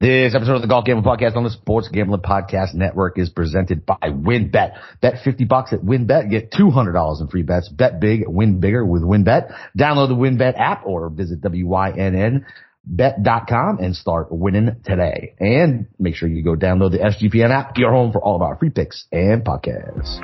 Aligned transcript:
This 0.00 0.34
episode 0.34 0.54
of 0.54 0.62
the 0.62 0.66
Golf 0.66 0.86
Gambling 0.86 1.04
Podcast 1.04 1.36
on 1.36 1.44
the 1.44 1.50
Sports 1.50 1.88
Gambling 1.88 2.22
Podcast 2.22 2.72
Network 2.72 3.18
is 3.18 3.28
presented 3.28 3.84
by 3.84 3.98
WynnBET. 4.02 4.78
Bet 5.02 5.22
50 5.22 5.44
bucks 5.44 5.74
at 5.74 5.80
WynnBET. 5.80 6.30
Get 6.30 6.50
$200 6.50 7.20
in 7.20 7.28
free 7.28 7.42
bets. 7.42 7.68
Bet 7.68 8.00
big, 8.00 8.24
win 8.26 8.60
bigger 8.60 8.82
with 8.82 9.02
WynnBET. 9.02 9.54
Download 9.78 10.08
the 10.08 10.14
WynnBET 10.14 10.58
app 10.58 10.86
or 10.86 11.10
visit 11.10 11.42
WYNN 11.42 12.46
bet.com 12.82 13.78
and 13.80 13.94
start 13.94 14.28
winning 14.32 14.76
today. 14.86 15.34
And 15.38 15.88
make 15.98 16.14
sure 16.14 16.30
you 16.30 16.42
go 16.42 16.56
download 16.56 16.92
the 16.92 16.98
SGPN 17.00 17.50
app, 17.50 17.76
your 17.76 17.92
home 17.92 18.10
for 18.10 18.22
all 18.22 18.36
of 18.36 18.40
our 18.40 18.56
free 18.56 18.70
picks 18.70 19.04
and 19.12 19.44
podcasts. 19.44 20.16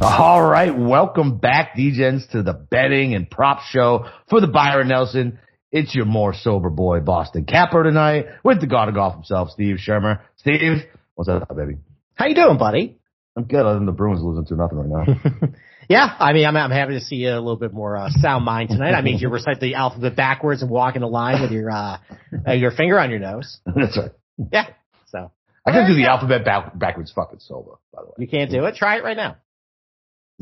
All 0.00 0.40
right. 0.40 0.76
Welcome 0.78 1.38
back, 1.38 1.74
DJs, 1.76 2.30
to 2.30 2.44
the 2.44 2.52
betting 2.52 3.14
and 3.14 3.28
prop 3.28 3.62
show 3.62 4.06
for 4.30 4.40
the 4.40 4.46
Byron 4.46 4.88
Nelson. 4.88 5.40
It's 5.72 5.92
your 5.92 6.04
more 6.04 6.34
sober 6.34 6.70
boy, 6.70 7.00
Boston 7.00 7.44
Capper 7.44 7.82
tonight 7.82 8.26
with 8.44 8.60
the 8.60 8.68
god 8.68 8.88
of 8.88 8.94
golf 8.94 9.14
himself, 9.14 9.50
Steve 9.50 9.78
Schirmer. 9.78 10.22
Steve, 10.36 10.84
what's 11.16 11.28
up, 11.28 11.48
baby? 11.56 11.78
How 12.14 12.26
you 12.26 12.36
doing, 12.36 12.58
buddy? 12.58 12.98
I'm 13.36 13.44
good. 13.44 13.66
Other 13.66 13.74
than 13.74 13.86
the 13.86 13.92
Bruins 13.92 14.22
losing 14.22 14.44
to 14.46 14.54
nothing 14.54 14.78
right 14.78 15.08
now. 15.08 15.48
yeah, 15.88 16.14
I 16.18 16.32
mean, 16.32 16.46
I'm, 16.46 16.56
I'm 16.56 16.70
happy 16.70 16.94
to 16.94 17.00
see 17.00 17.16
you 17.16 17.30
a 17.30 17.40
little 17.40 17.56
bit 17.56 17.72
more 17.72 17.96
uh, 17.96 18.08
sound 18.10 18.44
mind 18.44 18.70
tonight. 18.70 18.92
I 18.92 19.02
mean, 19.02 19.18
you 19.18 19.28
recite 19.28 19.58
the 19.58 19.74
alphabet 19.74 20.14
backwards 20.14 20.62
and 20.62 20.70
walk 20.70 20.94
in 20.94 21.02
a 21.02 21.08
line 21.08 21.42
with 21.42 21.50
your 21.50 21.72
uh, 21.72 21.98
uh, 22.46 22.52
your 22.52 22.70
finger 22.70 23.00
on 23.00 23.10
your 23.10 23.18
nose. 23.18 23.58
That's 23.66 23.98
right. 23.98 24.12
Yeah. 24.52 24.66
So 25.08 25.32
I 25.66 25.72
can 25.72 25.88
do 25.88 25.96
the 25.96 26.08
alphabet 26.08 26.44
back, 26.44 26.78
backwards 26.78 27.10
fucking 27.10 27.40
sober. 27.40 27.72
by 27.92 28.02
the 28.02 28.06
way. 28.06 28.14
You 28.18 28.28
can't 28.28 28.50
do 28.50 28.64
it. 28.64 28.76
Try 28.76 28.98
it 28.98 29.02
right 29.02 29.16
now. 29.16 29.38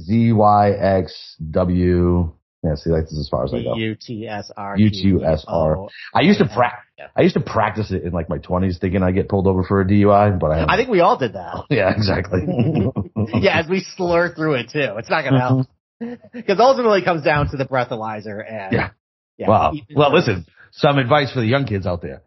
Z 0.01 0.33
Y 0.33 0.71
X 0.71 1.37
W. 1.51 2.33
Yeah, 2.63 2.75
see, 2.75 2.91
like 2.91 3.05
this 3.05 3.13
is 3.13 3.21
as 3.21 3.29
far 3.29 3.45
as 3.45 3.55
I 3.55 3.63
go. 3.63 3.77
U 3.77 3.95
T 3.95 4.27
S 4.27 4.51
R. 4.57 4.77
U 4.77 4.91
T 4.91 5.19
S 5.25 5.45
R. 5.47 5.89
I 6.15 6.21
used 6.23 6.41
to 6.41 6.47
practice. 6.47 6.83
I 7.15 7.23
used 7.23 7.35
to 7.35 7.41
practice 7.41 7.91
it 7.93 8.03
in 8.03 8.13
like 8.13 8.29
my 8.29 8.39
twenties, 8.39 8.79
thinking 8.79 9.03
I 9.03 9.13
get 9.13 9.29
pulled 9.29 9.47
over 9.47 9.63
for 9.63 9.81
a 9.81 9.85
DUI, 9.85 10.39
but 10.41 10.51
I. 10.51 10.75
I 10.75 10.77
think 10.77 10.89
we 10.89 11.01
all 11.01 11.17
did 11.17 11.35
that. 11.35 11.65
Yeah, 11.71 11.93
exactly. 11.95 12.41
yeah, 13.41 13.61
as 13.61 13.69
we 13.69 13.81
slur 13.81 14.35
through 14.35 14.55
it 14.55 14.71
too. 14.71 14.95
It's 14.97 15.11
not 15.11 15.23
to 15.23 15.39
help 15.39 15.67
mm-hmm. 16.03 16.15
because 16.33 16.59
ultimately 16.59 17.01
it 17.01 17.05
comes 17.05 17.23
down 17.23 17.51
to 17.51 17.57
the 17.57 17.65
breathalyzer 17.67 18.41
and. 18.47 18.73
Yeah. 18.73 18.91
yeah 19.37 19.49
Wow. 19.49 19.73
Well, 19.95 20.13
listen. 20.13 20.47
Some 20.73 20.99
advice 20.99 21.33
for 21.33 21.41
the 21.41 21.47
young 21.47 21.67
kids 21.67 21.87
out 21.87 22.03
there: 22.03 22.23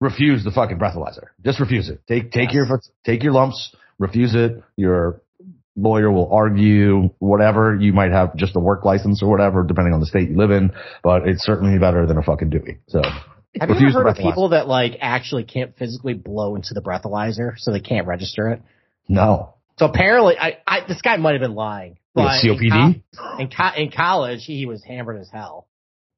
refuse 0.00 0.44
the 0.44 0.50
fucking 0.50 0.78
breathalyzer. 0.78 1.28
Just 1.44 1.60
refuse 1.60 1.88
it. 1.88 2.02
Take 2.06 2.30
take 2.30 2.52
Yes. 2.52 2.66
your 2.68 2.80
take 3.04 3.22
your 3.22 3.32
lumps. 3.32 3.74
Refuse 3.98 4.34
it. 4.34 4.62
Your 4.76 5.22
lawyer 5.76 6.10
will 6.10 6.30
argue 6.32 7.10
whatever. 7.18 7.74
You 7.74 7.92
might 7.92 8.10
have 8.12 8.36
just 8.36 8.56
a 8.56 8.60
work 8.60 8.84
license 8.84 9.22
or 9.22 9.30
whatever, 9.30 9.62
depending 9.64 9.94
on 9.94 10.00
the 10.00 10.06
state 10.06 10.30
you 10.30 10.36
live 10.36 10.50
in. 10.50 10.72
But 11.02 11.26
it's 11.26 11.44
certainly 11.44 11.78
better 11.78 12.06
than 12.06 12.18
a 12.18 12.22
fucking 12.22 12.50
Dewey. 12.50 12.78
So 12.88 13.02
Have 13.60 13.70
you 13.70 13.88
ever 13.88 13.90
heard 14.04 14.06
of 14.08 14.16
people 14.16 14.50
that 14.50 14.68
like 14.68 14.98
actually 15.00 15.44
can't 15.44 15.76
physically 15.76 16.14
blow 16.14 16.56
into 16.56 16.74
the 16.74 16.80
breathalyzer, 16.82 17.54
so 17.56 17.72
they 17.72 17.80
can't 17.80 18.06
register 18.06 18.48
it? 18.50 18.62
no. 19.08 19.54
So 19.78 19.86
apparently, 19.86 20.36
I, 20.38 20.58
I 20.66 20.86
this 20.86 21.00
guy 21.00 21.16
might 21.16 21.32
have 21.32 21.40
been 21.40 21.54
lying. 21.54 21.96
But 22.14 22.44
in 22.44 22.56
COPD. 22.58 23.02
co- 23.16 23.36
In, 23.38 23.48
co- 23.48 23.74
in 23.74 23.90
college, 23.90 24.44
he 24.44 24.66
was 24.66 24.84
hammered 24.84 25.18
as 25.18 25.30
hell, 25.30 25.66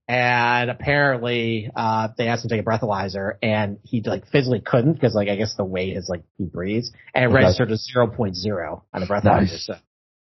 and 0.06 0.70
apparently, 0.70 1.70
uh, 1.74 2.08
they 2.18 2.28
asked 2.28 2.44
him 2.44 2.50
to 2.50 2.56
take 2.56 2.66
a 2.66 2.68
breathalyzer, 2.68 3.36
and 3.42 3.78
he 3.84 4.02
like 4.02 4.26
physically 4.28 4.60
couldn't 4.60 4.94
because 4.94 5.14
like 5.14 5.28
I 5.28 5.36
guess 5.36 5.54
the 5.56 5.64
weight 5.64 5.96
is 5.96 6.08
like 6.08 6.22
he 6.36 6.44
breathes, 6.44 6.92
and 7.14 7.24
it 7.24 7.28
Okay. 7.28 7.36
registered 7.36 7.70
as 7.72 7.90
point 8.16 8.36
zero 8.36 8.84
on 8.92 9.00
the 9.00 9.06
breathalyzer. 9.06 9.24
Nice. 9.24 9.66
So 9.66 9.74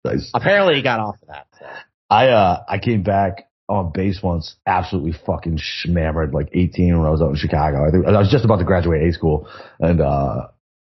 Nice. 0.05 0.31
apparently, 0.33 0.75
he 0.75 0.81
got 0.83 0.99
off 0.99 1.15
of 1.21 1.27
that. 1.27 1.47
So. 1.59 1.65
I 2.09 2.27
uh 2.29 2.63
I 2.67 2.77
came 2.79 3.03
back 3.03 3.49
on 3.69 3.91
base 3.93 4.21
once, 4.21 4.55
absolutely 4.65 5.13
fucking 5.25 5.57
schmammered, 5.57 6.33
like 6.33 6.49
18 6.53 6.97
when 6.97 7.07
I 7.07 7.09
was 7.09 7.21
out 7.21 7.29
in 7.29 7.35
Chicago. 7.37 7.87
I 7.87 7.91
think 7.91 8.05
I 8.05 8.11
was 8.19 8.29
just 8.29 8.45
about 8.45 8.57
to 8.57 8.65
graduate 8.65 9.01
A 9.03 9.13
school, 9.13 9.47
and 9.79 9.99
uh 10.01 10.47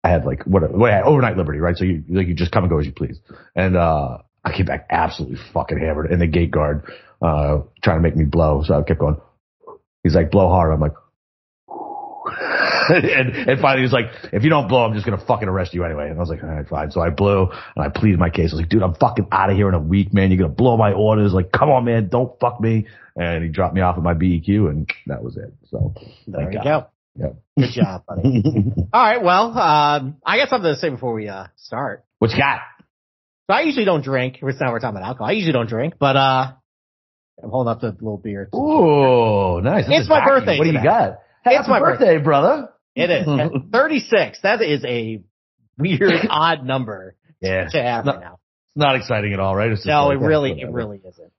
I 0.02 0.08
had 0.10 0.24
like 0.26 0.44
what 0.44 0.70
what 0.76 0.90
I 0.90 0.96
had 0.96 1.04
overnight 1.04 1.36
liberty, 1.36 1.58
right? 1.58 1.76
So 1.76 1.84
you 1.84 2.04
like 2.08 2.26
you 2.26 2.34
just 2.34 2.52
come 2.52 2.64
and 2.64 2.70
go 2.70 2.78
as 2.78 2.86
you 2.86 2.92
please, 2.92 3.18
and 3.54 3.76
uh 3.76 4.18
I 4.44 4.52
came 4.56 4.66
back 4.66 4.86
absolutely 4.90 5.38
fucking 5.52 5.78
hammered, 5.78 6.10
and 6.10 6.20
the 6.20 6.26
gate 6.26 6.50
guard 6.50 6.84
uh 7.22 7.60
trying 7.82 7.98
to 7.98 8.02
make 8.02 8.16
me 8.16 8.24
blow, 8.24 8.62
so 8.64 8.78
I 8.78 8.82
kept 8.82 9.00
going. 9.00 9.16
He's 10.02 10.14
like 10.14 10.30
blow 10.30 10.48
hard. 10.48 10.72
I'm 10.72 10.80
like. 10.80 10.92
and, 12.88 13.30
and 13.48 13.60
finally 13.60 13.82
he's 13.82 13.92
like, 13.92 14.06
if 14.32 14.44
you 14.44 14.50
don't 14.50 14.68
blow, 14.68 14.84
I'm 14.84 14.94
just 14.94 15.06
gonna 15.06 15.22
fucking 15.24 15.48
arrest 15.48 15.72
you 15.74 15.84
anyway. 15.84 16.08
And 16.08 16.16
I 16.16 16.20
was 16.20 16.28
like, 16.28 16.42
all 16.42 16.48
right, 16.50 16.66
fine. 16.66 16.90
So 16.90 17.00
I 17.00 17.10
blew 17.10 17.48
and 17.50 17.84
I 17.84 17.88
pleaded 17.88 18.18
my 18.18 18.30
case. 18.30 18.50
I 18.52 18.56
was 18.56 18.60
like, 18.62 18.68
dude, 18.68 18.82
I'm 18.82 18.94
fucking 18.94 19.28
out 19.32 19.50
of 19.50 19.56
here 19.56 19.68
in 19.68 19.74
a 19.74 19.78
week, 19.80 20.12
man. 20.12 20.30
You're 20.30 20.38
gonna 20.38 20.52
blow 20.54 20.76
my 20.76 20.92
orders. 20.92 21.32
Like, 21.32 21.52
come 21.52 21.70
on, 21.70 21.84
man, 21.84 22.08
don't 22.08 22.38
fuck 22.40 22.60
me. 22.60 22.86
And 23.16 23.44
he 23.44 23.50
dropped 23.50 23.74
me 23.74 23.80
off 23.80 23.96
at 23.96 24.02
my 24.02 24.14
BEQ 24.14 24.68
and 24.68 24.90
that 25.06 25.22
was 25.22 25.36
it. 25.36 25.52
So 25.70 25.94
There 26.26 26.50
you 26.50 26.58
God. 26.58 26.64
go. 26.64 26.86
Yep. 27.16 27.36
Good 27.58 27.70
job, 27.70 28.04
buddy. 28.06 28.42
All 28.92 29.02
right. 29.02 29.22
Well, 29.22 29.56
um, 29.56 30.16
I 30.26 30.36
got 30.38 30.48
something 30.48 30.72
to 30.72 30.76
say 30.76 30.90
before 30.90 31.14
we 31.14 31.28
uh, 31.28 31.46
start. 31.56 32.04
what 32.18 32.32
you 32.32 32.38
got? 32.38 32.58
So 33.48 33.54
I 33.54 33.60
usually 33.62 33.84
don't 33.84 34.02
drink. 34.02 34.38
It's 34.42 34.60
not 34.60 34.72
we're 34.72 34.80
talking 34.80 34.96
about 34.96 35.06
alcohol. 35.06 35.26
I 35.28 35.32
usually 35.32 35.52
don't 35.52 35.68
drink, 35.68 35.94
but 35.98 36.16
uh, 36.16 36.52
I'm 37.42 37.50
holding 37.50 37.70
up 37.70 37.80
the 37.80 37.88
little 37.90 38.16
beer. 38.16 38.48
Ooh, 38.54 39.60
nice. 39.60 39.86
That's 39.86 40.00
It's 40.00 40.08
my 40.08 40.24
birthday 40.24 40.58
What 40.58 40.64
do 40.64 40.70
you 40.70 40.82
got? 40.82 41.18
Happy 41.42 41.56
It's 41.56 41.68
my 41.68 41.78
birthday, 41.80 42.18
brother. 42.18 42.70
It 42.94 43.10
is 43.10 43.28
At 43.28 43.50
36. 43.72 44.38
That 44.42 44.62
is 44.62 44.82
a 44.84 45.22
weird, 45.76 46.12
odd 46.30 46.64
number 46.64 47.16
Yeah. 47.40 47.68
to 47.68 47.82
have 47.82 48.06
right 48.06 48.20
now. 48.20 48.38
It's 48.68 48.76
not 48.76 48.96
exciting 48.96 49.34
at 49.34 49.40
all, 49.40 49.54
right? 49.54 49.70
No, 49.84 50.06
like, 50.08 50.16
it 50.18 50.20
really, 50.24 50.60
it 50.60 50.70
really 50.70 50.98
isn't. 51.06 51.32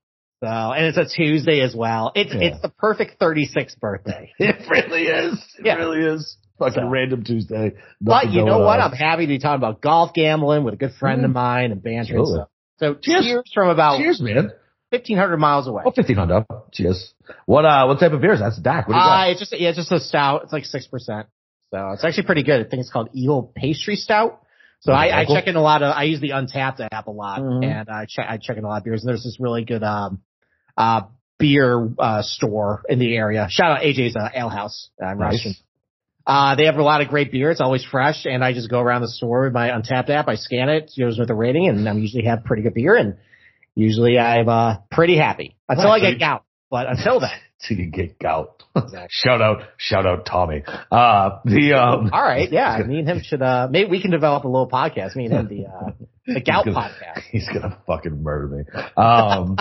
So, 0.44 0.46
and 0.48 0.84
it's 0.86 0.98
a 0.98 1.06
Tuesday 1.06 1.60
as 1.60 1.74
well. 1.74 2.12
It's 2.14 2.32
Yeah. 2.32 2.48
it's 2.50 2.62
the 2.62 2.68
perfect 2.68 3.18
36th 3.18 3.80
birthday. 3.80 4.32
It 4.38 4.68
really 4.70 5.04
is. 5.06 5.34
It 5.58 5.66
Yeah. 5.66 5.74
really 5.76 6.02
is. 6.04 6.36
Fucking 6.58 6.74
So. 6.84 6.88
random 6.88 7.22
Tuesday. 7.24 7.72
But 8.00 8.30
you 8.30 8.44
know 8.44 8.58
what? 8.60 8.80
on. 8.80 8.92
I'm 8.92 8.96
happy 8.96 9.22
to 9.24 9.28
be 9.28 9.38
talking 9.38 9.56
about 9.58 9.80
golf 9.80 10.14
gambling 10.14 10.64
with 10.64 10.74
a 10.74 10.76
good 10.76 10.92
friend 10.98 11.24
of 11.24 11.30
mine 11.30 11.72
and 11.72 11.82
banter 11.82 12.14
and 12.14 12.20
Absolutely. 12.22 12.34
stuff. 12.34 12.48
So 12.78 12.94
Cheers. 12.94 13.24
cheers 13.24 13.50
from 13.54 13.68
about 13.70 13.98
Cheers, 13.98 14.20
man. 14.20 14.52
1500 14.90 15.36
miles 15.38 15.66
away. 15.66 15.82
Oh, 15.84 15.92
1500. 15.94 16.46
Cheers. 16.72 17.12
What, 17.46 17.64
uh, 17.64 17.86
what 17.86 17.98
type 17.98 18.12
of 18.12 18.20
beer 18.20 18.32
is 18.34 18.38
that? 18.40 18.46
That's 18.50 18.58
Dak. 18.60 18.88
What 18.88 18.94
got? 18.94 19.26
Uh, 19.28 19.30
it's 19.30 19.40
just 19.40 19.52
yeah, 19.58 19.68
it's 19.70 19.78
just 19.78 19.92
a 19.92 20.00
stout. 20.00 20.44
It's 20.44 20.52
like 20.52 20.64
six 20.64 20.86
percent. 20.86 21.26
So 21.72 21.90
it's 21.90 22.04
actually 22.04 22.24
pretty 22.24 22.42
good. 22.44 22.64
I 22.64 22.68
think 22.68 22.80
it's 22.80 22.90
called 22.90 23.08
Eagle 23.12 23.52
Pastry 23.54 23.96
Stout. 23.96 24.40
So 24.80 24.92
I, 24.92 25.22
I 25.22 25.24
check 25.24 25.46
in 25.48 25.56
a 25.56 25.60
lot 25.62 25.82
of. 25.82 25.92
I 25.96 26.04
use 26.04 26.20
the 26.20 26.30
Untappd 26.30 26.86
app 26.92 27.08
a 27.08 27.10
lot, 27.10 27.40
Mhm. 27.40 27.64
and 27.64 27.88
I 27.88 28.06
check 28.08 28.26
I 28.28 28.36
check 28.36 28.56
in 28.56 28.64
a 28.64 28.68
lot 28.68 28.78
of 28.78 28.84
beers. 28.84 29.02
And 29.02 29.08
there's 29.08 29.24
this 29.24 29.38
really 29.40 29.64
good 29.64 29.82
um 29.82 30.20
uh 30.76 31.02
beer 31.38 31.90
uh 31.98 32.22
store 32.22 32.82
in 32.88 32.98
the 33.00 33.16
area. 33.16 33.48
Shout 33.50 33.72
out 33.78 33.82
AJ's 33.82 34.14
uh, 34.14 34.28
Ale 34.34 34.48
House. 34.48 34.90
Uh, 35.04 35.14
Nice. 35.14 35.60
Uh, 36.26 36.56
they 36.56 36.64
have 36.66 36.76
a 36.76 36.82
lot 36.82 37.00
of 37.02 37.08
great 37.08 37.30
beer. 37.30 37.50
It's 37.50 37.60
always 37.60 37.84
fresh, 37.84 38.24
and 38.26 38.42
I 38.44 38.52
just 38.52 38.68
go 38.68 38.80
around 38.80 39.02
the 39.02 39.08
store 39.08 39.44
with 39.44 39.52
my 39.52 39.68
Untappd 39.68 40.10
app. 40.10 40.26
I 40.28 40.34
scan 40.34 40.68
it, 40.68 40.90
it 40.96 41.00
goes 41.00 41.18
with 41.18 41.30
a 41.30 41.34
rating, 41.34 41.68
and 41.68 41.88
I 41.88 41.92
usually 41.94 42.24
have 42.24 42.44
pretty 42.44 42.62
good 42.62 42.74
beer. 42.74 42.96
And 42.96 43.16
usually 43.74 44.18
I'm 44.18 44.48
uh 44.48 44.78
pretty 44.90 45.16
happy 45.16 45.56
until 45.68 45.84
Right, 45.86 46.02
I 46.02 46.10
get 46.10 46.18
gout. 46.18 46.42
But 46.70 46.88
until 46.88 47.20
then, 47.20 47.30
Till 47.66 47.78
you 47.78 47.86
get 47.90 48.18
gout. 48.18 48.62
Exactly. 48.74 49.08
shout 49.10 49.40
out, 49.40 49.62
shout 49.78 50.04
out 50.04 50.26
Tommy. 50.26 50.62
Uh, 50.66 51.38
the, 51.44 51.72
um, 51.72 52.10
All 52.12 52.22
right, 52.22 52.50
yeah. 52.52 52.78
Me 52.86 52.98
and 52.98 53.08
him 53.08 53.22
should 53.24 53.40
uh 53.40 53.68
maybe 53.70 53.88
we 53.88 54.02
can 54.02 54.10
develop 54.10 54.44
a 54.44 54.48
little 54.48 54.68
podcast. 54.68 55.14
Me 55.16 55.26
and 55.26 55.32
him 55.34 55.48
the 55.48 55.66
uh 55.66 55.90
the 56.26 56.40
gout 56.40 56.64
He's 56.66 56.74
gonna- 56.74 56.88
podcast. 56.88 57.22
He's 57.30 57.48
gonna 57.48 57.78
fucking 57.86 58.22
murder 58.22 58.48
me. 58.48 58.64
Um, 58.96 59.56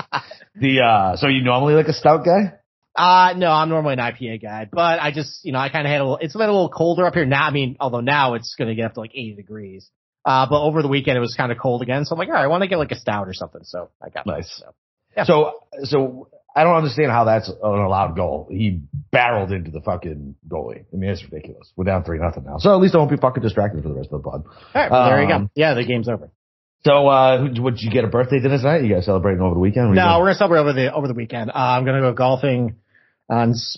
the, 0.56 0.82
uh, 0.82 1.16
so 1.18 1.28
you 1.28 1.44
normally 1.44 1.76
like 1.76 1.88
a 1.88 1.94
stout 1.94 2.26
guy? 2.26 2.54
Uh 2.96 3.34
no, 3.36 3.52
I'm 3.52 3.70
normally 3.70 3.94
an 3.94 4.00
IPA 4.00 4.42
guy, 4.42 4.68
but 4.72 5.00
I 5.02 5.12
just 5.12 5.44
you 5.44 5.52
know 5.52 5.60
I 5.60 5.70
kind 5.70 5.86
of 5.86 5.92
had 5.92 6.00
a 6.02 6.04
little. 6.04 6.18
It's 6.18 6.34
been 6.34 6.44
a 6.50 6.52
little 6.52 6.70
colder 6.70 7.06
up 7.06 7.14
here 7.14 7.26
now. 7.26 7.46
I 7.46 7.52
mean, 7.52 7.76
although 7.80 8.00
now 8.00 8.36
it's 8.36 8.56
going 8.58 8.70
to 8.70 8.76
get 8.76 8.86
up 8.86 8.94
to 8.94 9.02
like 9.02 9.12
80 9.14 9.36
degrees. 9.36 9.90
Uh, 10.24 10.48
but 10.50 10.62
over 10.64 10.82
the 10.82 10.88
weekend 10.88 11.18
it 11.18 11.22
was 11.22 11.36
kind 11.36 11.52
of 11.52 11.58
cold 11.60 11.82
again, 11.84 12.06
so 12.06 12.16
I'm 12.16 12.20
like, 12.20 12.30
all 12.30 12.34
right, 12.34 12.44
I 12.44 12.48
want 12.48 12.64
to 12.64 12.68
get 12.68 12.78
like 12.80 12.92
a 12.92 12.96
stout 12.96 13.28
or 13.28 13.34
something. 13.34 13.62
So 13.64 13.90
I 14.02 14.10
got 14.10 14.26
Nice. 14.26 14.48
That, 14.60 14.66
so. 14.66 14.74
Yeah. 15.16 15.24
So, 15.26 15.54
so 15.84 16.30
I 16.56 16.64
don't 16.64 16.76
understand 16.78 17.12
how 17.12 17.26
that's 17.26 17.48
an 17.50 17.56
allowed 17.62 18.16
goal. 18.16 18.48
He 18.50 18.82
barreled 19.12 19.52
into 19.52 19.72
the 19.72 19.82
fucking 19.82 20.36
goalie. 20.48 20.86
I 20.92 20.96
mean, 20.96 21.10
it's 21.10 21.24
ridiculous. 21.24 21.72
We're 21.76 21.84
down 21.84 22.06
three 22.06 22.18
nothing 22.18 22.46
now. 22.46 22.58
So 22.60 22.74
at 22.74 22.82
least 22.82 22.96
I 22.96 23.00
won't 23.00 23.12
be 23.12 23.18
fucking 23.18 23.44
distracted 23.44 23.84
for 23.84 23.90
the 23.90 23.96
rest 23.96 24.10
of 24.12 24.24
the 24.24 24.30
pod. 24.30 24.46
All 24.46 24.54
right, 24.74 24.90
well, 24.90 25.06
there 25.10 25.22
you 25.22 25.32
Um, 25.32 25.44
go. 25.46 25.50
Yeah, 25.56 25.74
the 25.74 25.84
game's 25.86 26.08
over. 26.10 26.32
So, 26.86 27.08
uh, 27.08 27.48
would 27.60 27.82
you 27.82 27.90
get 27.92 28.04
a 28.04 28.08
birthday 28.08 28.40
dinner 28.40 28.58
tonight? 28.58 28.84
You 28.84 28.94
guys 28.94 29.06
celebrating 29.06 29.42
over 29.42 29.54
the 29.56 29.60
weekend? 29.60 29.90
What 29.90 29.98
are 29.98 30.02
you 30.02 30.08
No, 30.08 30.20
we're 30.20 30.26
gonna 30.28 30.36
celebrate 30.36 30.60
over 30.60 30.74
the 30.74 30.94
over 30.94 31.08
the 31.08 31.14
weekend. 31.14 31.50
Uh, 31.50 31.54
I'm 31.56 31.84
gonna 31.86 32.02
go 32.02 32.14
golfing 32.14 32.76
on 33.30 33.52
S- 33.52 33.78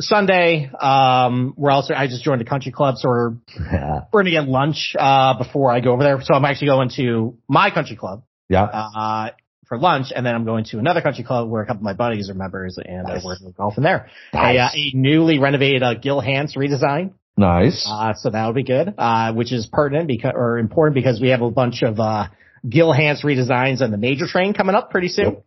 Sunday. 0.00 0.70
Um, 0.80 1.54
we're 1.56 1.70
also 1.70 1.94
I 1.94 2.06
just 2.06 2.24
joined 2.24 2.40
a 2.42 2.44
country 2.44 2.72
club, 2.72 2.96
so 2.98 3.08
we're 3.08 3.30
Yeah. 3.72 4.00
we're 4.12 4.22
gonna 4.22 4.30
get 4.32 4.48
lunch 4.48 4.94
uh 4.98 5.38
before 5.38 5.70
I 5.70 5.80
go 5.80 5.92
over 5.92 6.02
there. 6.02 6.20
So 6.22 6.34
I'm 6.34 6.44
actually 6.44 6.68
going 6.68 6.90
to 6.96 7.36
my 7.48 7.70
country 7.70 7.96
club 7.96 8.24
Yeah. 8.48 8.64
uh 8.64 9.30
for 9.68 9.78
lunch, 9.78 10.08
and 10.14 10.26
then 10.26 10.34
I'm 10.34 10.44
going 10.44 10.64
to 10.66 10.78
another 10.78 11.00
country 11.00 11.24
club 11.24 11.48
where 11.48 11.62
a 11.62 11.66
couple 11.66 11.80
of 11.80 11.84
my 11.84 11.94
buddies 11.94 12.28
are 12.28 12.34
members, 12.34 12.76
and 12.84 13.04
Nice. 13.04 13.22
uh, 13.24 13.26
we're 13.28 13.38
going 13.38 13.54
golfing 13.56 13.82
there. 13.84 14.08
Nice. 14.34 14.56
A, 14.56 14.60
uh, 14.60 14.68
a 14.74 14.90
newly 14.94 15.38
renovated 15.38 15.82
uh, 15.82 15.94
Gil 15.94 16.20
Hanse 16.20 16.54
redesign. 16.56 17.12
Nice. 17.36 17.88
Uh, 17.90 18.12
so 18.14 18.28
that'll 18.30 18.52
be 18.52 18.62
good, 18.62 18.92
uh, 18.98 19.32
which 19.32 19.52
is 19.52 19.66
pertinent 19.66 20.06
because, 20.06 20.32
or 20.36 20.58
important 20.58 20.94
because 20.94 21.18
we 21.20 21.30
have 21.30 21.40
a 21.40 21.50
bunch 21.50 21.82
of, 21.82 21.98
uh, 21.98 22.26
Gil 22.68 22.92
Hanse 22.92 23.24
redesigns 23.24 23.80
on 23.80 23.90
the 23.90 23.96
major 23.96 24.26
train 24.26 24.52
coming 24.54 24.74
up 24.76 24.90
pretty 24.90 25.08
soon. 25.08 25.24
Yep. 25.24 25.44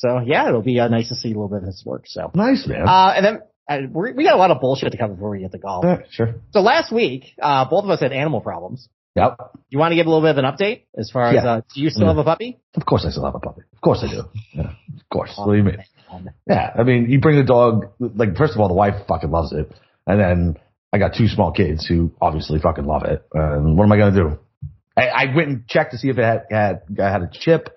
So 0.00 0.20
yeah, 0.24 0.48
it'll 0.48 0.62
be 0.62 0.80
uh, 0.80 0.88
nice 0.88 1.08
to 1.10 1.14
see 1.14 1.28
a 1.28 1.34
little 1.34 1.48
bit 1.48 1.58
of 1.58 1.64
his 1.64 1.82
work. 1.84 2.04
So 2.06 2.30
Nice, 2.34 2.66
man. 2.66 2.88
uh, 2.88 3.12
and 3.14 3.24
then 3.26 3.38
uh, 3.68 3.78
we're, 3.92 4.14
we 4.14 4.24
got 4.24 4.34
a 4.34 4.38
lot 4.38 4.50
of 4.50 4.60
bullshit 4.60 4.92
to 4.92 4.98
cover 4.98 5.12
before 5.12 5.30
we 5.30 5.40
get 5.40 5.52
to 5.52 5.58
golf. 5.58 5.84
Yeah, 5.86 5.98
sure. 6.10 6.34
So 6.52 6.60
last 6.60 6.90
week, 6.90 7.34
uh, 7.40 7.66
both 7.68 7.84
of 7.84 7.90
us 7.90 8.00
had 8.00 8.12
animal 8.12 8.40
problems. 8.40 8.88
Yep. 9.14 9.36
You 9.68 9.78
want 9.78 9.92
to 9.92 9.96
give 9.96 10.06
a 10.06 10.08
little 10.08 10.22
bit 10.22 10.38
of 10.38 10.42
an 10.42 10.44
update 10.46 10.84
as 10.96 11.10
far 11.10 11.24
as 11.36 11.44
uh, 11.44 11.60
do 11.74 11.82
you 11.82 11.90
still 11.90 12.02
Yeah. 12.04 12.08
have 12.14 12.18
a 12.18 12.24
puppy? 12.24 12.58
Of 12.76 12.86
course 12.86 13.04
I 13.06 13.10
still 13.10 13.24
have 13.26 13.34
a 13.34 13.40
puppy. 13.40 13.62
Of 13.74 13.80
course 13.82 14.02
I 14.02 14.08
do. 14.10 14.22
Yeah, 14.54 14.70
of 14.70 15.08
course. 15.12 15.32
What 15.36 15.52
do 15.52 15.58
you 15.58 15.64
mean? 15.64 15.76
man. 16.10 16.32
Yeah, 16.48 16.72
I 16.78 16.82
mean, 16.84 17.10
you 17.10 17.20
bring 17.20 17.36
the 17.36 17.44
dog, 17.44 17.86
like, 18.00 18.36
first 18.36 18.54
of 18.54 18.60
all, 18.60 18.68
the 18.68 18.74
wife 18.74 18.94
fucking 19.06 19.30
loves 19.30 19.52
it. 19.52 19.70
And 20.06 20.18
then 20.18 20.56
I 20.92 20.98
got 20.98 21.14
two 21.14 21.28
small 21.28 21.52
kids 21.52 21.86
who 21.86 22.12
obviously 22.20 22.58
fucking 22.58 22.84
love 22.86 23.04
it. 23.04 23.22
And 23.34 23.76
what 23.76 23.84
am 23.84 23.92
I 23.92 23.96
going 23.98 24.14
to 24.14 24.20
do? 24.22 24.38
I, 24.96 25.08
I 25.08 25.34
went 25.36 25.48
and 25.48 25.68
checked 25.68 25.92
to 25.92 25.98
see 25.98 26.08
if 26.08 26.18
it 26.18 26.24
had, 26.24 26.42
had, 26.50 26.82
had 26.98 27.22
a 27.22 27.30
chip. 27.32 27.68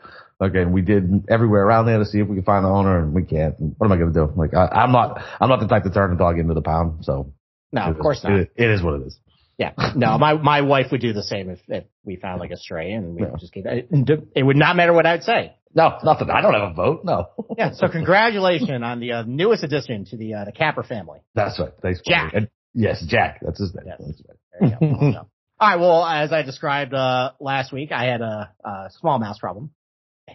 Okay, 0.44 0.62
and 0.62 0.74
we 0.74 0.82
did 0.82 1.26
everywhere 1.30 1.64
around 1.66 1.86
there 1.86 2.00
to 2.00 2.06
see 2.06 2.20
if 2.20 2.28
we 2.28 2.36
could 2.36 2.46
find 2.46 2.66
the 2.66 2.70
owner 2.70 3.00
and 3.00 3.14
we 3.14 3.24
can't. 3.24 3.58
And 3.60 3.76
what 3.78 3.86
am 3.88 3.92
I 3.94 3.98
going 3.98 4.14
to 4.14 4.20
do? 4.28 4.34
Like, 4.36 4.54
I, 4.54 4.68
I'm 4.68 4.92
not, 4.92 5.22
I'm 5.40 5.50
not 5.50 5.60
the 5.60 5.68
type 5.68 5.84
to 5.84 5.90
turn 5.92 6.12
a 6.14 6.18
dog 6.18 6.38
into 6.40 6.54
the 6.54 6.62
pound. 6.62 7.06
So. 7.06 7.34
No, 7.72 7.82
of 7.84 7.96
is- 7.96 8.02
course 8.02 8.24
not. 8.24 8.34
It, 8.34 8.52
it 8.56 8.70
is 8.70 8.84
what 8.84 8.96
it 9.02 9.08
is. 9.08 9.18
Yeah, 9.60 9.72
no, 9.96 10.18
my 10.18 10.34
my 10.34 10.62
wife 10.62 10.88
would 10.92 11.00
do 11.02 11.14
the 11.14 11.22
same 11.22 11.52
if, 11.52 11.60
if 11.68 11.84
we 12.04 12.16
found 12.16 12.40
like 12.40 12.50
a 12.50 12.58
stray 12.58 12.92
and 12.94 13.14
we 13.16 13.22
Yeah. 13.22 13.30
would 13.30 13.40
just 13.40 13.54
keep 13.54 13.68
it. 13.68 13.88
It 14.36 14.42
would 14.44 14.58
not 14.58 14.76
matter 14.76 14.94
what 14.94 15.06
I'd 15.06 15.22
say. 15.22 15.54
No, 15.76 15.98
nothing. 16.04 16.30
I 16.32 16.42
don't 16.42 16.54
have 16.56 16.72
a 16.72 16.74
vote. 16.74 17.02
No. 17.06 17.28
Yeah, 17.56 17.72
so 17.74 17.88
congratulations 17.88 18.72
on 18.84 19.00
the 19.00 19.12
uh, 19.12 19.24
newest 19.28 19.64
addition 19.64 20.06
to 20.06 20.18
the 20.18 20.34
uh, 20.34 20.46
the 20.46 20.52
Capper 20.52 20.82
family. 20.82 21.20
That's 21.36 21.60
right. 21.60 21.72
Thanks. 21.84 22.02
Jack. 22.06 22.34
And- 22.34 22.48
yes, 22.74 23.04
Jack. 23.08 23.42
That's 23.44 23.60
his 23.60 23.76
name. 23.76 23.86
Yes. 23.88 24.02
That's 24.04 24.22
right. 24.28 24.80
There 24.80 24.90
you 24.92 25.14
go. 25.14 25.18
All 25.60 25.70
right. 25.70 25.80
Well, 25.80 26.04
as 26.04 26.34
I 26.34 26.42
described 26.42 26.96
uh, 26.96 27.32
last 27.40 27.72
week, 27.72 27.92
I 27.92 28.06
had 28.06 28.22
a, 28.22 28.52
a 28.66 28.90
small 29.00 29.20
mouse 29.20 29.38
problem, 29.38 29.70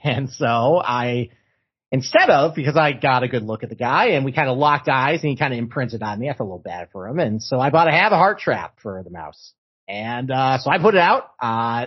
and 0.04 0.30
so 0.30 0.80
I, 0.84 1.30
instead 1.90 2.30
of 2.30 2.54
because 2.54 2.76
I 2.76 2.92
got 2.92 3.22
a 3.22 3.28
good 3.28 3.42
look 3.42 3.62
at 3.62 3.68
the 3.68 3.76
guy 3.76 4.10
and 4.10 4.24
we 4.24 4.32
kind 4.32 4.48
of 4.48 4.58
locked 4.58 4.88
eyes 4.88 5.20
and 5.22 5.30
he 5.30 5.36
kind 5.36 5.52
of 5.52 5.58
imprinted 5.58 6.02
on 6.02 6.18
me, 6.18 6.28
I 6.28 6.32
felt 6.32 6.40
a 6.40 6.44
little 6.44 6.58
bad 6.58 6.88
for 6.92 7.08
him, 7.08 7.18
and 7.18 7.42
so 7.42 7.60
I 7.60 7.70
bought 7.70 7.88
a 7.88 7.92
have 7.92 8.12
a 8.12 8.16
heart 8.16 8.38
trap 8.40 8.78
for 8.82 9.02
the 9.02 9.10
mouse, 9.10 9.52
and 9.88 10.30
uh, 10.30 10.58
so 10.58 10.70
I 10.70 10.78
put 10.78 10.94
it 10.94 11.00
out 11.00 11.30
uh, 11.40 11.86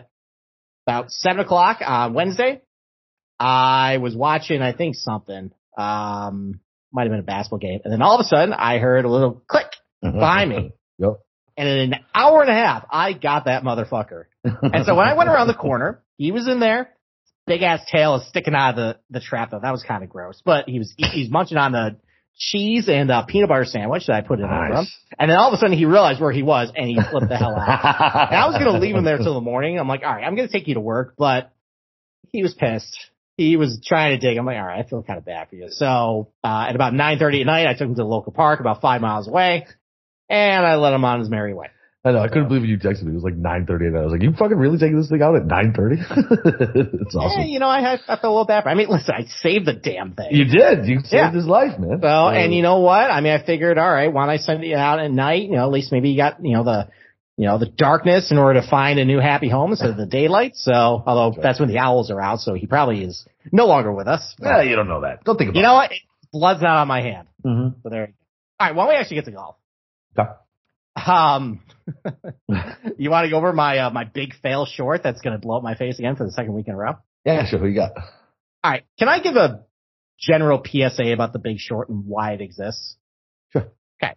about 0.87 1.11
seven 1.11 1.39
o'clock 1.39 1.79
on 1.85 2.13
Wednesday. 2.13 2.61
I 3.39 3.97
was 3.97 4.15
watching, 4.15 4.61
I 4.61 4.71
think 4.71 4.95
something, 4.95 5.51
um, 5.75 6.59
might 6.93 7.03
have 7.03 7.11
been 7.11 7.19
a 7.19 7.23
basketball 7.23 7.59
game, 7.59 7.79
and 7.83 7.91
then 7.91 8.01
all 8.01 8.15
of 8.15 8.21
a 8.21 8.27
sudden 8.27 8.53
I 8.53 8.77
heard 8.77 9.05
a 9.05 9.09
little 9.09 9.41
click 9.47 9.67
behind 10.01 10.49
me. 10.49 10.71
Yep. 11.01 11.19
And 11.57 11.67
in 11.67 11.93
an 11.93 11.99
hour 12.13 12.41
and 12.41 12.49
a 12.51 12.53
half, 12.53 12.85
I 12.91 13.13
got 13.13 13.45
that 13.45 13.63
motherfucker. 13.63 14.25
And 14.43 14.85
so 14.85 14.95
when 14.95 15.07
I 15.07 15.15
went 15.15 15.29
around 15.29 15.47
the 15.47 15.55
corner, 15.55 16.03
he 16.17 16.31
was 16.31 16.47
in 16.47 16.59
there. 16.59 16.91
Big 17.51 17.63
ass 17.63 17.81
tail 17.92 18.15
is 18.15 18.25
sticking 18.30 18.56
out 18.56 18.69
of 18.69 18.75
the, 18.77 18.98
the 19.09 19.19
trap 19.19 19.51
though. 19.51 19.59
That 19.59 19.71
was 19.71 19.83
kind 19.83 20.06
of 20.06 20.09
gross, 20.09 20.42
but 20.45 20.69
he 20.69 20.80
was, 20.80 20.94
he's 20.95 21.30
munching 21.30 21.57
on 21.57 21.74
the 21.74 21.98
cheese 22.38 22.88
and 22.88 23.12
uh, 23.12 23.25
peanut 23.25 23.50
butter 23.50 23.65
sandwich 23.65 24.07
that 24.07 24.15
I 24.15 24.21
put 24.21 24.39
in 24.39 24.45
him. 24.45 24.88
And 25.19 25.30
then 25.30 25.38
all 25.38 25.50
of 25.50 25.53
a 25.53 25.57
sudden 25.57 25.77
he 25.77 25.83
realized 25.83 26.21
where 26.21 26.31
he 26.31 26.44
was 26.44 26.71
and 26.74 26.88
he 26.88 26.95
flipped 27.12 27.27
the 27.27 27.36
hell 27.36 27.53
out. 27.59 28.30
And 28.31 28.39
I 28.39 28.48
was 28.48 28.57
going 28.57 28.74
to 28.74 28.80
leave 28.80 28.95
him 28.95 29.03
there 29.03 29.18
till 29.18 29.33
the 29.33 29.42
morning. 29.42 29.77
I'm 29.77 29.88
like, 29.89 30.01
all 30.01 30.13
right, 30.13 30.24
I'm 30.24 30.36
going 30.36 30.48
to 30.48 30.51
take 30.51 30.69
you 30.69 30.75
to 30.75 30.80
work, 30.80 31.15
but 31.18 31.51
he 32.30 32.42
was 32.42 32.53
pissed. 32.53 32.98
He 33.36 33.57
was 33.57 33.81
trying 33.86 34.18
to 34.18 34.25
dig. 34.25 34.38
I'm 34.38 34.45
like, 34.45 34.56
all 34.56 34.65
right, 34.65 34.86
I 34.86 34.88
feel 34.88 35.03
kind 35.03 35.19
of 35.19 35.25
bad 35.25 35.50
for 35.50 35.56
you. 35.56 35.68
So, 35.71 36.31
uh, 36.45 36.68
at 36.69 36.75
about 36.75 36.94
9.30 36.94 37.42
at 37.42 37.45
night, 37.48 37.68
I 37.68 37.74
took 37.74 37.81
him 37.81 37.95
to 37.95 38.03
the 38.03 38.06
local 38.06 38.31
park 38.31 38.62
about 38.62 38.80
five 38.80 39.01
miles 39.01 39.27
away 39.27 39.68
and 40.30 40.65
I 40.65 40.77
let 40.77 40.94
him 40.94 41.03
on 41.03 41.19
his 41.19 41.30
merry 41.30 41.53
way. 41.53 41.68
I 42.03 42.12
know. 42.13 42.19
I 42.19 42.30
couldn't 42.30 42.48
believe 42.48 42.62
when 42.62 42.69
you 42.71 42.80
texted 42.80 43.03
me. 43.03 43.12
It 43.12 43.15
was 43.15 43.24
like 43.24 43.36
9:30, 43.38 43.88
and 43.88 43.98
I 43.98 44.01
was 44.01 44.12
like, 44.12 44.24
"You 44.24 44.33
fucking 44.33 44.57
really 44.57 44.80
taking 44.80 44.98
this 44.98 45.09
thing 45.09 45.21
out 45.21 45.36
at 45.36 45.44
9:30?" 45.44 46.01
it's 47.01 47.13
Yeah, 47.13 47.21
awesome. 47.21 47.44
you 47.44 47.59
know, 47.59 47.68
I, 47.68 47.94
I 47.94 47.98
felt 48.07 48.24
a 48.24 48.27
little 48.30 48.45
bad. 48.45 48.63
For, 48.63 48.69
I 48.69 48.74
mean, 48.74 48.89
listen, 48.89 49.13
I 49.15 49.25
saved 49.25 49.68
the 49.68 49.74
damn 49.74 50.13
thing. 50.13 50.30
You 50.31 50.45
did. 50.45 50.88
You 50.88 50.98
saved 51.01 51.13
Yeah. 51.13 51.31
his 51.31 51.45
life, 51.45 51.77
man. 51.77 52.00
So, 52.01 52.07
and 52.07 52.53
you 52.56 52.63
know 52.63 52.80
what? 52.80 53.12
I 53.12 53.21
mean, 53.21 53.33
I 53.33 53.45
figured, 53.45 53.77
all 53.77 53.92
right, 53.92 54.12
why 54.12 54.24
don't 54.25 54.33
I 54.33 54.38
send 54.38 54.63
it 54.63 54.74
out 54.74 55.00
at 55.00 55.12
night? 55.12 55.44
You 55.44 55.57
know, 55.57 55.65
at 55.65 55.71
least 55.71 55.92
maybe 55.92 56.09
you 56.09 56.18
got, 56.18 56.44
you 56.44 56.53
know, 56.53 56.63
the, 56.63 56.88
you 57.38 57.45
know, 57.45 57.59
the 57.59 57.68
darkness 57.68 58.31
in 58.31 58.39
order 58.39 58.59
to 58.62 58.68
find 58.68 58.98
a 59.00 59.06
new 59.06 59.19
happy 59.19 59.50
home 59.50 59.69
instead 59.69 59.92
of 59.92 59.98
the 59.98 60.07
daylight. 60.07 60.53
So, 60.56 60.71
although 60.74 61.39
that's 61.39 61.59
when 61.59 61.69
the 61.69 61.77
owls 61.77 62.09
are 62.09 62.19
out, 62.19 62.39
so 62.39 62.56
he 62.56 62.65
probably 62.65 63.03
is 63.03 63.27
no 63.51 63.68
longer 63.68 63.92
with 63.94 64.07
us. 64.07 64.36
yeah, 64.42 64.63
you 64.63 64.75
don't 64.75 64.88
know 64.88 65.01
that. 65.01 65.24
Don't 65.24 65.38
think 65.38 65.50
about 65.51 65.57
it. 65.57 65.59
You 65.59 65.63
know 65.68 65.74
what? 65.75 65.92
Blood's 66.33 66.62
not 66.63 66.77
on 66.77 66.88
my 66.88 67.01
hand. 67.01 67.27
Mm-hmm. 67.45 67.80
So 67.83 67.89
there. 67.89 68.01
you 68.01 68.07
go. 68.07 68.13
All 68.59 68.68
right, 68.68 68.75
why 68.75 68.83
don't 68.86 68.94
we 68.94 69.00
actually 69.00 69.18
get 69.18 69.25
to 69.25 69.31
golf? 69.31 69.56
Yeah. 70.18 70.33
Um, 70.95 71.62
you 72.97 73.09
want 73.09 73.25
to 73.25 73.29
go 73.29 73.38
over 73.38 73.53
my 73.53 73.77
uh, 73.79 73.89
my 73.89 74.03
big 74.03 74.33
fail 74.41 74.65
short 74.65 75.03
that's 75.03 75.21
going 75.21 75.33
to 75.33 75.39
blow 75.39 75.57
up 75.57 75.63
my 75.63 75.75
face 75.75 75.99
again 75.99 76.15
for 76.15 76.25
the 76.25 76.31
second 76.31 76.53
week 76.53 76.67
in 76.67 76.73
a 76.73 76.77
row? 76.77 76.93
Yeah, 77.25 77.45
sure. 77.45 77.59
Who 77.59 77.67
you 77.67 77.75
got? 77.75 77.91
All 78.63 78.71
right. 78.71 78.83
Can 78.99 79.09
I 79.09 79.19
give 79.19 79.35
a 79.35 79.65
general 80.19 80.63
PSA 80.63 81.11
about 81.13 81.33
the 81.33 81.39
Big 81.39 81.57
Short 81.57 81.89
and 81.89 82.05
why 82.05 82.33
it 82.33 82.41
exists? 82.41 82.95
Sure. 83.51 83.71
Okay. 84.01 84.15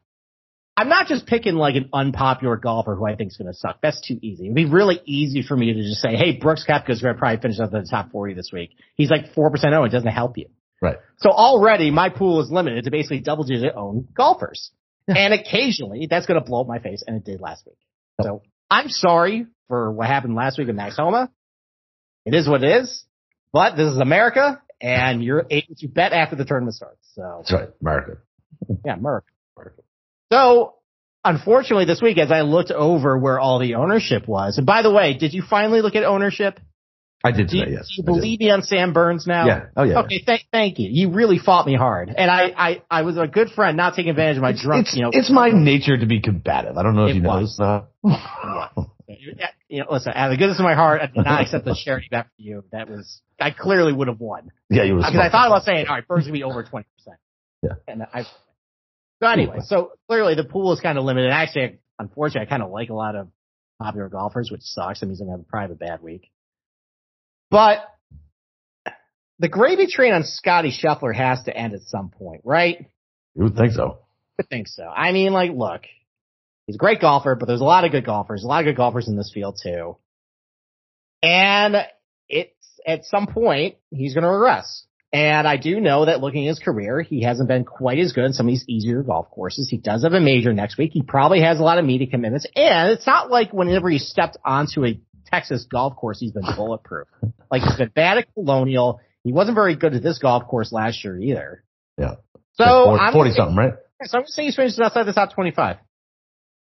I'm 0.76 0.88
not 0.88 1.06
just 1.06 1.26
picking 1.26 1.54
like 1.54 1.76
an 1.76 1.88
unpopular 1.92 2.56
golfer 2.56 2.94
who 2.94 3.06
I 3.06 3.16
think 3.16 3.30
is 3.30 3.36
going 3.36 3.52
to 3.52 3.58
suck. 3.58 3.78
That's 3.82 4.00
too 4.06 4.18
easy. 4.22 4.44
It'd 4.44 4.54
be 4.54 4.66
really 4.66 5.00
easy 5.04 5.42
for 5.42 5.56
me 5.56 5.72
to 5.72 5.82
just 5.82 6.00
say, 6.00 6.16
"Hey, 6.16 6.38
Brooks 6.38 6.64
Koepka's 6.68 7.02
going 7.02 7.14
to 7.14 7.18
probably 7.18 7.40
finish 7.40 7.58
up 7.60 7.72
in 7.72 7.80
the 7.80 7.88
top 7.88 8.12
40 8.12 8.34
this 8.34 8.50
week." 8.52 8.70
He's 8.96 9.10
like 9.10 9.34
four 9.34 9.50
percent 9.50 9.74
owned. 9.74 9.88
It 9.88 9.92
doesn't 9.92 10.08
help 10.08 10.36
you. 10.36 10.46
Right. 10.82 10.96
So 11.18 11.30
already 11.30 11.90
my 11.90 12.10
pool 12.10 12.42
is 12.42 12.50
limited 12.50 12.84
to 12.84 12.90
basically 12.90 13.20
double 13.20 13.44
digit 13.44 13.72
owned 13.74 14.08
golfers. 14.14 14.70
And 15.08 15.34
occasionally 15.34 16.06
that's 16.08 16.26
going 16.26 16.40
to 16.40 16.46
blow 16.46 16.62
up 16.62 16.66
my 16.66 16.78
face 16.78 17.02
and 17.06 17.16
it 17.16 17.24
did 17.24 17.40
last 17.40 17.66
week. 17.66 17.76
So 18.22 18.42
I'm 18.70 18.88
sorry 18.88 19.46
for 19.68 19.92
what 19.92 20.06
happened 20.06 20.34
last 20.34 20.58
week 20.58 20.66
with 20.66 20.76
Max 20.76 20.96
Homa. 20.96 21.30
It 22.24 22.34
is 22.34 22.48
what 22.48 22.62
it 22.64 22.82
is, 22.82 23.04
but 23.52 23.76
this 23.76 23.92
is 23.92 23.98
America 23.98 24.62
and 24.80 25.22
you're 25.22 25.46
able 25.50 25.74
to 25.78 25.88
bet 25.88 26.12
after 26.12 26.36
the 26.36 26.44
tournament 26.44 26.74
starts. 26.74 27.06
So 27.14 27.42
That's 27.42 27.52
right, 27.52 27.68
America. 27.80 28.18
yeah, 28.84 28.96
Merck. 28.96 29.22
So 30.32 30.74
unfortunately 31.22 31.84
this 31.84 32.00
week 32.00 32.18
as 32.18 32.30
I 32.30 32.42
looked 32.42 32.70
over 32.70 33.18
where 33.18 33.38
all 33.38 33.58
the 33.58 33.74
ownership 33.74 34.26
was, 34.26 34.56
and 34.56 34.66
by 34.66 34.82
the 34.82 34.92
way, 34.92 35.14
did 35.14 35.34
you 35.34 35.42
finally 35.48 35.82
look 35.82 35.96
at 35.96 36.04
ownership? 36.04 36.58
I 37.24 37.32
did 37.32 37.48
Do 37.48 37.56
you, 37.56 37.64
today. 37.64 37.76
Yes. 37.76 37.88
do 37.88 37.94
you 37.96 38.02
believe 38.04 38.38
me 38.38 38.50
on 38.50 38.62
Sam 38.62 38.92
Burns 38.92 39.26
now? 39.26 39.46
Yeah. 39.46 39.66
Oh 39.76 39.82
yeah. 39.82 40.00
Okay, 40.00 40.22
thank 40.24 40.42
thank 40.52 40.78
you. 40.78 40.88
You 40.90 41.10
really 41.10 41.38
fought 41.38 41.66
me 41.66 41.74
hard, 41.74 42.12
and 42.14 42.30
I 42.30 42.52
I, 42.56 42.82
I 42.90 43.02
was 43.02 43.16
a 43.16 43.26
good 43.26 43.48
friend, 43.48 43.76
not 43.76 43.94
taking 43.94 44.10
advantage 44.10 44.36
of 44.36 44.42
my 44.42 44.52
drunk. 44.52 44.86
It's, 44.88 44.96
you 44.96 45.02
know, 45.02 45.10
it's 45.12 45.30
my 45.30 45.48
nature 45.48 45.96
to 45.96 46.06
be 46.06 46.20
combative. 46.20 46.76
I 46.76 46.82
don't 46.82 46.94
know 46.94 47.06
if 47.06 47.16
It 47.16 47.22
you 47.22 47.22
was. 47.22 47.56
this. 47.56 47.60
Uh, 47.60 47.84
you 49.68 49.80
know, 49.80 49.86
listen, 49.90 50.12
out 50.14 50.30
of 50.30 50.32
the 50.32 50.36
goodness 50.38 50.58
of 50.58 50.64
my 50.64 50.74
heart, 50.74 51.00
I 51.00 51.06
did 51.06 51.24
not 51.24 51.40
accept 51.40 51.64
the 51.64 51.74
charity 51.84 52.08
back 52.10 52.26
from 52.26 52.44
you. 52.44 52.64
That 52.72 52.88
was 52.90 53.22
I 53.40 53.50
clearly 53.50 53.92
would 53.92 54.08
have 54.08 54.20
won 54.20 54.50
yeah, 54.68 54.84
you 54.84 54.94
were. 54.94 55.00
because 55.00 55.16
I 55.16 55.30
thought 55.30 55.46
about 55.46 55.64
saying, 55.64 55.86
all 55.88 55.94
right, 55.94 56.06
Burns 56.06 56.24
gonna 56.24 56.34
be 56.34 56.44
over 56.44 56.62
twenty 56.62 56.86
percent. 56.98 57.16
Yeah. 57.62 57.70
and 57.88 58.02
I. 58.12 58.24
So 59.22 59.28
anyway, 59.28 59.58
so 59.62 59.92
clearly 60.08 60.34
the 60.34 60.44
pool 60.44 60.72
is 60.74 60.80
kind 60.80 60.98
of 60.98 61.04
limited. 61.04 61.30
Actually, 61.30 61.78
unfortunately, 61.98 62.46
I 62.46 62.50
kind 62.50 62.62
of 62.62 62.70
like 62.70 62.90
a 62.90 62.94
lot 62.94 63.16
of 63.16 63.28
popular 63.80 64.08
golfers, 64.10 64.50
which 64.50 64.60
sucks. 64.62 65.00
That 65.00 65.06
means 65.06 65.20
I'm 65.20 65.28
gonna 65.28 65.38
have 65.38 65.46
a 65.46 65.50
private 65.50 65.78
bad 65.78 66.02
week. 66.02 66.30
But 67.54 67.84
the 69.38 69.48
gravy 69.48 69.86
train 69.86 70.12
on 70.12 70.24
Scotty 70.24 70.72
Scheffler 70.72 71.14
has 71.14 71.44
to 71.44 71.56
end 71.56 71.72
at 71.72 71.82
some 71.82 72.10
point, 72.10 72.40
right? 72.42 72.90
You 73.36 73.44
would 73.44 73.54
think 73.54 73.70
so. 73.70 74.00
I 74.40 74.42
think 74.42 74.66
so. 74.66 74.82
I 74.82 75.12
mean, 75.12 75.32
like, 75.32 75.52
look, 75.52 75.82
he's 76.66 76.74
a 76.74 76.78
great 76.78 77.00
golfer, 77.00 77.36
but 77.36 77.46
there's 77.46 77.60
a 77.60 77.64
lot 77.64 77.84
of 77.84 77.92
good 77.92 78.04
golfers, 78.04 78.42
a 78.42 78.48
lot 78.48 78.58
of 78.58 78.64
good 78.64 78.76
golfers 78.76 79.06
in 79.06 79.16
this 79.16 79.30
field 79.32 79.60
too. 79.62 79.98
And 81.22 81.76
it's 82.28 82.50
at 82.84 83.04
some 83.04 83.28
point 83.28 83.76
he's 83.90 84.14
going 84.14 84.24
to 84.24 84.30
regress. 84.30 84.84
And 85.12 85.46
I 85.46 85.56
do 85.56 85.78
know 85.78 86.06
that 86.06 86.20
looking 86.20 86.48
at 86.48 86.48
his 86.48 86.58
career, 86.58 87.02
he 87.02 87.22
hasn't 87.22 87.48
been 87.48 87.64
quite 87.64 88.00
as 88.00 88.12
good 88.12 88.24
in 88.24 88.32
some 88.32 88.46
of 88.46 88.50
these 88.50 88.64
easier 88.68 89.04
golf 89.04 89.30
courses. 89.30 89.68
He 89.70 89.76
does 89.76 90.02
have 90.02 90.12
a 90.12 90.18
major 90.18 90.52
next 90.52 90.76
week. 90.76 90.90
He 90.92 91.02
probably 91.02 91.42
has 91.42 91.60
a 91.60 91.62
lot 91.62 91.78
of 91.78 91.84
media 91.84 92.08
commitments. 92.08 92.48
And 92.56 92.90
it's 92.90 93.06
not 93.06 93.30
like 93.30 93.52
whenever 93.52 93.88
he 93.88 93.98
stepped 93.98 94.38
onto 94.44 94.84
a 94.84 95.00
Texas 95.26 95.66
golf 95.70 95.96
course, 95.96 96.20
he's 96.20 96.32
been 96.32 96.44
bulletproof. 96.56 97.08
like 97.50 97.62
he's 97.62 97.76
been 97.76 97.90
bad 97.94 98.18
at 98.18 98.26
Colonial. 98.34 99.00
He 99.22 99.32
wasn't 99.32 99.54
very 99.54 99.74
good 99.76 99.94
at 99.94 100.02
this 100.02 100.18
golf 100.18 100.46
course 100.46 100.72
last 100.72 101.02
year 101.04 101.18
either. 101.18 101.64
Yeah. 101.98 102.16
So 102.54 102.90
Like 102.90 103.00
I'm 103.00 103.12
40 103.12 103.30
gonna- 103.30 103.36
something, 103.36 103.56
right? 103.56 103.74
so 104.04 104.18
I'm 104.18 104.22
going 104.22 104.26
to 104.26 104.32
say 104.32 104.44
he's 104.44 104.56
finishes 104.56 104.78
outside 104.80 105.04
the 105.04 105.12
top 105.12 105.32
25 105.32 105.76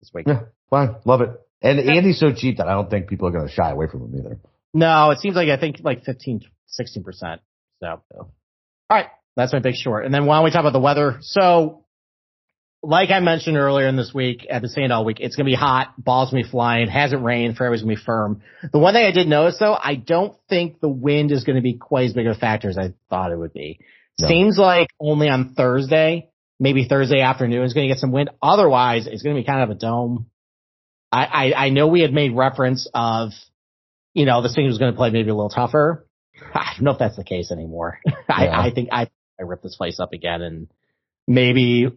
this 0.03 0.11
week. 0.13 0.27
Yeah. 0.29 0.41
Fine. 0.69 0.97
Love 1.05 1.21
it. 1.23 1.31
And 1.63 1.79
Andy's 1.81 2.19
so 2.19 2.33
cheap 2.33 2.59
that 2.59 2.69
I 2.69 2.73
don't 2.73 2.89
think 2.91 3.09
people 3.09 3.29
are 3.29 3.33
going 3.33 3.47
to 3.47 3.53
shy 3.53 3.71
away 3.71 3.87
from 3.91 4.03
him 4.03 4.19
either. 4.19 4.39
No, 4.75 5.11
it 5.11 5.19
seems 5.19 5.37
like 5.37 5.49
I 5.49 5.57
think 5.59 5.77
like 5.83 6.05
15, 6.05 6.41
16%. 6.81 7.39
So, 7.83 7.87
all 8.13 8.31
right. 8.91 9.07
That's 9.37 9.53
my 9.53 9.59
big 9.61 9.75
short. 9.75 10.05
And 10.05 10.13
then 10.15 10.27
why 10.27 10.37
don't 10.37 10.45
we 10.45 10.51
talk 10.51 10.61
about 10.61 10.73
the 10.73 10.81
weather? 10.81 11.19
So, 11.21 11.85
like 12.83 13.11
I 13.11 13.21
mentioned 13.21 13.57
earlier 13.57 13.87
in 13.89 13.97
this 13.97 14.13
week, 14.15 14.47
at 14.49 14.63
the 14.63 14.69
Sand 14.69 14.93
all 14.93 15.05
week, 15.05 15.19
it's 15.21 15.37
going 15.37 15.47
to 15.47 15.51
be 15.51 15.57
hot. 15.57 15.95
Balls 15.99 16.31
going 16.31 16.43
to 16.43 16.49
be 16.49 16.51
flying. 16.51 16.89
Hasn't 16.89 17.23
rained. 17.23 17.57
Fairways 17.57 17.83
going 17.83 17.95
to 17.95 18.01
be 18.01 18.05
firm. 18.05 18.43
The 18.73 18.79
one 18.79 18.95
thing 18.95 19.05
I 19.05 19.13
did 19.13 19.29
notice 19.29 19.59
though, 19.59 19.75
I 19.75 19.97
don't 19.97 20.37
think 20.49 20.81
the 20.81 20.89
wind 20.89 21.31
is 21.31 21.45
going 21.45 21.57
to 21.57 21.63
be 21.63 21.75
quite 21.75 22.07
as 22.07 22.15
big 22.15 22.27
of 22.27 22.37
a 22.37 22.41
factor 22.41 22.69
as 22.69 22.79
I 22.79 22.95
thought 23.11 23.33
it 23.33 23.39
would 23.39 23.53
be. 23.53 23.81
No. 24.19 24.29
Seems 24.29 24.59
like 24.59 24.89
only 24.99 25.29
on 25.29 25.55
Thursday, 25.55 26.31
maybe 26.59 26.87
Thursday 26.89 27.21
afternoon 27.21 27.65
is 27.65 27.75
going 27.75 27.89
to 27.89 27.95
get 27.95 28.01
some 28.01 28.13
wind. 28.13 28.31
Otherwise, 28.43 29.07
it's 29.07 29.23
going 29.23 29.37
to 29.37 29.43
be 29.43 29.47
kind 29.47 29.63
of 29.63 29.71
a 29.71 29.79
dome. 29.79 30.27
I, 31.13 31.25
I, 31.25 31.53
I 31.67 31.69
know 31.71 31.89
we 31.89 32.01
had 32.01 32.13
made 32.13 32.35
reference 32.35 32.89
of, 32.95 33.31
you 34.15 34.25
know, 34.25 34.43
this 34.43 34.55
thing 34.55 34.67
was 34.67 34.79
going 34.79 34.93
to 34.93 34.97
play 34.97 35.11
maybe 35.11 35.31
a 35.31 35.35
little 35.35 35.51
tougher. 35.51 36.07
I 36.55 36.73
don't 36.77 36.85
know 36.85 36.93
if 36.93 36.99
that's 36.99 37.17
the 37.17 37.25
case 37.25 37.51
anymore. 37.51 37.99
I, 38.29 38.45
Yeah. 38.45 38.61
I 38.61 38.71
think 38.73 38.89
I 38.93 39.11
I 39.39 39.43
rip 39.45 39.63
this 39.63 39.77
place 39.77 39.99
up 39.99 40.13
again 40.13 40.43
and 40.43 40.69
maybe 41.27 41.91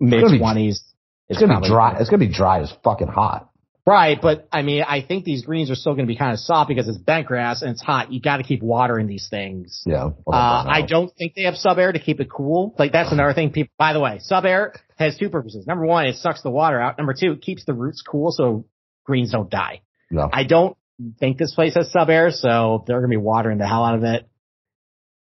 mid 0.00 0.38
twenties. 0.38 0.82
It's 1.28 1.40
gonna 1.40 1.60
be 1.60 1.68
dry. 1.68 1.96
It's 1.98 2.10
gonna 2.10 2.26
be 2.26 2.32
dry 2.32 2.60
as 2.60 2.72
fucking 2.82 3.08
hot. 3.08 3.50
Right, 3.86 4.18
but 4.20 4.48
I 4.50 4.62
mean, 4.62 4.82
I 4.82 5.02
think 5.02 5.24
these 5.24 5.44
greens 5.44 5.70
are 5.70 5.74
still 5.74 5.92
going 5.92 6.06
to 6.06 6.10
be 6.10 6.16
kind 6.16 6.32
of 6.32 6.38
soft 6.38 6.68
because 6.68 6.88
it's 6.88 6.96
bent 6.96 7.26
grass 7.26 7.60
and 7.60 7.72
it's 7.72 7.82
hot. 7.82 8.10
You 8.10 8.18
got 8.18 8.38
to 8.38 8.42
keep 8.42 8.62
watering 8.62 9.06
these 9.06 9.28
things. 9.28 9.82
Yeah. 9.84 10.08
Uh, 10.26 10.30
I 10.32 10.86
don't 10.88 11.14
think 11.14 11.34
they 11.34 11.42
have 11.42 11.56
sub 11.56 11.78
air 11.78 11.92
to 11.92 11.98
keep 11.98 12.18
it 12.18 12.30
cool. 12.30 12.74
Like 12.78 12.92
that's 12.92 13.12
another 13.12 13.34
thing. 13.34 13.50
People, 13.50 13.74
by 13.78 13.92
the 13.92 14.00
way, 14.00 14.20
sub 14.20 14.46
air 14.46 14.72
has 14.96 15.18
two 15.18 15.28
purposes. 15.28 15.66
Number 15.66 15.84
one, 15.84 16.06
it 16.06 16.16
sucks 16.16 16.40
the 16.40 16.50
water 16.50 16.80
out. 16.80 16.96
Number 16.96 17.12
two, 17.12 17.32
it 17.32 17.42
keeps 17.42 17.66
the 17.66 17.74
roots 17.74 18.00
cool 18.00 18.30
so 18.30 18.64
greens 19.04 19.32
don't 19.32 19.50
die. 19.50 19.82
No. 20.10 20.30
I 20.32 20.44
don't 20.44 20.78
think 21.20 21.36
this 21.36 21.54
place 21.54 21.74
has 21.74 21.92
sub 21.92 22.08
air, 22.08 22.30
so 22.30 22.84
they're 22.86 23.00
going 23.00 23.10
to 23.10 23.18
be 23.18 23.22
watering 23.22 23.58
the 23.58 23.66
hell 23.66 23.84
out 23.84 23.96
of 23.96 24.04
it. 24.04 24.26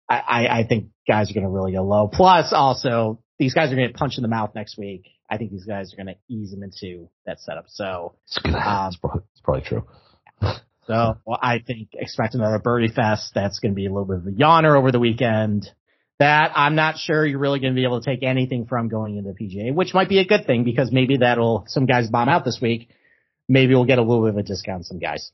I, 0.07 0.17
I, 0.19 0.59
I 0.59 0.67
think 0.67 0.89
guys 1.07 1.31
are 1.31 1.33
going 1.33 1.45
to 1.45 1.49
really 1.49 1.71
go 1.71 1.81
low. 1.81 2.07
Plus, 2.07 2.53
also, 2.53 3.22
these 3.39 3.53
guys 3.53 3.71
are 3.71 3.75
going 3.75 3.87
to 3.87 3.93
punch 3.93 4.13
in 4.17 4.21
the 4.21 4.27
mouth 4.29 4.51
next 4.55 4.77
week. 4.77 5.05
I 5.29 5.37
think 5.37 5.51
these 5.51 5.65
guys 5.65 5.93
are 5.93 5.97
going 5.97 6.15
to 6.15 6.33
ease 6.33 6.51
them 6.51 6.63
into 6.63 7.09
that 7.25 7.39
setup. 7.39 7.65
So, 7.67 8.15
It's, 8.27 8.39
Um, 8.45 8.87
it's, 8.87 8.97
probably, 8.97 9.21
it's 9.31 9.41
probably 9.41 9.61
true. 9.63 9.87
so 10.87 11.17
well, 11.25 11.39
I 11.41 11.59
think 11.65 11.89
expect 11.93 12.35
another 12.35 12.59
birdie 12.59 12.89
fest. 12.93 13.31
That's 13.33 13.59
going 13.59 13.71
to 13.71 13.75
be 13.75 13.85
a 13.85 13.89
little 13.89 14.05
bit 14.05 14.17
of 14.17 14.27
a 14.27 14.31
yawner 14.31 14.77
over 14.77 14.91
the 14.91 14.99
weekend. 14.99 15.69
That 16.19 16.51
I'm 16.55 16.75
not 16.75 16.97
sure 16.97 17.25
you're 17.25 17.39
really 17.39 17.59
going 17.59 17.73
to 17.73 17.75
be 17.75 17.83
able 17.83 17.99
to 17.99 18.05
take 18.05 18.23
anything 18.23 18.67
from 18.67 18.87
going 18.87 19.17
into 19.17 19.33
the 19.33 19.43
PGA, 19.43 19.73
which 19.73 19.93
might 19.93 20.09
be 20.09 20.19
a 20.19 20.25
good 20.25 20.45
thing 20.45 20.63
because 20.63 20.91
maybe 20.91 21.17
that'll 21.17 21.65
some 21.67 21.85
guys 21.85 22.07
bomb 22.09 22.29
out 22.29 22.45
this 22.45 22.59
week. 22.61 22.89
Maybe 23.49 23.73
we'll 23.73 23.85
get 23.85 23.97
a 23.97 24.03
little 24.03 24.23
bit 24.23 24.29
of 24.29 24.37
a 24.37 24.43
discount 24.43 24.85
some 24.85 24.99
guys. 24.99 25.31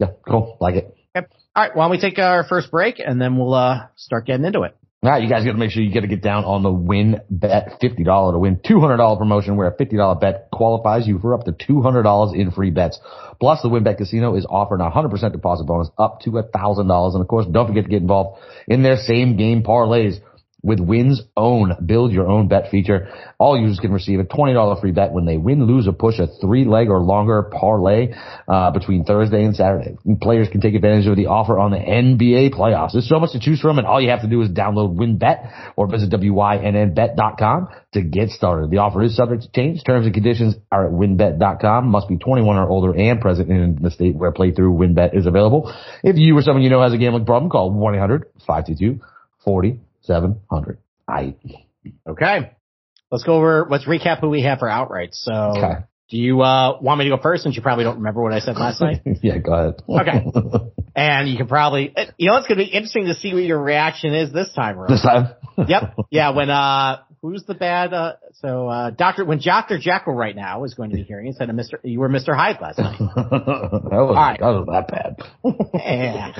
Yeah. 0.00 0.08
Cool. 0.28 0.56
Like 0.60 0.74
it. 0.74 0.94
All 1.14 1.64
right, 1.64 1.74
why 1.74 1.84
don't 1.84 1.90
we 1.90 2.00
take 2.00 2.18
our 2.18 2.44
first 2.44 2.70
break 2.70 3.00
and 3.04 3.20
then 3.20 3.36
we'll 3.36 3.54
uh, 3.54 3.86
start 3.96 4.26
getting 4.26 4.44
into 4.44 4.62
it. 4.62 4.76
All 5.00 5.10
right, 5.10 5.22
you 5.22 5.28
guys 5.28 5.44
got 5.44 5.52
to 5.52 5.58
make 5.58 5.70
sure 5.70 5.80
you 5.80 5.94
got 5.94 6.00
to 6.00 6.08
get 6.08 6.22
down 6.22 6.44
on 6.44 6.64
the 6.64 6.72
win 6.72 7.20
bet 7.30 7.76
fifty 7.80 8.02
dollar 8.02 8.32
to 8.32 8.38
win 8.40 8.58
two 8.66 8.80
hundred 8.80 8.96
dollar 8.96 9.16
promotion 9.16 9.56
where 9.56 9.68
a 9.68 9.76
fifty 9.76 9.96
dollar 9.96 10.16
bet 10.18 10.48
qualifies 10.50 11.06
you 11.06 11.20
for 11.20 11.34
up 11.34 11.44
to 11.44 11.52
two 11.52 11.82
hundred 11.82 12.02
dollars 12.02 12.32
in 12.34 12.50
free 12.50 12.72
bets. 12.72 12.98
Plus, 13.38 13.62
the 13.62 13.68
WynnBET 13.68 13.96
Casino 13.96 14.34
is 14.34 14.44
offering 14.50 14.80
a 14.80 14.90
hundred 14.90 15.10
percent 15.10 15.32
deposit 15.32 15.66
bonus 15.68 15.88
up 15.98 16.22
to 16.22 16.36
a 16.38 16.42
thousand 16.42 16.88
dollars, 16.88 17.14
and 17.14 17.22
of 17.22 17.28
course, 17.28 17.46
don't 17.46 17.68
forget 17.68 17.84
to 17.84 17.90
get 17.90 18.02
involved 18.02 18.40
in 18.66 18.82
their 18.82 18.96
same 18.96 19.36
game 19.36 19.62
parlays. 19.62 20.18
With 20.60 20.80
Wynn's 20.80 21.22
own 21.36 21.72
build 21.86 22.10
your 22.12 22.26
own 22.26 22.48
bet 22.48 22.70
feature, 22.70 23.08
all 23.38 23.56
users 23.56 23.78
can 23.78 23.92
receive 23.92 24.18
a 24.18 24.24
$20 24.24 24.80
free 24.80 24.90
bet 24.90 25.12
when 25.12 25.24
they 25.24 25.36
win, 25.36 25.66
lose, 25.66 25.86
or 25.86 25.92
push 25.92 26.18
a 26.18 26.26
three 26.40 26.64
leg 26.64 26.88
or 26.90 27.00
longer 27.00 27.44
parlay, 27.44 28.12
uh, 28.48 28.72
between 28.72 29.04
Thursday 29.04 29.44
and 29.44 29.54
Saturday. 29.54 29.96
Players 30.20 30.48
can 30.48 30.60
take 30.60 30.74
advantage 30.74 31.06
of 31.06 31.16
the 31.16 31.26
offer 31.26 31.60
on 31.60 31.70
the 31.70 31.78
NBA 31.78 32.54
playoffs. 32.54 32.92
There's 32.92 33.08
so 33.08 33.20
much 33.20 33.32
to 33.32 33.40
choose 33.40 33.60
from 33.60 33.78
and 33.78 33.86
all 33.86 34.00
you 34.00 34.10
have 34.10 34.22
to 34.22 34.28
do 34.28 34.42
is 34.42 34.48
download 34.48 34.96
WynnBET 34.96 35.72
or 35.76 35.86
visit 35.86 36.10
WYNNBet.com 36.10 37.68
to 37.92 38.02
get 38.02 38.30
started. 38.30 38.70
The 38.70 38.78
offer 38.78 39.04
is 39.04 39.14
subject 39.14 39.44
to 39.44 39.50
change. 39.52 39.84
Terms 39.84 40.06
and 40.06 40.14
conditions 40.14 40.56
are 40.72 40.86
at 40.86 40.92
WynnBET.com. 40.92 41.86
Must 41.86 42.08
be 42.08 42.16
21 42.16 42.56
or 42.56 42.68
older 42.68 42.98
and 42.98 43.20
present 43.20 43.48
in 43.48 43.78
the 43.80 43.92
state 43.92 44.16
where 44.16 44.32
playthrough 44.32 44.76
WynnBET 44.76 45.16
is 45.16 45.26
available. 45.26 45.72
If 46.02 46.16
you 46.16 46.36
or 46.36 46.42
someone 46.42 46.64
you 46.64 46.70
know 46.70 46.82
has 46.82 46.92
a 46.92 46.98
gambling 46.98 47.26
problem, 47.26 47.48
call 47.48 47.70
1-800-522-4700. 50.08 50.78
I, 51.06 51.34
Okay, 52.06 52.52
let's 53.10 53.24
go 53.24 53.34
over. 53.34 53.66
Let's 53.70 53.84
recap 53.86 54.20
who 54.20 54.28
we 54.28 54.42
have 54.42 54.58
for 54.58 54.68
outright. 54.68 55.10
So, 55.12 55.32
Okay. 55.32 55.74
do 56.10 56.18
you 56.18 56.42
uh, 56.42 56.78
want 56.80 56.98
me 56.98 57.04
to 57.08 57.16
go 57.16 57.22
first 57.22 57.44
since 57.44 57.56
you 57.56 57.62
probably 57.62 57.84
don't 57.84 57.96
remember 57.98 58.22
what 58.22 58.32
I 58.32 58.40
said 58.40 58.56
last 58.56 58.80
night? 58.80 59.00
yeah, 59.22 59.38
go 59.38 59.52
ahead. 59.52 59.82
Okay. 59.88 60.70
And 60.96 61.28
you 61.28 61.36
can 61.36 61.46
probably, 61.46 61.94
you 62.16 62.28
know, 62.28 62.38
it's 62.38 62.48
going 62.48 62.58
to 62.58 62.64
be 62.64 62.70
interesting 62.72 63.06
to 63.06 63.14
see 63.14 63.32
what 63.32 63.44
your 63.44 63.62
reaction 63.62 64.12
is 64.14 64.32
this 64.32 64.52
time 64.52 64.76
around. 64.80 64.90
this 64.90 65.02
time. 65.02 65.28
yep. 65.68 65.94
Yeah. 66.10 66.30
When, 66.30 66.50
uh, 66.50 67.02
who's 67.22 67.44
the 67.44 67.54
bad, 67.54 67.94
uh, 67.94 68.14
so, 68.40 68.66
uh, 68.66 68.90
Dr. 68.90 69.24
When 69.24 69.38
Dr. 69.38 69.78
Jekyll 69.78 70.12
right 70.14 70.34
now 70.34 70.64
is 70.64 70.74
going 70.74 70.90
to 70.90 70.96
be 70.96 71.04
hearing 71.04 71.28
instead 71.28 71.50
of 71.50 71.54
Mr. 71.54 71.74
You 71.84 72.00
were 72.00 72.08
Mr. 72.08 72.34
Hyde 72.34 72.60
last 72.60 72.80
night. 72.80 72.98
that 72.98 73.06
was, 73.12 74.16
right. 74.16 74.40
that 74.40 74.48
was 74.48 74.66
that 74.72 74.88
bad. 74.88 75.16
Yeah. 75.74 76.32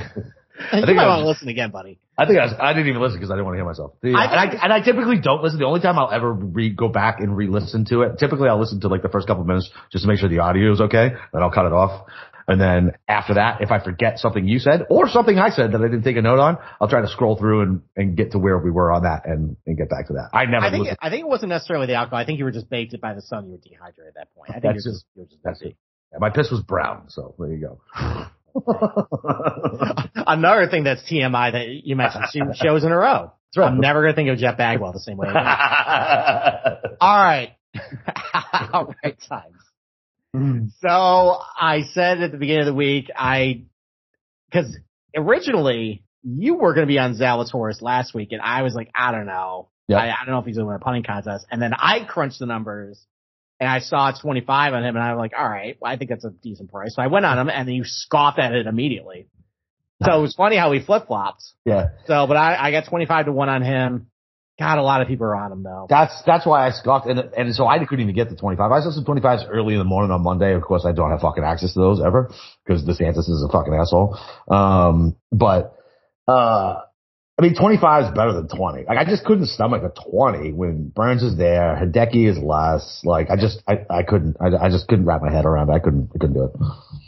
I 0.73 0.79
you 0.79 0.87
think 0.87 0.97
might 0.97 1.05
I 1.05 1.09
want 1.09 1.23
to 1.23 1.29
listen 1.29 1.49
again, 1.49 1.71
buddy. 1.71 1.99
I 2.17 2.27
think 2.27 2.39
I, 2.39 2.45
was, 2.47 2.55
I 2.59 2.73
didn't 2.73 2.89
even 2.89 3.01
listen 3.01 3.19
because 3.19 3.31
I 3.31 3.35
didn't 3.35 3.45
want 3.47 3.55
to 3.55 3.59
hear 3.59 3.65
myself. 3.67 3.93
Yeah, 4.03 4.17
I- 4.19 4.25
and, 4.25 4.59
I, 4.59 4.65
and 4.65 4.73
I 4.73 4.81
typically 4.81 5.21
don't 5.21 5.43
listen. 5.43 5.59
The 5.59 5.67
only 5.67 5.81
time 5.81 5.99
I'll 5.99 6.11
ever 6.11 6.33
re, 6.33 6.71
go 6.71 6.89
back 6.89 7.21
and 7.21 7.37
re-listen 7.37 7.85
to 7.87 8.03
it, 8.03 8.19
typically 8.19 8.49
I'll 8.49 8.59
listen 8.61 8.81
to 8.81 8.89
like 8.89 9.03
the 9.03 9.09
first 9.09 9.27
couple 9.29 9.43
of 9.43 9.47
minutes 9.47 9.71
just 9.93 10.03
to 10.05 10.09
make 10.09 10.19
sure 10.19 10.29
the 10.29 10.41
audio 10.41 10.73
is 10.73 10.81
okay. 10.81 11.11
Then 11.33 11.43
I'll 11.43 11.51
cut 11.53 11.67
it 11.67 11.73
off. 11.73 12.07
And 12.49 12.59
then 12.59 12.93
after 13.07 13.35
that, 13.35 13.61
if 13.61 13.71
I 13.71 13.79
forget 13.85 14.19
something 14.19 14.49
you 14.49 14.59
said 14.59 14.87
or 14.89 15.07
something 15.09 15.39
I 15.39 15.51
said 15.51 15.73
that 15.73 15.81
I 15.83 15.85
didn't 15.85 16.03
take 16.03 16.17
a 16.17 16.23
note 16.23 16.39
on, 16.39 16.57
I'll 16.81 16.89
try 16.89 17.03
to 17.03 17.09
scroll 17.09 17.37
through 17.37 17.61
and, 17.61 17.83
and 17.95 18.17
get 18.17 18.33
to 18.33 18.39
where 18.39 18.57
we 18.59 18.71
were 18.71 18.91
on 18.91 19.03
that 19.03 19.27
and, 19.27 19.57
and 19.67 19.77
get 19.77 19.91
back 19.91 20.07
to 20.07 20.15
that. 20.15 20.31
I 20.33 20.47
never 20.47 20.65
I 20.65 20.71
think, 20.71 20.85
listened. 20.85 20.99
I 21.03 21.11
think 21.11 21.21
it 21.21 21.29
wasn't 21.29 21.51
necessarily 21.51 21.87
the 21.89 21.95
alcohol. 21.95 22.19
I 22.19 22.25
think 22.25 22.39
you 22.39 22.47
were 22.47 22.51
just 22.51 22.71
baked 22.71 22.99
by 23.03 23.13
the 23.13 23.21
sun. 23.21 23.45
You 23.47 23.53
were 23.53 23.59
dehydrated 23.59 24.09
at 24.09 24.15
that 24.15 24.35
point. 24.35 24.51
I 24.51 24.61
think 24.61 24.63
That's 24.75 24.85
you're 24.87 24.93
it. 24.93 24.97
just, 24.97 25.05
you're 25.15 25.27
just 25.27 25.43
That's 25.45 25.61
it. 25.61 25.77
My 26.19 26.31
piss 26.31 26.51
was 26.51 26.63
brown, 26.63 27.11
so 27.11 27.35
there 27.39 27.53
you 27.53 27.61
go. 27.61 28.27
Another 30.15 30.69
thing 30.69 30.85
that's 30.85 31.03
TMI 31.03 31.53
that 31.53 31.69
you 31.85 31.97
mentioned 31.97 32.25
two 32.33 32.41
shows 32.55 32.85
in 32.85 32.93
a 32.93 32.97
row. 32.97 33.33
Right. 33.57 33.67
I'm 33.67 33.81
never 33.81 34.03
going 34.03 34.13
to 34.13 34.17
think 34.17 34.29
of 34.29 34.39
Jeff 34.39 34.59
Bagwell 34.59 34.93
the 34.93 35.01
same 35.01 35.17
way. 35.17 35.29
All 37.01 37.25
right. 37.25 37.57
All 38.73 38.95
right 39.03 39.17
times. 39.29 39.55
Mm. 40.37 40.71
So 40.81 40.89
I 40.89 41.83
said 41.93 42.21
at 42.21 42.31
the 42.31 42.39
beginning 42.39 42.63
of 42.63 42.67
the 42.67 42.75
week, 42.75 43.11
I, 43.17 43.63
cause 44.53 44.77
originally 45.17 46.05
you 46.23 46.55
were 46.55 46.75
going 46.75 46.87
to 46.87 46.91
be 46.91 46.99
on 46.99 47.15
Zalatoris 47.15 47.81
last 47.81 48.15
week 48.15 48.33
and 48.33 48.43
I 48.43 48.63
was 48.63 48.75
like, 48.75 48.91
I 48.95 49.13
don't 49.13 49.27
know. 49.27 49.71
Yep. 49.89 49.99
I, 49.99 50.11
I 50.11 50.25
don't 50.27 50.35
know 50.35 50.41
if 50.41 50.47
he's 50.47 50.57
going 50.57 50.67
to 50.67 50.69
win 50.69 50.77
a 50.77 50.81
punting 50.81 51.05
contest. 51.05 51.47
And 51.51 51.63
then 51.63 51.73
I 51.73 52.05
crunched 52.05 52.41
the 52.41 52.47
numbers 52.47 53.05
and 53.61 53.69
I 53.69 53.81
saw 53.81 54.13
25 54.13 54.73
on 54.73 54.85
him 54.85 54.97
and 54.97 55.05
I'm 55.05 55.17
like, 55.17 55.33
all 55.37 55.49
right, 55.49 55.77
well, 55.81 55.93
I 55.93 55.97
think 55.97 56.11
that's 56.11 56.25
a 56.25 56.31
decent 56.31 56.71
price. 56.71 56.95
So 56.95 57.03
I 57.03 57.09
went 57.09 57.27
on 57.27 57.39
him 57.39 57.49
and 57.49 57.67
then 57.67 57.75
you 57.75 57.85
scoffed 57.85 58.39
at 58.39 58.53
it 58.53 58.67
immediately. 58.67 59.27
So 60.05 60.17
it 60.17 60.23
was 60.23 60.35
funny 60.35 60.57
how 60.57 60.71
he 60.71 60.81
flip 60.81 61.09
flopped. 61.09 61.43
yeah. 61.65 61.89
So, 62.07 62.27
but 62.29 62.37
I, 62.37 62.69
I 62.69 62.71
got 62.71 62.89
25 62.89 63.27
to 63.27 63.33
one 63.33 63.49
on 63.49 63.63
him. 63.63 64.07
God, 64.59 64.79
a 64.79 64.83
lot 64.83 65.03
of 65.03 65.09
people 65.09 65.27
are 65.27 65.37
on 65.37 65.53
him 65.53 65.63
though. 65.63 65.87
That's 65.89 66.21
that's 66.27 66.45
why 66.45 66.67
I 66.67 66.73
scoffed, 66.73 67.07
and 67.07 67.21
and 67.21 67.55
so 67.55 67.69
I 67.69 67.79
couldn't 67.79 68.01
even 68.01 68.15
get 68.15 68.29
the 68.29 68.35
25. 68.35 68.73
I 68.73 68.81
saw 68.81 68.91
some 68.91 69.05
25s 69.05 69.47
early 69.49 69.75
in 69.75 69.79
the 69.79 69.85
morning 69.85 70.11
on 70.11 70.23
Monday. 70.25 70.53
Of 70.53 70.63
course, 70.63 70.85
I 70.85 70.91
don't 70.91 71.11
have 71.11 71.21
fucking 71.21 71.45
access 71.45 71.75
to 71.75 71.79
those 71.79 72.01
ever 72.05 72.33
because 72.65 72.83
DeSantis 72.83 73.29
is 73.31 73.47
a 73.49 73.53
fucking 73.53 73.73
asshole. 73.73 74.19
Um, 74.49 75.15
but 75.31 75.77
uh, 76.27 76.81
I 77.39 77.43
mean, 77.43 77.55
25 77.55 78.05
is 78.05 78.11
better 78.11 78.33
than 78.33 78.49
20. 78.49 78.85
Like 78.85 78.99
I 78.99 79.05
just 79.05 79.25
couldn't 79.25 79.47
stomach 79.47 79.83
a 79.85 80.11
20 80.11 80.53
when 80.55 80.89
Burns 80.89 81.23
is 81.23 81.37
there, 81.37 81.79
Hideki 81.81 82.29
is 82.29 82.37
less. 82.37 83.01
Like 83.05 83.31
I 83.31 83.37
just 83.37 83.63
I 83.69 83.87
I 83.89 84.03
couldn't 84.03 84.37
I, 84.41 84.67
I 84.67 84.71
just 84.71 84.89
couldn't 84.89 85.05
wrap 85.05 85.23
my 85.23 85.31
head 85.31 85.45
around 85.45 85.71
it. 85.71 85.75
I 85.75 85.79
couldn't 85.79 86.11
I 86.15 86.19
couldn't 86.19 86.35
do 86.35 86.45
it. 86.45 86.51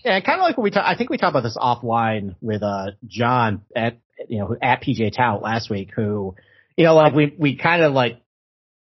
Yeah, 0.04 0.20
kind 0.20 0.40
of 0.40 0.44
like 0.44 0.56
what 0.56 0.62
we 0.62 0.70
talked. 0.70 0.86
I 0.86 0.94
think 0.94 1.10
we 1.10 1.16
talked 1.16 1.32
about 1.32 1.42
this 1.42 1.58
offline 1.58 2.36
with 2.40 2.62
uh 2.62 2.92
John 3.08 3.62
at 3.74 3.98
you 4.28 4.38
know 4.38 4.56
at 4.62 4.82
PJ 4.82 5.16
Tout 5.16 5.42
last 5.42 5.68
week. 5.68 5.90
Who 5.96 6.36
you 6.76 6.84
know 6.84 6.94
like 6.94 7.12
we 7.12 7.34
we 7.36 7.56
kind 7.56 7.82
of 7.82 7.92
like 7.92 8.20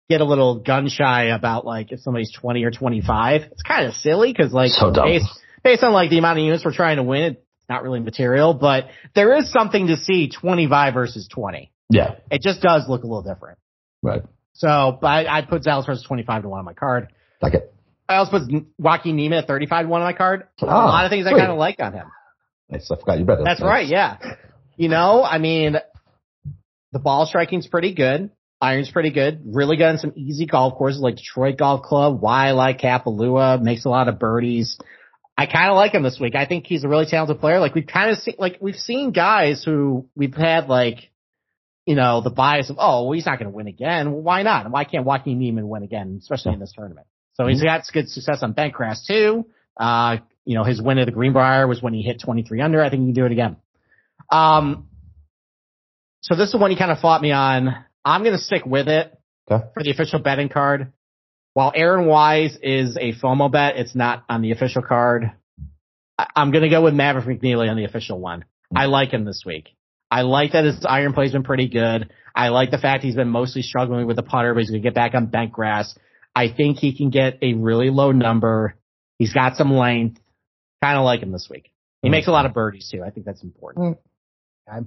get 0.08 0.20
a 0.20 0.24
little 0.24 0.60
gun 0.60 0.88
shy 0.88 1.34
about 1.34 1.66
like 1.66 1.90
if 1.90 1.98
somebody's 2.00 2.32
twenty 2.32 2.62
or 2.62 2.70
twenty 2.70 3.00
five. 3.00 3.42
It's 3.50 3.62
kind 3.62 3.86
of 3.86 3.94
silly 3.94 4.32
because 4.32 4.52
like 4.52 4.70
So 4.70 4.92
based 4.92 5.26
based 5.64 5.82
on 5.82 5.92
like 5.92 6.10
the 6.10 6.18
amount 6.18 6.38
of 6.38 6.44
units 6.44 6.64
we're 6.64 6.72
trying 6.72 6.98
to 6.98 7.02
win, 7.02 7.22
it's 7.22 7.40
not 7.70 7.82
really 7.82 8.00
material. 8.00 8.52
But 8.52 8.88
there 9.14 9.34
is 9.38 9.50
something 9.50 9.86
to 9.86 9.96
see 9.96 10.28
twenty 10.28 10.68
five 10.68 10.92
versus 10.92 11.26
twenty. 11.28 11.72
Yeah, 11.88 12.16
It 12.30 12.42
just 12.42 12.60
does 12.60 12.88
look 12.88 13.02
a 13.02 13.06
little 13.06 13.22
different. 13.22 13.58
right. 14.02 14.22
So, 14.52 14.98
but 15.00 15.06
I, 15.08 15.38
I 15.38 15.42
put 15.42 15.62
Zalatoris 15.62 15.86
versus 15.86 16.04
twenty 16.06 16.22
five 16.24 16.42
to 16.42 16.48
one 16.48 16.58
on 16.58 16.64
my 16.66 16.74
card. 16.74 17.08
Like 17.40 17.54
it. 17.54 17.72
I 18.08 18.16
also 18.16 18.32
put 18.38 18.64
Joaquin 18.78 19.16
Niemann 19.16 19.38
at 19.38 19.46
thirty 19.46 19.66
five 19.66 19.86
to 19.86 19.88
one 19.88 20.02
on 20.02 20.06
my 20.06 20.12
card. 20.12 20.46
a 20.60 20.64
Oh, 20.66 20.68
lot 20.68 21.04
of 21.06 21.10
things 21.10 21.26
I 21.26 21.30
kind 21.30 21.50
of 21.50 21.56
like 21.56 21.76
on 21.80 21.92
him. 21.94 22.06
Nice. 22.68 22.90
I 22.90 22.96
forgot 22.96 23.18
you 23.18 23.24
better. 23.24 23.42
That's 23.44 23.62
right, 23.62 23.86
yeah. 23.86 24.18
You 24.76 24.88
know, 24.88 25.22
I 25.24 25.38
mean, 25.38 25.76
the 26.92 26.98
ball 26.98 27.26
striking's 27.26 27.66
pretty 27.66 27.94
good. 27.94 28.30
Iron's 28.60 28.90
pretty 28.90 29.10
good. 29.10 29.40
Really 29.46 29.76
good 29.76 29.86
on 29.86 29.98
some 29.98 30.12
easy 30.16 30.44
golf 30.46 30.74
courses 30.74 31.00
like 31.00 31.16
Detroit 31.16 31.56
Golf 31.56 31.82
Club. 31.82 32.20
Why 32.20 32.48
I 32.48 32.52
like 32.52 32.78
Kapalua. 32.80 33.60
Makes 33.62 33.86
a 33.86 33.88
lot 33.88 34.08
of 34.08 34.18
birdies. 34.18 34.78
I 35.40 35.46
kind 35.46 35.70
of 35.70 35.76
like 35.76 35.94
him 35.94 36.02
this 36.02 36.18
week. 36.20 36.34
I 36.34 36.44
think 36.44 36.66
he's 36.66 36.84
a 36.84 36.88
really 36.88 37.06
talented 37.06 37.40
player. 37.40 37.60
Like 37.60 37.74
we've 37.74 37.86
kind 37.86 38.10
of 38.10 38.18
seen, 38.18 38.34
like 38.38 38.58
we've 38.60 38.76
seen 38.76 39.10
guys 39.10 39.64
who 39.64 40.06
we've 40.14 40.34
had 40.34 40.68
like, 40.68 41.10
you 41.86 41.94
know, 41.94 42.20
the 42.20 42.28
bias 42.28 42.68
of, 42.68 42.76
oh, 42.78 43.04
well, 43.04 43.12
he's 43.12 43.24
not 43.24 43.38
going 43.38 43.50
to 43.50 43.56
win 43.56 43.66
again. 43.66 44.12
Well, 44.12 44.20
why 44.20 44.42
not? 44.42 44.66
And 44.66 44.72
why 44.74 44.84
can't 44.84 45.06
Joaquin 45.06 45.38
Niemann 45.38 45.66
win 45.66 45.82
again, 45.82 46.18
especially 46.20 46.52
in 46.52 46.60
this 46.60 46.74
tournament? 46.76 47.06
So 47.36 47.46
he's 47.46 47.62
got 47.62 47.84
good 47.90 48.10
success 48.10 48.40
on 48.42 48.52
Bentgrass 48.52 49.06
too. 49.06 49.46
Uh, 49.78 50.18
you 50.44 50.56
know, 50.56 50.64
his 50.64 50.82
win 50.82 50.98
at 50.98 51.06
the 51.06 51.10
Greenbrier 51.12 51.66
was 51.66 51.80
when 51.80 51.94
he 51.94 52.02
hit 52.02 52.20
23 52.20 52.60
under. 52.60 52.84
I 52.84 52.90
think 52.90 53.00
he 53.00 53.06
can 53.06 53.14
do 53.14 53.24
it 53.24 53.32
again. 53.32 53.56
Um, 54.30 54.88
so 56.20 56.36
this 56.36 56.48
is 56.48 56.52
the 56.52 56.58
one 56.58 56.70
he 56.70 56.76
kind 56.76 56.90
of 56.90 56.98
fought 56.98 57.22
me 57.22 57.32
on. 57.32 57.74
I'm 58.04 58.24
going 58.24 58.36
to 58.36 58.42
stick 58.42 58.66
with 58.66 58.88
it 58.88 59.18
Okay. 59.50 59.64
for 59.72 59.82
the 59.82 59.90
official 59.90 60.18
betting 60.18 60.50
card. 60.50 60.92
While 61.54 61.72
Aaron 61.74 62.06
Wise 62.06 62.56
is 62.62 62.96
a 62.96 63.12
FOMO 63.12 63.50
bet, 63.50 63.76
it's 63.76 63.94
not 63.94 64.24
on 64.28 64.42
the 64.42 64.52
official 64.52 64.82
card. 64.82 65.32
I- 66.18 66.28
I'm 66.36 66.50
going 66.52 66.62
to 66.62 66.68
go 66.70 66.82
with 66.82 66.94
Maverick 66.94 67.40
McNealy 67.40 67.68
on 67.68 67.76
the 67.76 67.84
official 67.84 68.18
one. 68.20 68.44
I 68.74 68.86
like 68.86 69.10
him 69.10 69.24
this 69.24 69.42
week. 69.44 69.70
I 70.10 70.22
like 70.22 70.52
that 70.52 70.64
his 70.64 70.84
iron 70.88 71.12
play's 71.12 71.32
been 71.32 71.42
pretty 71.42 71.68
good. 71.68 72.10
I 72.34 72.48
like 72.48 72.70
the 72.70 72.78
fact 72.78 73.02
he's 73.02 73.16
been 73.16 73.28
mostly 73.28 73.62
struggling 73.62 74.06
with 74.06 74.16
the 74.16 74.22
putter, 74.22 74.54
but 74.54 74.60
he's 74.60 74.70
going 74.70 74.82
to 74.82 74.86
get 74.86 74.94
back 74.94 75.14
on 75.14 75.26
bent 75.26 75.52
grass. 75.52 75.96
I 76.34 76.48
think 76.52 76.78
he 76.78 76.96
can 76.96 77.10
get 77.10 77.38
a 77.42 77.54
really 77.54 77.90
low 77.90 78.12
number. 78.12 78.76
He's 79.18 79.32
got 79.32 79.56
some 79.56 79.72
length. 79.72 80.20
Kind 80.82 80.98
of 80.98 81.04
like 81.04 81.20
him 81.20 81.32
this 81.32 81.48
week. 81.50 81.72
He 82.02 82.08
makes 82.08 82.28
a 82.28 82.30
lot 82.30 82.46
of 82.46 82.54
birdies 82.54 82.88
too. 82.90 83.02
I 83.02 83.10
think 83.10 83.26
that's 83.26 83.42
important. 83.42 83.98
Mm. 84.68 84.86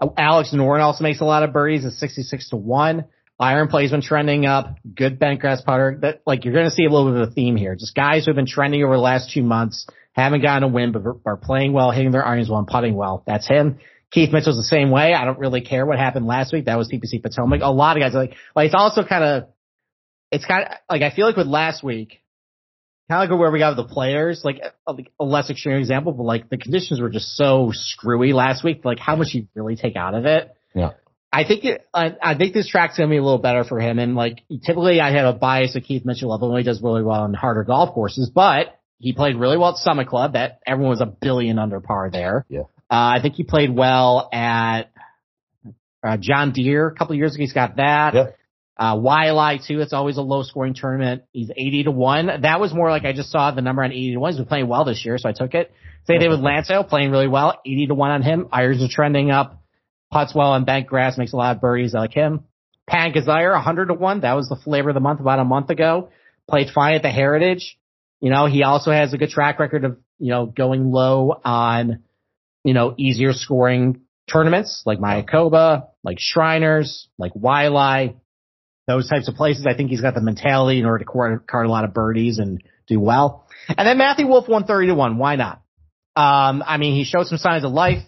Okay. 0.00 0.12
Alex 0.16 0.50
Noren 0.54 0.80
also 0.80 1.02
makes 1.02 1.20
a 1.20 1.24
lot 1.24 1.42
of 1.42 1.52
birdies 1.52 1.84
at 1.84 1.92
66 1.92 2.50
to 2.50 2.56
1. 2.56 3.04
Iron 3.42 3.66
play's 3.66 3.90
been 3.90 4.02
trending 4.02 4.46
up. 4.46 4.76
Good 4.94 5.18
bent 5.18 5.40
grass 5.40 5.60
putter. 5.62 5.98
That, 6.02 6.22
like, 6.24 6.44
you're 6.44 6.54
going 6.54 6.66
to 6.66 6.70
see 6.70 6.84
a 6.84 6.88
little 6.88 7.12
bit 7.12 7.22
of 7.22 7.28
a 7.30 7.32
theme 7.32 7.56
here. 7.56 7.74
Just 7.74 7.94
guys 7.94 8.24
who 8.24 8.30
have 8.30 8.36
been 8.36 8.46
trending 8.46 8.84
over 8.84 8.94
the 8.94 9.02
last 9.02 9.32
two 9.32 9.42
months, 9.42 9.86
haven't 10.12 10.42
gotten 10.42 10.62
a 10.62 10.68
win, 10.68 10.92
but 10.92 11.02
are 11.26 11.36
playing 11.36 11.72
well, 11.72 11.90
hitting 11.90 12.12
their 12.12 12.24
irons 12.24 12.48
well, 12.48 12.60
and 12.60 12.68
putting 12.68 12.94
well. 12.94 13.24
That's 13.26 13.48
him. 13.48 13.80
Keith 14.12 14.30
Mitchell's 14.32 14.56
the 14.56 14.62
same 14.62 14.90
way. 14.90 15.12
I 15.12 15.24
don't 15.24 15.40
really 15.40 15.60
care 15.60 15.84
what 15.84 15.98
happened 15.98 16.26
last 16.26 16.52
week. 16.52 16.66
That 16.66 16.78
was 16.78 16.88
TPC 16.88 17.20
Potomac. 17.20 17.62
A 17.62 17.72
lot 17.72 17.96
of 17.96 18.02
guys 18.02 18.14
like, 18.14 18.34
like 18.54 18.66
it's 18.66 18.74
also 18.76 19.04
kind 19.04 19.24
of, 19.24 19.48
it's 20.30 20.44
kind 20.44 20.64
of 20.64 20.70
like 20.88 21.02
I 21.02 21.10
feel 21.10 21.26
like 21.26 21.36
with 21.36 21.46
last 21.46 21.82
week, 21.82 22.20
kind 23.10 23.24
of 23.24 23.30
like 23.30 23.40
where 23.40 23.50
we 23.50 23.58
got 23.58 23.76
with 23.76 23.88
the 23.88 23.92
players, 23.92 24.42
like 24.44 24.60
a, 24.86 24.94
a, 25.18 25.24
less 25.24 25.50
extreme 25.50 25.78
example, 25.78 26.12
but 26.12 26.24
like 26.24 26.48
the 26.48 26.58
conditions 26.58 27.00
were 27.00 27.08
just 27.08 27.36
so 27.36 27.70
screwy 27.72 28.32
last 28.32 28.62
week. 28.62 28.84
Like 28.84 28.98
how 28.98 29.16
much 29.16 29.28
you 29.32 29.48
really 29.54 29.76
take 29.76 29.96
out 29.96 30.14
of 30.14 30.26
it. 30.26 30.54
Yeah. 30.74 30.90
I 31.32 31.44
think 31.44 31.64
it, 31.64 31.86
I, 31.94 32.14
I 32.22 32.36
think 32.36 32.52
this 32.52 32.68
track's 32.68 32.98
gonna 32.98 33.08
be 33.08 33.16
a 33.16 33.22
little 33.22 33.38
better 33.38 33.64
for 33.64 33.80
him. 33.80 33.98
And 33.98 34.14
like 34.14 34.42
typically 34.50 35.00
I 35.00 35.12
have 35.12 35.34
a 35.34 35.38
bias 35.38 35.74
of 35.74 35.82
Keith 35.82 36.04
Mitchell 36.04 36.30
level 36.30 36.54
he 36.56 36.62
does 36.62 36.82
really 36.82 37.02
well 37.02 37.22
on 37.22 37.32
harder 37.32 37.64
golf 37.64 37.94
courses, 37.94 38.30
but 38.32 38.78
he 38.98 39.14
played 39.14 39.36
really 39.36 39.56
well 39.56 39.70
at 39.70 39.76
Summit 39.76 40.08
Club. 40.08 40.34
That 40.34 40.60
everyone 40.66 40.90
was 40.90 41.00
a 41.00 41.06
billion 41.06 41.58
under 41.58 41.80
par 41.80 42.10
there. 42.12 42.44
Yeah. 42.48 42.60
Uh, 42.90 43.16
I 43.16 43.18
think 43.22 43.34
he 43.36 43.44
played 43.44 43.74
well 43.74 44.28
at 44.32 44.92
uh, 46.04 46.18
John 46.20 46.52
Deere 46.52 46.88
a 46.88 46.94
couple 46.94 47.14
of 47.14 47.18
years 47.18 47.34
ago. 47.34 47.40
He's 47.40 47.54
got 47.54 47.76
that. 47.76 48.14
Yeah. 48.14 48.26
Uh, 48.76 48.96
Waialae 48.96 49.66
too. 49.66 49.80
It's 49.80 49.92
always 49.92 50.18
a 50.18 50.22
low 50.22 50.42
scoring 50.42 50.74
tournament. 50.74 51.22
He's 51.32 51.50
80 51.50 51.84
to 51.84 51.90
1. 51.90 52.42
That 52.42 52.60
was 52.60 52.74
more 52.74 52.90
like 52.90 53.04
I 53.04 53.12
just 53.12 53.30
saw 53.30 53.50
the 53.50 53.62
number 53.62 53.82
on 53.82 53.92
80 53.92 54.14
to 54.14 54.20
1. 54.20 54.32
He's 54.32 54.38
been 54.38 54.46
playing 54.46 54.68
well 54.68 54.84
this 54.84 55.04
year, 55.04 55.18
so 55.18 55.28
I 55.28 55.32
took 55.32 55.54
it. 55.54 55.72
Same 56.06 56.18
thing 56.18 56.30
with 56.30 56.40
playing 56.88 57.10
really 57.10 57.28
well. 57.28 57.60
80 57.64 57.86
to 57.88 57.94
1 57.94 58.10
on 58.10 58.22
him. 58.22 58.48
Irons 58.50 58.82
are 58.82 58.88
trending 58.90 59.30
up. 59.30 59.61
Putts 60.12 60.34
well 60.34 60.52
on 60.52 60.64
bent 60.64 60.86
grass, 60.86 61.18
makes 61.18 61.32
a 61.32 61.36
lot 61.36 61.56
of 61.56 61.62
birdies. 61.62 61.94
Like 61.94 62.12
him. 62.12 62.44
Patton 62.86 63.14
Kizzire, 63.14 63.52
100 63.52 63.86
to 63.86 63.94
1. 63.94 64.20
That 64.20 64.34
was 64.34 64.48
the 64.48 64.56
flavor 64.56 64.90
of 64.90 64.94
the 64.94 65.00
month 65.00 65.20
about 65.20 65.38
a 65.38 65.44
month 65.44 65.70
ago. 65.70 66.10
Played 66.48 66.68
fine 66.74 66.94
at 66.94 67.02
the 67.02 67.10
Heritage. 67.10 67.78
You 68.20 68.30
know, 68.30 68.46
he 68.46 68.62
also 68.62 68.90
has 68.90 69.14
a 69.14 69.18
good 69.18 69.30
track 69.30 69.58
record 69.58 69.84
of, 69.84 69.98
you 70.18 70.30
know, 70.30 70.46
going 70.46 70.90
low 70.90 71.40
on, 71.44 72.02
you 72.64 72.74
know, 72.74 72.94
easier 72.98 73.32
scoring 73.32 74.02
tournaments 74.30 74.82
like 74.84 74.98
Mayakoba, 74.98 75.88
like 76.04 76.18
Shriners, 76.20 77.08
like 77.18 77.32
Waialae, 77.34 78.16
those 78.86 79.08
types 79.08 79.28
of 79.28 79.34
places. 79.34 79.66
I 79.66 79.74
think 79.74 79.90
he's 79.90 80.00
got 80.00 80.14
the 80.14 80.20
mentality 80.20 80.78
in 80.78 80.84
order 80.84 81.04
to 81.04 81.40
card 81.46 81.66
a 81.66 81.70
lot 81.70 81.84
of 81.84 81.94
birdies 81.94 82.38
and 82.38 82.62
do 82.86 83.00
well. 83.00 83.46
And 83.68 83.86
then 83.86 83.98
Matthew 83.98 84.26
Wolff, 84.26 84.48
130 84.48 84.88
to 84.88 84.94
1. 84.94 85.18
Why 85.18 85.36
not? 85.36 85.62
Um, 86.14 86.62
I 86.66 86.76
mean, 86.76 86.94
he 86.94 87.04
showed 87.04 87.26
some 87.26 87.38
signs 87.38 87.64
of 87.64 87.72
life. 87.72 88.02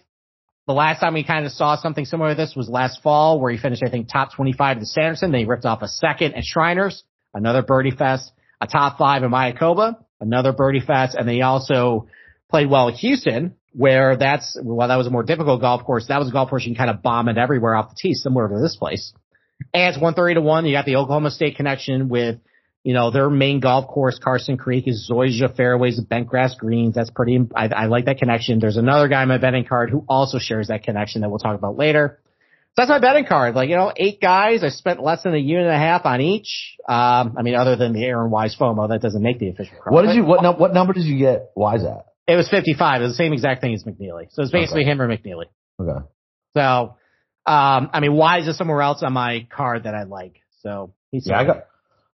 The 0.67 0.73
last 0.73 1.01
time 1.01 1.13
we 1.13 1.25
kind 1.25 1.45
of 1.45 1.53
saw 1.53 1.77
something 1.77 2.07
similar 2.07 2.31
to 2.31 2.35
this 2.35 2.55
was 2.57 2.69
last 2.71 3.03
fall 3.03 3.39
where 3.39 3.53
he 3.53 3.59
finished, 3.59 3.83
I 3.87 3.91
think, 3.91 4.09
top 4.11 4.35
25 4.35 4.79
at 4.79 4.81
the 4.81 4.87
Sanderson. 4.87 5.31
Then 5.31 5.41
he 5.41 5.47
ripped 5.47 5.67
off 5.67 5.83
a 5.83 5.89
second 5.89 6.35
at 6.35 6.45
Shriners, 6.45 7.05
another 7.35 7.63
birdie 7.63 7.91
fest, 7.91 8.33
a 8.61 8.67
top 8.67 8.97
five 8.97 9.23
in 9.23 9.31
Mayakoba, 9.31 9.97
another 10.21 10.53
birdie 10.53 10.81
fest. 10.81 11.17
And 11.17 11.29
then 11.29 11.35
he 11.35 11.43
also 11.43 12.09
played 12.49 12.71
well 12.71 12.89
at 12.89 12.95
Houston 12.95 13.57
where 13.75 14.17
that's, 14.17 14.57
well, 14.63 14.89
that 14.89 14.97
was 14.97 15.07
a 15.07 15.11
more 15.11 15.25
difficult 15.25 15.61
golf 15.61 15.85
course. 15.85 16.07
That 16.07 16.19
was 16.19 16.29
a 16.29 16.33
golf 16.33 16.49
course 16.49 16.65
you 16.65 16.75
can 16.75 16.87
kind 16.87 16.97
of 16.97 17.03
bomb 17.03 17.29
it 17.29 17.37
everywhere 17.37 17.75
off 17.75 17.91
the 17.91 17.97
tee, 18.01 18.15
similar 18.15 18.49
to 18.49 18.61
this 18.63 18.77
place. 18.77 19.13
And 19.75 19.89
it's 19.89 19.99
130 19.99 20.35
to 20.35 20.41
1. 20.41 20.67
You 20.67 20.73
got 20.73 20.87
the 20.87 20.97
Oklahoma 20.97 21.31
State 21.31 21.57
connection 21.57 22.09
with, 22.09 22.39
you 22.85 22.93
know, 22.93 23.11
their 23.11 23.31
main 23.31 23.61
golf 23.61 23.89
course, 23.89 24.19
Karsten 24.23 24.59
Creek, 24.59 24.87
is 24.87 25.11
Zoysia 25.11 25.57
fairways, 25.57 25.99
and 25.99 26.09
bentgrass 26.09 26.57
greens. 26.57 26.95
That's 26.95 27.11
pretty, 27.11 27.41
I, 27.57 27.69
I 27.69 27.87
like 27.87 28.05
that 28.05 28.19
connection. 28.19 28.59
There's 28.61 28.77
another 28.77 29.09
guy 29.09 29.23
in 29.23 29.29
my 29.29 29.39
betting 29.39 29.65
card 29.65 29.89
who 29.91 30.05
also 30.07 30.39
shares 30.39 30.69
that 30.69 30.83
connection 30.85 31.23
that 31.23 31.31
we'll 31.31 31.39
talk 31.39 31.57
about 31.57 31.77
later. 31.79 32.21
So 32.77 32.83
that's 32.83 32.91
my 32.91 32.99
betting 32.99 33.25
card. 33.25 33.55
Like, 33.55 33.71
you 33.71 33.77
know, 33.77 33.93
eight 33.97 34.21
guys. 34.21 34.63
I 34.63 34.69
spent 34.69 35.03
less 35.03 35.23
than 35.23 35.35
a 35.35 35.39
year 35.39 35.61
and 35.61 35.69
a 35.71 35.79
half 35.79 36.05
on 36.05 36.21
each. 36.21 36.77
Um, 36.87 37.37
I 37.39 37.43
mean, 37.43 37.55
other 37.55 37.77
than 37.77 37.95
the 37.95 38.05
Aaron 38.05 38.31
Wise 38.31 38.55
FOMO, 38.59 38.89
that 38.91 39.01
doesn't 39.01 39.23
make 39.23 39.39
the 39.39 39.49
official 39.49 39.77
card. 39.83 39.95
What 39.95 40.03
did 40.03 40.17
you, 40.17 40.25
what, 40.25 40.43
no, 40.43 40.53
what 40.53 40.75
number 40.75 40.93
did 40.93 41.05
you 41.05 41.19
get 41.19 41.53
Wise 41.57 41.85
at? 41.85 42.07
It 42.27 42.37
was 42.37 42.49
55. 42.51 43.01
It 43.01 43.05
was 43.05 43.13
the 43.13 43.17
same 43.17 43.33
exact 43.33 43.61
thing 43.61 43.73
as 43.75 43.85
McNealy. 43.85 44.27
So 44.31 44.43
it's 44.43 44.51
basically 44.51 44.83
Okay. 44.83 44.91
him 44.91 45.01
or 45.01 45.09
McNealy. 45.09 45.45
Okay. 45.81 46.05
So, 46.55 46.97
um, 47.47 47.91
I 47.93 48.01
mean, 48.01 48.13
Wise 48.15 48.43
is 48.43 48.49
it 48.57 48.59
somewhere 48.59 48.83
else 48.83 49.03
on 49.03 49.13
my 49.13 49.47
card 49.51 49.85
that 49.85 49.95
I 49.95 50.03
like. 50.03 50.41
So 50.63 50.93
he's 51.13 51.27
Yeah, 51.29 51.39
I 51.39 51.45
got, 51.45 51.67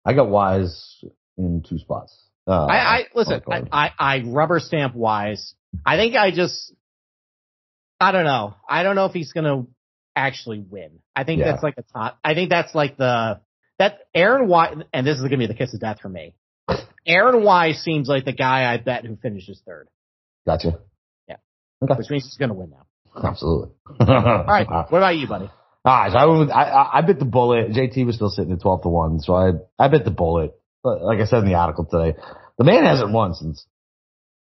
I 0.06 0.14
got 0.14 0.30
Wise 0.30 1.04
in 1.38 1.64
two 1.68 1.78
spots. 1.80 2.18
Uh, 2.48 2.66
I, 2.66 2.78
I 2.78 3.04
listen. 3.14 3.42
I. 3.50 3.64
I, 3.72 3.92
I 4.00 4.24
rubber 4.26 4.60
stamp 4.60 4.96
Wise. 4.96 5.54
I 5.86 5.98
think 5.98 6.16
I 6.16 6.32
just. 6.32 6.74
I 8.00 8.12
don't 8.12 8.24
know. 8.24 8.56
I 8.68 8.84
don't 8.84 8.96
know 8.96 9.06
if 9.06 9.14
he's 9.14 9.34
gonna 9.34 9.66
actually 10.16 10.60
win. 10.60 11.00
I 11.16 11.24
think 11.26 11.40
Yeah. 11.40 11.52
that's 11.52 11.64
like 11.64 11.76
a 11.78 11.84
top. 11.84 12.18
I 12.24 12.34
think 12.34 12.50
that's 12.50 12.74
like 12.74 12.98
the 12.98 13.42
that 13.78 14.00
Aaron 14.16 14.48
Wise, 14.48 14.78
and 14.94 15.06
this 15.06 15.18
is 15.18 15.22
gonna 15.24 15.38
be 15.38 15.48
the 15.48 15.54
kiss 15.54 15.74
of 15.74 15.80
death 15.82 16.00
for 16.02 16.10
me. 16.10 16.34
Aaron 17.06 17.44
Wise 17.44 17.80
seems 17.84 18.08
like 18.08 18.26
the 18.26 18.34
guy 18.34 18.72
I 18.72 18.78
bet 18.78 19.06
who 19.06 19.16
finishes 19.18 19.62
third, 19.66 19.88
Gotcha. 20.46 20.80
Yeah. 21.28 21.36
Okay. 21.84 21.94
which 21.96 22.10
means 22.10 22.24
he's 22.26 22.38
gonna 22.38 22.54
win 22.54 22.72
now. 22.72 22.86
Absolutely. 23.22 23.74
All 24.00 24.46
right. 24.46 24.68
What 24.68 24.98
about 25.00 25.16
you, 25.18 25.28
buddy? 25.28 25.50
Right, 25.86 26.12
so 26.12 26.18
I, 26.18 26.64
I, 26.64 26.98
I 27.00 27.02
bit 27.02 27.20
the 27.20 27.26
bullet. 27.26 27.72
JT 27.72 28.06
was 28.06 28.16
still 28.16 28.30
sitting 28.30 28.52
at 28.52 28.62
12 28.62 28.84
to 28.84 28.90
1, 28.90 29.20
so 29.22 29.34
I, 29.34 29.52
I 29.78 29.88
bit 29.88 30.04
the 30.04 30.12
bullet. 30.12 30.54
But 30.84 31.02
like 31.02 31.20
I 31.20 31.26
said 31.26 31.40
in 31.40 31.46
the 31.46 31.56
article 31.56 31.86
today, 31.86 32.18
the 32.58 32.66
man 32.66 32.84
hasn't 32.84 33.12
won 33.12 33.34
since 33.34 33.66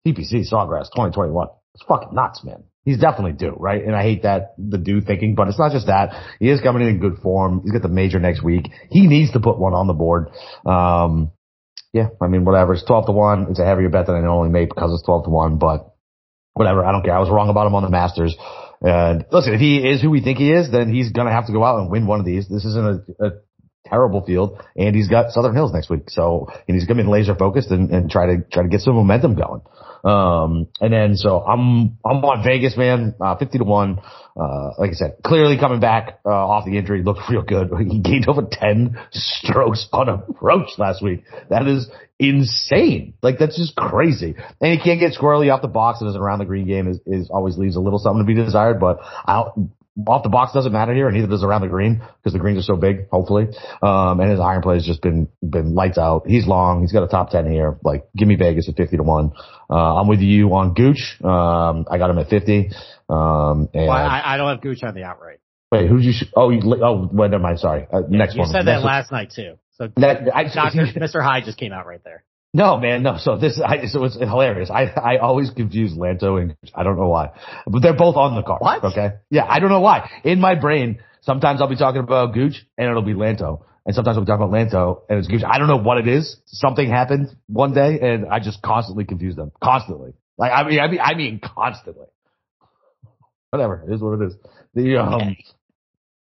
TPC 0.06 0.50
Sawgrass 0.50 0.90
2021. 0.92 1.48
It's 1.74 1.84
fucking 1.88 2.14
nuts, 2.14 2.44
man. 2.44 2.64
He's 2.84 2.98
definitely 2.98 3.32
due, 3.32 3.56
right? 3.58 3.82
And 3.82 3.96
I 3.96 4.02
hate 4.02 4.22
that, 4.22 4.54
the 4.58 4.78
due 4.78 5.00
thinking, 5.00 5.34
but 5.34 5.48
it's 5.48 5.58
not 5.58 5.72
just 5.72 5.86
that. 5.86 6.14
He 6.38 6.50
is 6.50 6.60
coming 6.60 6.82
in 6.82 6.88
in 6.88 6.98
good 7.00 7.18
form. 7.22 7.62
He's 7.62 7.72
got 7.72 7.82
the 7.82 7.88
major 7.88 8.20
next 8.20 8.42
week. 8.42 8.70
He 8.90 9.06
needs 9.06 9.32
to 9.32 9.40
put 9.40 9.58
one 9.58 9.72
on 9.72 9.86
the 9.86 9.94
board. 9.94 10.28
Um, 10.66 11.32
yeah, 11.92 12.08
I 12.20 12.26
mean, 12.26 12.44
whatever. 12.44 12.74
It's 12.74 12.84
12 12.84 13.06
to 13.06 13.12
1. 13.12 13.46
It's 13.50 13.58
a 13.58 13.64
heavier 13.64 13.88
bet 13.88 14.06
than 14.06 14.16
I 14.16 14.20
normally 14.20 14.50
make 14.50 14.68
because 14.68 14.92
it's 14.92 15.04
12 15.04 15.24
to 15.24 15.30
1, 15.30 15.58
but 15.58 15.94
whatever. 16.52 16.84
I 16.84 16.92
don't 16.92 17.02
care. 17.02 17.16
I 17.16 17.20
was 17.20 17.30
wrong 17.30 17.48
about 17.48 17.66
him 17.66 17.74
on 17.74 17.82
the 17.82 17.90
Masters. 17.90 18.36
And 18.84 19.24
listen, 19.32 19.54
if 19.54 19.60
he 19.60 19.78
is 19.78 20.02
who 20.02 20.10
we 20.10 20.20
think 20.20 20.36
he 20.36 20.52
is, 20.52 20.70
then 20.70 20.92
he's 20.92 21.10
going 21.10 21.26
to 21.26 21.32
have 21.32 21.46
to 21.46 21.52
go 21.52 21.64
out 21.64 21.80
and 21.80 21.90
win 21.90 22.06
one 22.06 22.20
of 22.20 22.26
these. 22.26 22.46
This 22.48 22.66
isn't 22.66 23.02
a, 23.18 23.26
a 23.26 23.30
terrible 23.86 24.22
field 24.24 24.62
and 24.76 24.94
he's 24.94 25.08
got 25.08 25.30
Southern 25.30 25.54
Hills 25.54 25.72
next 25.72 25.88
week. 25.88 26.10
So, 26.10 26.48
and 26.68 26.74
he's 26.76 26.86
going 26.86 26.98
to 26.98 27.04
be 27.04 27.08
laser 27.08 27.34
focused 27.34 27.70
and, 27.70 27.90
and 27.90 28.10
try 28.10 28.26
to, 28.26 28.42
try 28.52 28.62
to 28.62 28.68
get 28.68 28.82
some 28.82 28.94
momentum 28.94 29.36
going. 29.36 29.62
Um, 30.04 30.68
and 30.80 30.92
then 30.92 31.16
so 31.16 31.40
I'm, 31.40 31.98
I'm 32.04 32.22
on 32.24 32.44
Vegas, 32.44 32.76
man, 32.76 33.14
uh, 33.20 33.36
50 33.36 33.58
to 33.58 33.64
one. 33.64 34.00
Uh, 34.36 34.70
like 34.78 34.90
I 34.90 34.94
said, 34.94 35.16
clearly 35.24 35.56
coming 35.58 35.80
back, 35.80 36.18
uh, 36.26 36.28
off 36.28 36.66
the 36.66 36.76
injury, 36.76 37.02
looked 37.02 37.20
real 37.30 37.42
good. 37.42 37.70
He 37.78 38.00
gained 38.00 38.28
over 38.28 38.42
10 38.50 38.98
strokes 39.12 39.88
on 39.92 40.08
approach 40.08 40.70
last 40.76 41.02
week. 41.02 41.24
That 41.48 41.66
is 41.66 41.88
insane. 42.18 43.14
Like 43.22 43.38
that's 43.38 43.56
just 43.56 43.76
crazy. 43.76 44.34
And 44.60 44.78
he 44.78 44.82
can't 44.82 45.00
get 45.00 45.12
squirrely 45.12 45.52
off 45.52 45.62
the 45.62 45.68
box 45.68 46.00
and 46.00 46.08
his 46.08 46.16
around 46.16 46.40
the 46.40 46.44
green 46.44 46.66
game 46.66 46.88
is, 46.88 47.00
is 47.06 47.30
always 47.30 47.56
leaves 47.56 47.76
a 47.76 47.80
little 47.80 47.98
something 47.98 48.22
to 48.22 48.26
be 48.26 48.34
desired, 48.34 48.80
but 48.80 48.98
I 49.02 49.44
off 50.08 50.22
the 50.24 50.28
box 50.28 50.52
doesn't 50.52 50.72
matter 50.72 50.92
here, 50.92 51.06
and 51.06 51.14
neither 51.16 51.28
does 51.28 51.44
around 51.44 51.60
the 51.60 51.68
green 51.68 52.02
because 52.18 52.32
the 52.32 52.38
greens 52.38 52.58
are 52.58 52.62
so 52.62 52.76
big. 52.76 53.08
Hopefully, 53.10 53.46
um, 53.82 54.18
and 54.20 54.30
his 54.30 54.40
iron 54.40 54.60
play 54.62 54.74
has 54.74 54.84
just 54.84 55.00
been 55.02 55.28
been 55.42 55.74
lights 55.74 55.98
out. 55.98 56.24
He's 56.26 56.46
long. 56.46 56.80
He's 56.80 56.92
got 56.92 57.04
a 57.04 57.08
top 57.08 57.30
ten 57.30 57.50
here. 57.50 57.78
Like, 57.84 58.06
give 58.16 58.26
me 58.26 58.34
Vegas 58.36 58.68
at 58.68 58.76
fifty 58.76 58.96
to 58.96 59.02
one. 59.02 59.32
Uh, 59.70 60.00
I'm 60.00 60.08
with 60.08 60.20
you 60.20 60.52
on 60.54 60.74
Gooch. 60.74 61.16
Um, 61.22 61.86
I 61.90 61.98
got 61.98 62.10
him 62.10 62.18
at 62.18 62.28
fifty. 62.28 62.70
Um, 63.08 63.68
and 63.72 63.86
Well, 63.86 63.90
I, 63.90 64.22
I 64.24 64.36
don't 64.36 64.48
have 64.48 64.60
Gooch 64.62 64.82
on 64.82 64.94
the 64.94 65.04
outright. 65.04 65.38
wait, 65.70 65.88
who 65.88 65.98
did 65.98 66.06
you? 66.06 66.12
Sh- 66.12 66.24
oh, 66.34 66.50
you, 66.50 66.60
oh, 66.82 67.08
wait, 67.12 67.30
never 67.30 67.42
mind. 67.42 67.60
Sorry. 67.60 67.86
Uh, 67.92 68.00
next 68.08 68.34
you 68.34 68.40
one. 68.40 68.48
You 68.48 68.52
said 68.52 68.64
Next 68.64 68.66
that 68.66 68.76
one. 68.78 68.86
last 68.86 69.12
night 69.12 69.30
too. 69.34 69.54
So 69.76 69.88
That- 69.96 70.34
I- 70.34 70.44
Doctor 70.52 70.86
Mr. 70.96 71.22
Hyde 71.22 71.44
just 71.44 71.58
came 71.58 71.72
out 71.72 71.86
right 71.86 72.02
there. 72.04 72.24
No, 72.56 72.78
man, 72.78 73.02
no. 73.02 73.16
So 73.18 73.36
this, 73.36 73.60
I, 73.60 73.86
so 73.86 74.04
it's 74.04 74.14
hilarious. 74.14 74.70
I, 74.70 74.84
I 74.84 75.18
always 75.18 75.50
confuse 75.50 75.92
Lanto 75.92 76.40
and 76.40 76.56
I 76.72 76.84
don't 76.84 76.96
know 76.96 77.08
why, 77.08 77.30
but 77.66 77.82
they're 77.82 77.96
both 77.96 78.14
on 78.14 78.36
the 78.36 78.42
card. 78.44 78.60
What? 78.60 78.84
Okay. 78.84 79.16
Yeah, 79.28 79.44
I 79.44 79.58
don't 79.58 79.70
know 79.70 79.80
why. 79.80 80.08
In 80.22 80.40
my 80.40 80.54
brain, 80.54 81.00
sometimes 81.22 81.60
I'll 81.60 81.68
be 81.68 81.76
talking 81.76 82.00
about 82.00 82.32
Gooch 82.32 82.64
and 82.78 82.88
it'll 82.88 83.02
be 83.02 83.12
Lanto, 83.12 83.64
and 83.84 83.92
sometimes 83.92 84.16
I'll 84.16 84.22
be 84.22 84.28
talking 84.28 84.46
about 84.46 84.54
Lanto 84.54 85.02
and 85.08 85.18
it's 85.18 85.26
Gooch. 85.26 85.42
I 85.44 85.58
don't 85.58 85.66
know 85.66 85.78
what 85.78 85.98
it 85.98 86.06
is. 86.06 86.36
Something 86.46 86.88
happened 86.88 87.36
one 87.48 87.74
day, 87.74 87.98
and 88.00 88.26
I 88.28 88.38
just 88.38 88.62
constantly 88.62 89.04
confuse 89.04 89.34
them. 89.34 89.50
Constantly. 89.60 90.12
Like 90.38 90.52
I 90.52 90.62
mean, 90.68 90.78
I 90.78 90.88
mean, 90.88 91.00
I 91.00 91.14
mean, 91.14 91.40
constantly. 91.42 92.06
Whatever. 93.50 93.84
It 93.88 93.94
is 93.94 94.00
what 94.00 94.20
it 94.20 94.26
is. 94.26 94.36
The 94.74 94.96
um. 94.98 95.36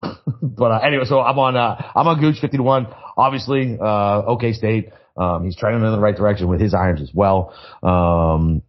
but 0.42 0.72
uh, 0.72 0.78
anyway, 0.80 1.04
so 1.04 1.20
I'm 1.20 1.38
on 1.38 1.58
uh, 1.58 1.92
I'm 1.94 2.08
on 2.08 2.22
Gooch 2.22 2.40
50 2.40 2.56
to 2.56 2.64
one. 2.64 2.88
Obviously, 3.18 3.78
uh, 3.80 4.22
OK 4.26 4.54
State. 4.54 4.92
Um, 5.22 5.46
he's 5.46 5.56
trending 5.56 5.84
in 5.84 5.92
the 5.92 6.00
right 6.00 6.16
direction 6.16 6.48
with 6.48 6.60
his 6.62 6.74
irons 6.74 7.02
as 7.02 7.12
well. 7.14 7.54
Um, 7.84 8.62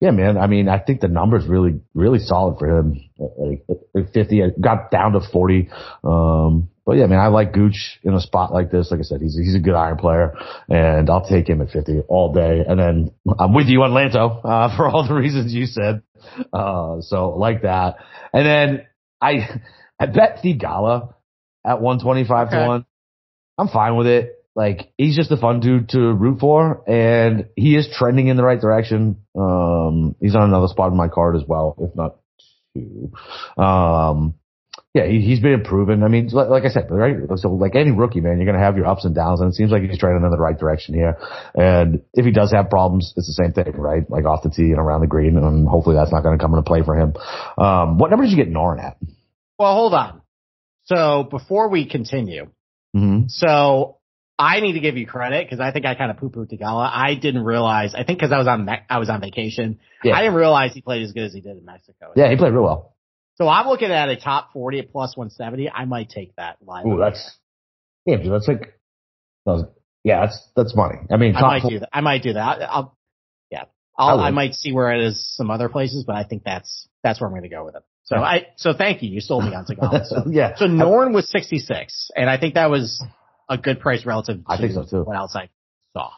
Yeah, 0.00 0.12
man. 0.12 0.38
I 0.38 0.46
mean, 0.46 0.66
I 0.68 0.78
think 0.78 1.00
the 1.02 1.08
number's 1.08 1.46
really, 1.46 1.80
really 1.94 2.18
solid 2.20 2.58
for 2.58 2.66
him. 2.78 3.10
Like, 3.18 3.64
like 3.94 4.12
50, 4.14 4.40
it 4.40 4.60
got 4.60 4.90
down 4.90 5.12
to 5.12 5.20
40. 5.20 5.68
Um, 6.02 6.70
but 6.86 6.96
yeah, 6.96 7.06
man, 7.06 7.20
I 7.20 7.26
like 7.28 7.52
Gooch 7.52 8.00
in 8.02 8.14
a 8.14 8.20
spot 8.20 8.52
like 8.52 8.70
this. 8.70 8.90
Like 8.90 9.00
I 9.00 9.02
said, 9.02 9.20
he's, 9.20 9.36
he's 9.36 9.54
a 9.54 9.60
good 9.60 9.74
iron 9.74 9.98
player 9.98 10.34
and 10.68 11.08
I'll 11.10 11.28
take 11.28 11.46
him 11.48 11.60
at 11.60 11.68
50 11.70 12.00
all 12.08 12.32
day. 12.32 12.64
And 12.66 12.80
then 12.80 13.10
I'm 13.38 13.52
with 13.52 13.68
you 13.68 13.82
on 13.82 13.90
Lanto, 13.92 14.40
uh, 14.42 14.74
for 14.76 14.88
all 14.88 15.06
the 15.06 15.14
reasons 15.14 15.52
you 15.52 15.66
said. 15.66 16.02
Uh, 16.52 17.02
so 17.02 17.30
like 17.36 17.62
that. 17.62 17.96
And 18.32 18.46
then 18.46 18.86
I, 19.20 19.60
I 20.00 20.06
bet 20.06 20.40
Theegala 20.42 21.12
at 21.64 21.80
125 21.82 22.48
Okay. 22.48 22.56
to 22.56 22.66
1. 22.66 22.86
I'm 23.58 23.68
fine 23.68 23.96
with 23.96 24.06
it. 24.06 24.39
Like 24.56 24.92
he's 24.98 25.16
just 25.16 25.30
a 25.30 25.36
fun 25.36 25.60
dude 25.60 25.90
to 25.90 25.98
root 26.12 26.40
for, 26.40 26.82
and 26.88 27.46
he 27.56 27.76
is 27.76 27.88
trending 27.96 28.26
in 28.28 28.36
the 28.36 28.42
right 28.42 28.60
direction. 28.60 29.24
Um, 29.38 30.16
he's 30.20 30.34
on 30.34 30.42
another 30.42 30.66
spot 30.66 30.90
in 30.90 30.96
my 30.96 31.08
card 31.08 31.36
as 31.36 31.42
well, 31.46 31.76
if 31.80 31.94
not 31.94 32.16
two. 32.74 33.12
Um, 33.62 34.34
yeah, 34.92 35.06
he, 35.06 35.20
he's 35.20 35.38
been 35.38 35.52
improving. 35.52 36.02
I 36.02 36.08
mean, 36.08 36.28
like, 36.32 36.48
like 36.48 36.64
I 36.64 36.68
said, 36.68 36.88
right? 36.90 37.14
So 37.36 37.50
like 37.52 37.76
any 37.76 37.92
rookie, 37.92 38.20
man, 38.20 38.38
you're 38.38 38.46
gonna 38.46 38.64
have 38.64 38.76
your 38.76 38.86
ups 38.86 39.04
and 39.04 39.14
downs, 39.14 39.40
and 39.40 39.50
it 39.52 39.54
seems 39.54 39.70
like 39.70 39.82
he's 39.82 39.98
trending 39.98 40.24
in 40.24 40.30
the 40.32 40.36
right 40.36 40.58
direction 40.58 40.94
here. 40.94 41.16
And 41.54 42.02
if 42.12 42.24
he 42.24 42.32
does 42.32 42.50
have 42.50 42.70
problems, 42.70 43.12
it's 43.16 43.28
the 43.28 43.32
same 43.44 43.52
thing, 43.52 43.72
right? 43.80 44.02
Like 44.10 44.24
off 44.24 44.42
the 44.42 44.50
tee 44.50 44.70
and 44.72 44.78
around 44.80 45.02
the 45.02 45.06
green, 45.06 45.36
and 45.36 45.68
hopefully 45.68 45.94
that's 45.94 46.10
not 46.10 46.22
gonna 46.24 46.38
come 46.38 46.54
into 46.54 46.64
play 46.64 46.82
for 46.82 46.96
him. 46.96 47.14
Um, 47.56 47.98
what 47.98 48.10
number 48.10 48.24
did 48.24 48.32
you 48.32 48.44
get 48.44 48.52
Noren 48.52 48.82
at? 48.82 48.96
Well, 49.60 49.74
hold 49.74 49.94
on. 49.94 50.22
So 50.86 51.22
before 51.22 51.68
we 51.68 51.86
continue, 51.86 52.48
Mm-hmm. 52.96 53.28
so 53.28 53.99
I 54.40 54.60
need 54.60 54.72
to 54.72 54.80
give 54.80 54.96
you 54.96 55.06
credit 55.06 55.46
because 55.46 55.60
I 55.60 55.70
think 55.70 55.84
I 55.84 55.94
kind 55.94 56.10
of 56.10 56.16
poo-pooed 56.16 56.50
Theegala. 56.50 56.90
I 56.90 57.14
didn't 57.14 57.44
realize. 57.44 57.94
I 57.94 58.04
think 58.04 58.18
because 58.18 58.32
I 58.32 58.38
was 58.38 58.48
on 58.48 58.68
I 58.88 58.98
was 58.98 59.10
on 59.10 59.20
vacation. 59.20 59.78
Yeah. 60.02 60.14
I 60.14 60.22
didn't 60.22 60.36
realize 60.36 60.72
he 60.72 60.80
played 60.80 61.02
as 61.02 61.12
good 61.12 61.24
as 61.24 61.34
he 61.34 61.42
did 61.42 61.58
in 61.58 61.64
Mexico. 61.64 62.12
Yeah, 62.16 62.30
he 62.30 62.36
played 62.36 62.54
real 62.54 62.62
well. 62.62 62.96
So 63.34 63.48
I'm 63.48 63.66
looking 63.66 63.90
at 63.90 64.08
a 64.08 64.16
top 64.16 64.52
40 64.54 64.78
at 64.78 64.92
plus 64.92 65.16
170. 65.16 65.70
I 65.70 65.84
might 65.84 66.08
take 66.08 66.34
that 66.36 66.56
live. 66.64 66.86
Ooh, 66.86 66.98
that's 66.98 67.38
yeah, 68.06 68.16
dude, 68.16 68.32
that's 68.32 68.48
like, 68.48 68.74
yeah, 70.04 70.20
that's 70.20 70.48
that's 70.56 70.74
money. 70.74 71.00
I 71.10 71.18
mean, 71.18 71.36
I 71.36 71.42
might 71.42 71.68
do 71.68 71.78
that. 71.80 71.88
I 71.92 72.00
might 72.00 72.22
do 72.22 72.32
that. 72.32 72.62
I'll, 72.62 72.96
yeah, 73.50 73.64
I'll, 73.96 74.20
I 74.20 74.28
I, 74.28 74.30
might 74.30 74.54
see 74.54 74.72
where 74.72 74.90
it 74.92 75.04
is 75.04 75.34
some 75.36 75.50
other 75.50 75.68
places, 75.68 76.04
but 76.04 76.16
I 76.16 76.24
think 76.24 76.44
that's 76.44 76.88
that's 77.02 77.20
where 77.20 77.28
I'm 77.28 77.32
going 77.32 77.42
to 77.42 77.50
go 77.50 77.64
with 77.64 77.76
it. 77.76 77.82
So 78.04 78.16
I 78.16 78.48
so 78.56 78.72
thank 78.72 79.02
you. 79.02 79.10
You 79.10 79.20
sold 79.20 79.44
me 79.44 79.54
on 79.54 79.66
Theegala. 79.66 80.06
So, 80.06 80.24
yeah, 80.30 80.56
so 80.56 80.64
Noren 80.64 81.14
was 81.14 81.30
66, 81.30 82.10
and 82.16 82.28
I 82.28 82.38
think 82.38 82.54
that 82.54 82.70
was 82.70 83.02
a 83.50 83.58
good 83.58 83.80
price 83.80 84.06
relative 84.06 84.38
to 84.38 84.42
I 84.46 84.56
think 84.56 84.72
so, 84.72 84.84
too. 84.84 85.02
what 85.02 85.16
else 85.16 85.34
I 85.34 85.50
saw. 85.92 86.10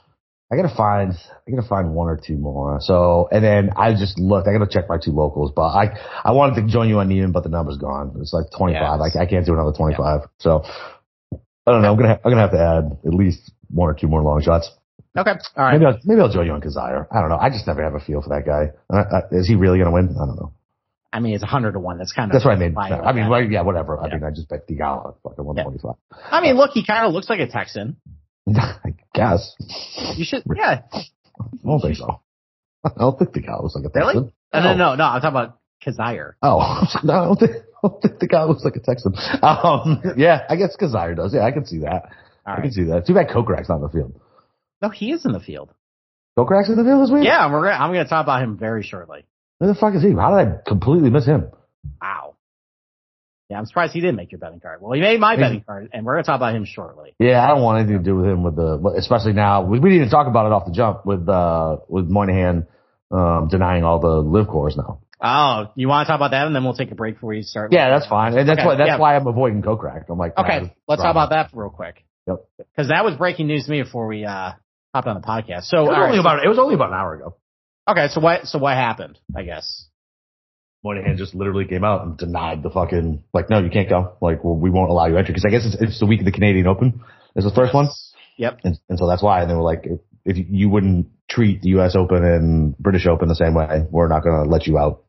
I 0.53 0.57
gotta 0.57 0.75
find, 0.77 1.15
I 1.15 1.51
gotta 1.51 1.67
find 1.67 1.95
one 1.95 2.09
or 2.09 2.21
two 2.23 2.37
more. 2.37 2.79
So, 2.81 3.29
and 3.33 3.43
then 3.43 3.71
I 3.75 3.95
just 3.95 4.19
looked. 4.19 4.47
I 4.47 4.53
gotta 4.53 4.71
check 4.71 4.87
my 4.87 4.99
two 5.03 5.13
locals, 5.13 5.51
but 5.57 5.63
I, 5.63 5.99
I 6.23 6.33
wanted 6.33 6.61
to 6.61 6.69
join 6.71 6.91
you 6.91 6.99
on 6.99 7.09
Niemann, 7.09 7.33
but 7.33 7.43
the 7.43 7.49
number's 7.49 7.79
gone. 7.79 8.15
It's 8.21 8.35
like 8.35 8.47
25. 8.57 9.01
Yes. 9.01 9.17
I, 9.17 9.23
I 9.23 9.27
can't 9.27 9.47
do 9.47 9.55
another 9.55 9.73
25. 9.73 10.29
So, 10.41 10.63
I 11.67 11.71
don't 11.73 11.81
know. 11.81 11.93
I'm 11.93 11.97
gonna, 11.97 12.21
I'm 12.23 12.31
gonna 12.31 12.43
have 12.43 12.51
to 12.51 12.61
add 12.61 12.99
at 13.07 13.15
least 13.15 13.51
one 13.71 13.89
or 13.89 13.95
two 13.95 14.09
more 14.09 14.23
long 14.23 14.43
shots. 14.43 14.71
Okay, 15.17 15.31
all 15.31 15.65
right. 15.65 15.73
Maybe 15.73 15.87
I'll, 15.87 15.99
maybe 16.05 16.21
I'll 16.21 16.33
join 16.33 16.47
you 16.47 16.53
on 16.53 16.61
Kizzire. 16.61 17.07
I 17.11 17.21
don't 17.21 17.31
know. 17.31 17.39
I 17.39 17.49
just 17.49 17.67
never 17.67 17.83
have 17.83 17.95
a 17.95 18.01
feel 18.01 18.21
for 18.21 18.29
that 18.31 18.45
guy. 18.45 18.73
Uh, 18.93 19.17
uh, 19.17 19.21
is 19.31 19.49
he 19.49 19.55
really 19.55 19.79
gonna 19.79 19.93
win? 19.93 20.09
I 20.11 20.27
don't 20.27 20.37
know. 20.37 20.53
I 21.13 21.21
mean, 21.21 21.35
it's 21.35 21.43
100 21.43 21.73
to 21.73 21.79
one. 21.79 21.99
That's 21.99 22.13
kind 22.13 22.31
of 22.31 22.33
That's 22.33 22.45
what 22.45 22.55
I 22.55 22.59
mean. 22.59 22.73
No, 22.73 22.81
I 22.81 23.13
mean, 23.13 23.53
yeah, 23.53 23.61
whatever. 23.63 23.99
I 24.01 24.09
mean, 24.09 24.25
I 24.25 24.31
just 24.31 24.49
bet 24.49 24.67
Theegala 24.67 25.15
fucking 25.23 25.45
125. 25.45 25.95
that. 26.11 26.17
I 26.33 26.41
mean, 26.41 26.57
look, 26.57 26.71
he 26.73 26.85
kind 26.87 27.07
of 27.07 27.13
looks 27.13 27.29
like 27.29 27.41
a 27.41 27.47
Texan. 27.47 27.97
I 28.49 28.95
guess. 29.15 29.55
You 30.17 30.25
should, 30.25 30.43
yeah. 30.57 30.83
I 30.93 31.03
don't 31.65 31.81
think 31.81 31.97
so. 31.97 32.21
I 32.85 32.91
don't 32.99 33.19
think 33.19 33.33
the 33.33 33.41
guy 33.41 33.57
looks 33.61 33.75
like 33.75 33.85
a 33.85 33.91
Really? 33.95 34.15
Texan. 34.15 34.33
No, 34.55 34.61
no, 34.61 34.75
no, 34.75 34.95
no. 34.97 35.05
I'm 35.05 35.21
talking 35.21 35.29
about 35.29 35.59
Kizzire. 35.85 36.33
Oh, 36.43 36.83
no, 37.05 37.13
I 37.13 37.25
don't 37.27 37.39
think, 37.39 37.53
I 37.53 37.89
don't 37.89 38.03
think 38.03 38.19
the 38.19 38.27
guy 38.27 38.45
looks 38.45 38.65
like 38.65 38.77
a 38.77 38.81
Texan. 38.81 39.15
Um, 39.43 40.03
yeah, 40.17 40.45
I 40.49 40.57
guess 40.57 40.77
Kizzire 40.81 41.15
does. 41.17 41.35
Yeah, 41.35 41.45
I 41.45 41.51
can 41.51 41.67
see 41.67 41.81
that. 41.81 42.11
All 42.47 42.55
I 42.57 42.61
can 42.63 42.73
see 42.73 42.85
that. 42.85 43.07
Too 43.07 43.15
bad 43.15 43.29
Kokrak's 43.29 43.69
not 43.69 43.77
in 43.77 43.83
the 43.83 43.89
field. 43.89 44.21
No, 44.81 44.89
he 44.89 45.13
is 45.13 45.25
in 45.25 45.33
the 45.33 45.41
field. 45.41 45.71
Kokrak's 46.39 46.69
in 46.69 46.77
the 46.77 46.85
field 46.85 47.03
this 47.03 47.11
week? 47.13 47.25
Yeah, 47.25 47.51
we're 47.53 47.71
I'm 47.71 47.93
going 47.93 48.05
to 48.05 48.09
talk 48.09 48.25
about 48.25 48.43
him 48.43 48.57
very 48.57 48.83
shortly. 48.83 49.25
Where 49.63 49.73
the 49.73 49.79
fuck 49.79 49.95
is 49.95 50.03
he? 50.03 50.11
How 50.11 50.37
did 50.37 50.49
I 50.49 50.59
completely 50.67 51.09
miss 51.09 51.25
him? 51.25 51.47
Wow. 52.01 52.35
Yeah, 53.49 53.59
I'm 53.59 53.67
surprised 53.67 53.93
he 53.93 54.01
didn't 54.01 54.17
make 54.17 54.33
your 54.33 54.41
betting 54.41 54.59
card. 54.59 54.83
Well, 54.83 54.91
he 54.91 55.01
made 55.01 55.21
my 55.21 55.37
betting 55.37 55.63
card, 55.65 55.89
and 55.93 56.05
we're 56.05 56.15
going 56.15 56.25
to 56.25 56.27
talk 56.27 56.35
about 56.35 56.57
him 56.57 56.65
shortly. 56.65 57.15
Yeah, 57.21 57.45
I 57.45 57.47
don't 57.47 57.63
want 57.63 57.79
anything 57.79 57.99
to 57.99 58.03
do 58.03 58.17
with 58.17 58.27
him 58.27 58.43
with 58.43 58.57
the, 58.57 58.93
especially 58.99 59.35
now. 59.35 59.63
We, 59.63 59.79
we 59.79 59.91
didn't 59.91 59.99
even 60.07 60.11
talk 60.11 60.27
about 60.27 60.47
it 60.47 60.53
off 60.53 60.65
the 60.67 60.73
jump 60.73 61.07
with, 61.07 61.29
uh, 61.29 61.77
with 61.89 62.09
Monahan, 62.09 62.67
um, 63.13 63.47
denying 63.53 63.85
all 63.85 64.01
the 64.01 64.09
live 64.09 64.49
cores 64.49 64.77
now. 64.77 64.99
Oh, 65.23 65.71
you 65.77 65.87
want 65.87 66.07
to 66.09 66.11
talk 66.11 66.19
about 66.19 66.33
that, 66.33 66.45
and 66.49 66.57
then 66.57 66.65
we'll 66.65 66.75
take 66.75 66.91
a 66.91 66.97
break 66.97 67.15
before 67.15 67.29
we 67.31 67.43
start. 67.43 67.73
Yeah, 67.73 67.89
that's 67.91 68.09
fine. 68.09 68.37
And 68.37 68.49
that's 68.49 68.59
Okay, 68.59 68.67
why, 68.67 68.75
that's 68.75 68.89
yeah. 68.89 68.99
why 68.99 69.15
I'm 69.15 69.29
avoiding 69.29 69.63
Kokrak. 69.63 70.07
I'm 70.09 70.19
like, 70.19 70.37
Okay, 70.37 70.59
nah, 70.63 70.69
let's 70.89 71.03
talk 71.03 71.13
about 71.13 71.31
that 71.31 71.51
real 71.55 71.71
quick. 71.71 72.05
Yep. 72.27 72.45
Because 72.59 72.89
that 72.89 73.05
was 73.05 73.15
breaking 73.15 73.47
news 73.47 73.67
to 73.67 73.71
me 73.71 73.81
before 73.85 74.09
we 74.09 74.25
uh 74.25 74.55
hopped 74.93 75.07
on 75.07 75.21
the 75.21 75.25
podcast. 75.25 75.67
So, 75.67 75.85
It 75.85 75.89
was, 75.91 75.99
only 75.99 76.17
so- 76.17 76.21
about, 76.23 76.45
it 76.45 76.49
was 76.49 76.59
only 76.59 76.75
about 76.75 76.89
an 76.89 76.95
hour 76.97 77.15
ago. 77.15 77.37
Okay, 77.89 78.09
so 78.09 78.21
what? 78.21 78.47
So 78.47 78.59
what 78.59 78.75
happened? 78.75 79.19
I 79.37 79.43
guess. 79.43 79.87
Monahan 80.85 81.17
just 81.17 81.35
literally 81.35 81.65
came 81.65 81.85
out 81.85 82.05
and 82.05 82.17
denied 82.19 82.63
the 82.65 82.71
fucking 82.71 83.23
like, 83.33 83.49
no, 83.49 83.61
you 83.61 83.71
can't 83.71 83.89
go. 83.89 84.17
Like, 84.21 84.43
well, 84.43 84.57
we 84.57 84.69
won't 84.69 84.91
allow 84.91 85.07
you 85.07 85.17
entry 85.17 85.33
because 85.33 85.45
I 85.47 85.51
guess 85.51 85.65
it's, 85.65 85.77
it's 85.81 86.01
the 86.01 86.07
week 86.07 86.21
of 86.21 86.25
the 86.27 86.33
Canadian 86.33 86.67
Open 86.67 87.03
is 87.37 87.45
the 87.45 87.53
first 87.53 87.73
one, 87.73 87.89
Yep. 88.37 88.61
and, 88.65 88.77
and 88.89 88.99
so 88.99 89.07
that's 89.07 89.23
why. 89.23 89.43
And 89.43 89.51
they 89.51 89.55
were 89.55 89.63
like, 89.63 89.85
if, 89.85 90.01
if 90.25 90.47
you 90.51 90.69
wouldn't 90.69 91.07
treat 91.31 91.63
the 91.63 91.69
U.S. 91.71 91.95
Open 91.97 92.25
and 92.25 92.77
British 92.79 93.07
Open 93.07 93.29
the 93.29 93.37
same 93.37 93.55
way, 93.55 93.85
we're 93.91 94.09
not 94.09 94.25
going 94.25 94.43
to 94.45 94.51
let 94.51 94.67
you 94.67 94.77
out. 94.77 95.05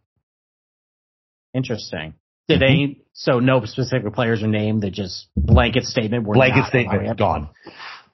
Interesting. 1.55 2.13
Did 2.47 2.62
Mhm. 2.62 2.95
they? 2.95 2.99
So 3.13 3.39
no 3.39 3.63
specific 3.65 4.13
players 4.13 4.43
are 4.43 4.47
named. 4.47 4.81
They 4.81 4.89
just 4.89 5.27
blanket 5.36 5.86
statement. 5.86 6.25
We're 6.25 6.33
Blanket 6.36 6.65
statement 6.65 7.17
gone. 7.17 7.49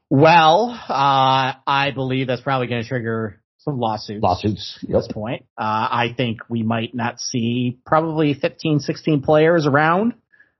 Well, 0.09 0.69
uh, 0.71 1.53
I 1.67 1.91
believe 1.93 2.27
that's 2.27 2.41
probably 2.41 2.67
going 2.67 2.81
to 2.83 2.87
trigger 2.87 3.38
some 3.59 3.79
lawsuits. 3.79 4.23
Lawsuits. 4.23 4.79
at 4.83 4.89
this 4.89 5.07
point. 5.11 5.43
Uh, 5.57 5.63
I 5.63 6.13
think 6.15 6.39
we 6.49 6.63
might 6.63 6.95
not 6.95 7.19
see 7.19 7.77
probably 7.85 8.33
15, 8.33 8.79
16 8.79 9.21
players 9.21 9.67
around 9.67 10.13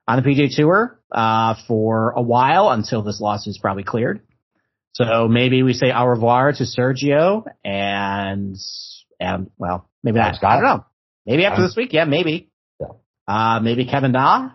on 0.07 0.21
the 0.21 0.29
PGA 0.29 0.53
Tour 0.53 0.99
uh, 1.11 1.55
for 1.67 2.11
a 2.11 2.21
while 2.21 2.69
until 2.69 3.01
this 3.01 3.21
lawsuit 3.21 3.51
is 3.51 3.57
probably 3.57 3.83
cleared. 3.83 4.21
So 4.93 5.27
maybe 5.27 5.63
we 5.63 5.73
say 5.73 5.91
au 5.91 6.05
revoir 6.05 6.51
to 6.53 6.63
Sergio 6.63 7.45
and 7.63 8.57
and 9.19 9.49
well, 9.57 9.89
maybe 10.03 10.17
not. 10.17 10.43
I 10.43 10.55
don't 10.55 10.63
know. 10.63 10.85
Maybe 11.25 11.45
after 11.45 11.61
this 11.61 11.75
week, 11.75 11.93
yeah, 11.93 12.05
maybe. 12.05 12.49
Yeah. 12.79 12.87
Uh, 13.27 13.59
maybe 13.61 13.85
Kevin 13.85 14.11
Da, 14.11 14.49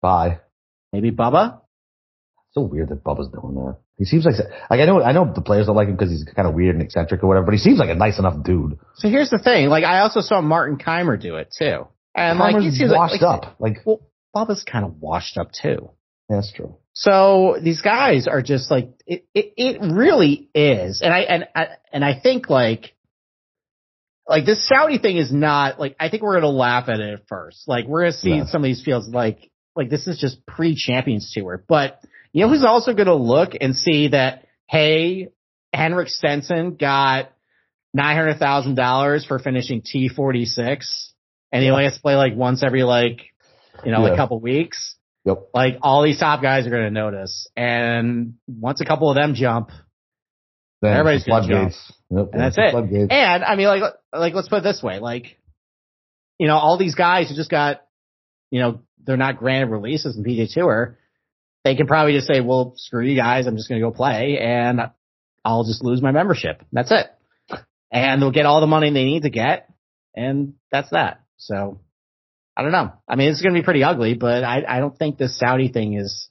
Bye. 0.00 0.38
maybe 0.92 1.10
Bubba. 1.10 1.60
So 2.52 2.62
weird 2.62 2.90
that 2.90 3.02
Bubba's 3.02 3.28
doing 3.28 3.54
that. 3.56 3.76
He 3.98 4.04
seems 4.04 4.24
like 4.24 4.36
like 4.70 4.80
I 4.80 4.84
know 4.84 5.02
I 5.02 5.10
know 5.10 5.30
the 5.34 5.40
players 5.40 5.66
don't 5.66 5.74
like 5.74 5.88
him 5.88 5.96
because 5.96 6.10
he's 6.10 6.24
kind 6.24 6.46
of 6.46 6.54
weird 6.54 6.76
and 6.76 6.84
eccentric 6.84 7.22
or 7.22 7.26
whatever, 7.26 7.46
but 7.46 7.54
he 7.54 7.58
seems 7.58 7.80
like 7.80 7.90
a 7.90 7.96
nice 7.96 8.18
enough 8.18 8.44
dude. 8.44 8.78
So 8.94 9.08
here's 9.08 9.30
the 9.30 9.38
thing. 9.38 9.68
Like 9.68 9.82
I 9.82 10.00
also 10.00 10.20
saw 10.20 10.40
Martin 10.40 10.78
Kaymer 10.78 11.20
do 11.20 11.34
it 11.36 11.52
too, 11.56 11.88
and 12.14 12.38
like 12.38 12.62
he 12.62 12.70
seems 12.70 12.92
washed 12.92 13.20
like, 13.20 13.22
up. 13.22 13.56
Like 13.58 13.78
Well, 13.84 14.00
Bubba's 14.34 14.62
kind 14.62 14.84
of 14.84 15.00
washed 15.00 15.36
up 15.36 15.50
too. 15.50 15.90
that's 16.28 16.52
true. 16.52 16.76
So 16.92 17.56
these 17.60 17.80
guys 17.80 18.28
are 18.28 18.40
just 18.40 18.70
like 18.70 18.90
it, 19.04 19.26
it. 19.34 19.54
It 19.56 19.80
really 19.80 20.48
is, 20.54 21.00
and 21.02 21.12
I 21.12 21.20
and 21.20 21.48
I 21.56 21.66
and 21.92 22.04
I 22.04 22.20
think 22.20 22.48
like 22.48 22.94
like 24.28 24.46
this 24.46 24.68
Saudi 24.68 24.98
thing 24.98 25.16
is 25.16 25.32
not 25.32 25.80
like 25.80 25.96
I 25.98 26.08
think 26.08 26.22
we're 26.22 26.34
gonna 26.34 26.52
laugh 26.52 26.88
at 26.88 27.00
it 27.00 27.14
at 27.14 27.28
first. 27.28 27.66
Like 27.66 27.86
we're 27.86 28.02
gonna 28.02 28.12
see 28.12 28.42
some 28.46 28.62
of 28.62 28.66
these 28.66 28.84
fields 28.84 29.08
like 29.08 29.50
like 29.74 29.90
this 29.90 30.06
is 30.06 30.18
just 30.20 30.46
pre 30.46 30.76
Champions 30.76 31.32
Tour, 31.34 31.64
but 31.66 32.00
you 32.32 32.42
know 32.44 32.48
who's 32.50 32.64
also 32.64 32.92
gonna 32.94 33.14
look 33.14 33.52
and 33.60 33.74
see 33.76 34.08
that 34.08 34.44
hey, 34.68 35.28
Henrik 35.72 36.08
Stenson 36.08 36.74
got 36.76 37.30
nine 37.94 38.16
hundred 38.16 38.38
thousand 38.38 38.74
dollars 38.74 39.24
for 39.24 39.38
finishing 39.38 39.82
T 39.82 40.08
forty 40.08 40.44
six, 40.44 41.12
and 41.52 41.62
he 41.62 41.70
only 41.70 41.84
has 41.84 41.94
to 41.96 42.00
play 42.02 42.16
like 42.16 42.34
once 42.36 42.62
every 42.64 42.84
like 42.84 43.20
you 43.84 43.92
know 43.92 44.06
Yeah. 44.06 44.12
a 44.12 44.16
couple 44.16 44.40
weeks 44.40 44.96
Yep. 45.24 45.48
like 45.52 45.74
all 45.82 46.02
these 46.04 46.18
top 46.18 46.40
guys 46.40 46.66
are 46.66 46.70
going 46.70 46.84
to 46.84 46.90
notice. 46.90 47.48
And 47.54 48.34
once 48.46 48.80
a 48.80 48.84
couple 48.86 49.10
of 49.10 49.16
them 49.16 49.34
jump, 49.34 49.70
Then 50.80 50.94
Everybody's 50.94 51.24
the 51.24 51.30
gonna 51.32 51.46
floodgates. 51.46 51.92
Yep, 52.10 52.28
And 52.32 52.40
that's 52.40 52.56
it. 52.56 53.10
And 53.10 53.44
I 53.44 53.56
mean, 53.56 53.66
like, 53.66 53.82
like 54.12 54.32
let's 54.32 54.48
put 54.48 54.58
it 54.58 54.62
this 54.62 54.82
way, 54.82 55.00
like, 55.00 55.36
you 56.38 56.46
know, 56.46 56.56
all 56.56 56.78
these 56.78 56.94
guys 56.94 57.28
who 57.28 57.34
just 57.36 57.50
got, 57.50 57.82
you 58.50 58.60
know, 58.60 58.80
they're 59.04 59.18
not 59.18 59.36
granted 59.38 59.70
releases 59.70 60.16
in 60.16 60.24
PGA 60.24 60.50
Tour. 60.50 60.98
They 61.68 61.74
can 61.76 61.86
probably 61.86 62.14
just 62.14 62.26
say, 62.26 62.40
well, 62.40 62.72
screw 62.76 63.04
you 63.04 63.14
guys. 63.14 63.46
I'm 63.46 63.54
just 63.56 63.68
going 63.68 63.78
to 63.78 63.86
go 63.86 63.90
play 63.94 64.38
and 64.40 64.80
I'll 65.44 65.64
just 65.64 65.84
lose 65.84 66.00
my 66.00 66.12
membership. 66.12 66.62
That's 66.72 66.90
it. 66.90 67.08
And 67.92 68.22
they'll 68.22 68.30
get 68.30 68.46
all 68.46 68.62
the 68.62 68.66
money 68.66 68.90
they 68.90 69.04
need 69.04 69.24
to 69.24 69.30
get. 69.30 69.68
And 70.16 70.54
that's 70.72 70.88
that. 70.92 71.20
So 71.36 71.80
I 72.56 72.62
don't 72.62 72.72
know. 72.72 72.94
I 73.06 73.16
mean, 73.16 73.28
it's 73.28 73.42
going 73.42 73.54
to 73.54 73.60
be 73.60 73.64
pretty 73.64 73.84
ugly, 73.84 74.14
but 74.14 74.44
I, 74.44 74.62
I 74.66 74.80
don't 74.80 74.96
think 74.96 75.18
this 75.18 75.38
Saudi 75.38 75.68
thing 75.68 75.92
is, 75.92 76.30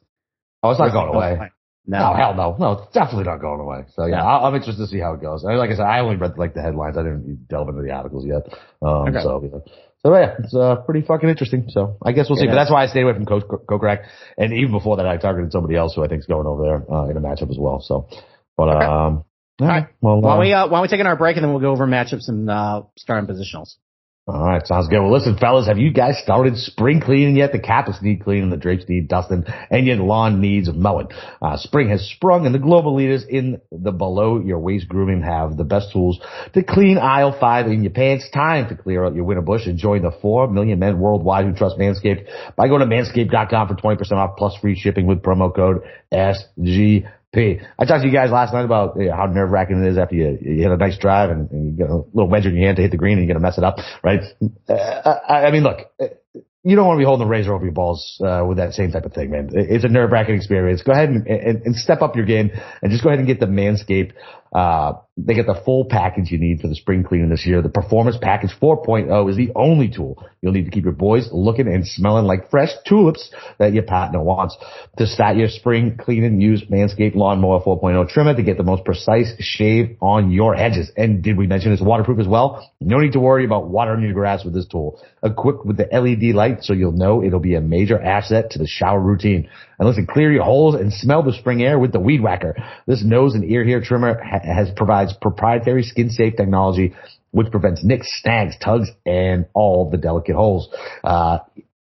Oh, 0.63 0.71
it's 0.71 0.79
not 0.79 0.91
going 0.91 1.13
away. 1.13 1.51
No. 1.85 1.99
No, 1.99 2.13
hell 2.15 2.33
no. 2.33 2.55
No, 2.59 2.71
it's 2.81 2.91
definitely 2.93 3.25
not 3.25 3.39
going 3.39 3.59
away. 3.59 3.85
So 3.93 4.07
yeah, 4.07 4.17
No. 4.17 4.25
I'm 4.25 4.55
interested 4.55 4.81
to 4.81 4.87
see 4.87 4.99
how 4.99 5.13
it 5.13 5.21
goes. 5.21 5.43
Like 5.43 5.69
I 5.69 5.75
said, 5.75 5.85
I 5.85 5.99
only 5.99 6.15
read 6.15 6.35
like 6.39 6.55
the 6.55 6.63
headlines. 6.63 6.97
I 6.97 7.03
didn't 7.03 7.47
delve 7.47 7.69
into 7.69 7.83
the 7.83 7.91
articles 7.91 8.25
yet. 8.25 8.41
Um, 8.81 9.09
Okay. 9.09 9.21
so, 9.21 9.43
yeah. 9.43 9.73
So 10.07 10.15
yeah, 10.15 10.35
it's, 10.39 10.55
uh, 10.55 10.77
pretty 10.85 11.05
fucking 11.05 11.27
interesting. 11.27 11.65
So 11.67 11.97
I 12.01 12.13
guess 12.13 12.29
we'll 12.29 12.37
see. 12.37 12.45
It 12.45 12.47
But 12.47 12.55
that's 12.55 12.71
why 12.71 12.83
I 12.83 12.87
stayed 12.87 13.01
away 13.01 13.13
from 13.13 13.25
Coach 13.25 13.43
Kokrak. 13.43 14.05
And 14.37 14.53
even 14.53 14.71
before 14.71 14.95
that, 14.97 15.05
I 15.05 15.17
targeted 15.17 15.51
somebody 15.51 15.75
else 15.75 15.95
who 15.95 16.03
I 16.05 16.07
think 16.07 16.19
is 16.21 16.25
going 16.25 16.47
over 16.47 16.63
there, 16.63 16.89
uh, 16.89 17.09
in 17.09 17.17
a 17.17 17.19
matchup 17.19 17.49
as 17.49 17.57
well. 17.59 17.81
So, 17.81 18.07
but, 18.55 18.69
Okay. 18.69 18.85
um, 18.85 19.25
all 19.59 19.67
right. 19.67 19.87
Well, 19.99 20.21
Why 20.21 20.29
uh, 20.29 20.33
don't 20.35 20.39
we, 20.39 20.53
uh, 20.53 20.67
why 20.67 20.77
don't 20.77 20.81
we 20.83 20.87
take 20.87 21.05
our 21.05 21.17
break 21.17 21.35
and 21.35 21.43
then 21.43 21.51
we'll 21.51 21.59
go 21.59 21.71
over 21.71 21.85
matchups 21.85 22.29
and, 22.29 22.49
uh, 22.49 22.83
starting 22.95 23.27
positionals. 23.27 23.75
All 24.27 24.43
right, 24.43 24.67
sounds 24.67 24.89
good. 24.89 24.99
Well, 24.99 25.13
listen, 25.13 25.37
fellas, 25.37 25.67
have 25.67 25.77
you 25.77 25.89
guys 25.89 26.17
started 26.21 26.57
spring 26.57 26.99
cleaning 26.99 27.37
yet? 27.37 27.53
The 27.53 27.59
carpets 27.59 28.01
need 28.01 28.25
cleaning, 28.25 28.49
the 28.49 28.57
drapes 28.57 28.83
need 28.89 29.07
dusting, 29.07 29.45
and 29.69 29.87
your 29.87 29.95
lawn 29.95 30.41
needs 30.41 30.69
mowing. 30.69 31.07
Uh, 31.41 31.55
spring 31.55 31.87
has 31.87 32.05
sprung, 32.09 32.45
and 32.45 32.53
the 32.53 32.59
global 32.59 32.93
leaders 32.93 33.23
in 33.23 33.61
the 33.71 33.93
below 33.93 34.41
your 34.41 34.59
waist 34.59 34.89
grooming 34.89 35.21
have 35.21 35.55
the 35.55 35.63
best 35.63 35.93
tools 35.93 36.19
to 36.53 36.61
clean 36.61 36.97
aisle 36.97 37.37
five 37.39 37.67
in 37.67 37.83
your 37.83 37.93
pants. 37.93 38.29
Time 38.33 38.67
to 38.67 38.75
clear 38.75 39.05
out 39.05 39.15
your 39.15 39.23
winter 39.23 39.41
bush 39.41 39.65
and 39.65 39.77
join 39.77 40.01
the 40.01 40.11
four 40.21 40.49
million 40.49 40.77
men 40.77 40.99
worldwide 40.99 41.45
who 41.45 41.53
trust 41.53 41.77
Manscaped 41.77 42.27
by 42.57 42.67
going 42.67 42.81
to 42.81 42.85
manscaped.com 42.85 43.69
for 43.69 43.75
20% 43.75 44.11
off 44.11 44.35
plus 44.37 44.57
free 44.57 44.77
shipping 44.77 45.07
with 45.07 45.21
promo 45.21 45.55
code 45.55 45.83
SGP. 47.35 47.65
I 47.77 47.85
talked 47.85 48.01
to 48.01 48.07
you 48.07 48.13
guys 48.13 48.31
last 48.31 48.53
night 48.53 48.65
about 48.65 48.99
uh, 48.99 49.15
how 49.15 49.25
nerve 49.25 49.49
wracking 49.49 49.83
it 49.83 49.89
is 49.89 49.97
after 49.97 50.15
you, 50.15 50.37
you 50.41 50.61
hit 50.61 50.71
a 50.71 50.77
nice 50.77 50.97
drive 50.97 51.29
and, 51.29 51.49
and 51.51 51.65
you 51.65 51.71
get 51.71 51.89
a 51.89 51.97
little 52.13 52.29
wedge 52.29 52.45
in 52.45 52.55
your 52.55 52.65
hand 52.65 52.77
to 52.77 52.81
hit 52.81 52.91
the 52.91 52.97
green 52.97 53.17
and 53.17 53.27
you're 53.27 53.33
going 53.33 53.41
to 53.41 53.47
mess 53.47 53.57
it 53.57 53.63
up, 53.63 53.77
right? 54.03 54.21
Uh, 54.69 54.73
I, 55.27 55.45
I 55.47 55.51
mean, 55.51 55.63
look, 55.63 55.79
uh, 56.01 56.05
you 56.63 56.75
don't 56.75 56.85
want 56.85 56.97
to 56.97 57.01
be 57.01 57.05
holding 57.05 57.25
a 57.25 57.29
razor 57.29 57.53
over 57.53 57.63
your 57.63 57.73
balls 57.73 58.21
uh, 58.25 58.43
with 58.45 58.57
that 58.57 58.73
same 58.73 58.91
type 58.91 59.05
of 59.05 59.13
thing, 59.13 59.31
man. 59.31 59.49
It's 59.53 59.85
a 59.85 59.87
nerve 59.87 60.11
wracking 60.11 60.35
experience. 60.35 60.81
Go 60.81 60.91
ahead 60.91 61.09
and, 61.09 61.25
and, 61.25 61.61
and 61.63 61.75
step 61.75 62.01
up 62.01 62.15
your 62.17 62.25
game 62.25 62.51
and 62.81 62.91
just 62.91 63.03
go 63.03 63.09
ahead 63.09 63.19
and 63.19 63.27
get 63.27 63.39
the 63.39 63.45
Manscaped. 63.45 64.11
Uh, 64.57 64.99
they 65.17 65.35
get 65.35 65.45
the 65.45 65.61
full 65.65 65.85
package 65.85 66.31
you 66.31 66.39
need 66.39 66.61
for 66.61 66.67
the 66.67 66.75
spring 66.75 67.03
cleaning 67.03 67.29
this 67.29 67.45
year. 67.45 67.61
The 67.61 67.69
Performance 67.69 68.17
Package 68.19 68.51
4.0 68.59 69.29
is 69.29 69.35
the 69.35 69.51
only 69.55 69.87
tool 69.87 70.23
you'll 70.41 70.51
need 70.51 70.65
to 70.65 70.71
keep 70.71 70.83
your 70.83 70.93
boys 70.93 71.29
looking 71.31 71.67
and 71.67 71.85
smelling 71.87 72.25
like 72.25 72.49
fresh 72.49 72.69
tulips 72.87 73.31
that 73.59 73.73
your 73.73 73.83
partner 73.83 74.21
wants. 74.21 74.57
To 74.97 75.05
start 75.07 75.37
your 75.37 75.49
spring 75.49 75.97
cleaning, 75.99 76.39
use 76.41 76.63
Manscaped 76.71 77.15
Lawnmower 77.15 77.61
4.0 77.61 78.09
trimmer 78.09 78.35
to 78.35 78.43
get 78.43 78.57
the 78.57 78.63
most 78.63 78.83
precise 78.83 79.33
shave 79.39 79.97
on 80.01 80.31
your 80.31 80.55
edges. 80.55 80.91
And 80.95 81.23
did 81.23 81.37
we 81.37 81.45
mention 81.45 81.71
it's 81.71 81.81
waterproof 81.81 82.19
as 82.19 82.27
well? 82.27 82.71
No 82.79 82.97
need 82.97 83.13
to 83.13 83.19
worry 83.19 83.45
about 83.45 83.69
watering 83.69 84.03
your 84.03 84.13
grass 84.13 84.43
with 84.43 84.53
this 84.53 84.67
tool. 84.67 85.01
Equipped 85.23 85.65
with 85.65 85.77
the 85.77 85.87
LED 85.91 86.35
light 86.35 86.63
so 86.63 86.73
you'll 86.73 86.91
know 86.91 87.23
it'll 87.23 87.39
be 87.39 87.55
a 87.55 87.61
major 87.61 88.01
asset 88.01 88.51
to 88.51 88.59
the 88.59 88.67
shower 88.67 88.99
routine. 88.99 89.49
And 89.79 89.87
listen, 89.87 90.07
clear 90.07 90.31
your 90.31 90.43
holes 90.43 90.75
and 90.75 90.91
smell 90.91 91.21
the 91.21 91.33
spring 91.33 91.61
air 91.61 91.77
with 91.77 91.91
the 91.91 91.99
Weed 91.99 92.21
Whacker. 92.21 92.55
This 92.87 93.03
nose 93.03 93.35
and 93.35 93.43
ear 93.43 93.63
hair 93.63 93.81
trimmer 93.81 94.19
has 94.47 94.69
provides 94.75 95.13
proprietary 95.13 95.83
skin 95.83 96.09
safe 96.09 96.35
technology 96.35 96.93
which 97.31 97.51
prevents 97.51 97.83
nicks, 97.83 98.07
snags, 98.21 98.55
tugs, 98.63 98.89
and 99.05 99.45
all 99.53 99.89
the 99.89 99.97
delicate 99.97 100.35
holes. 100.35 100.73
Uh, 101.03 101.39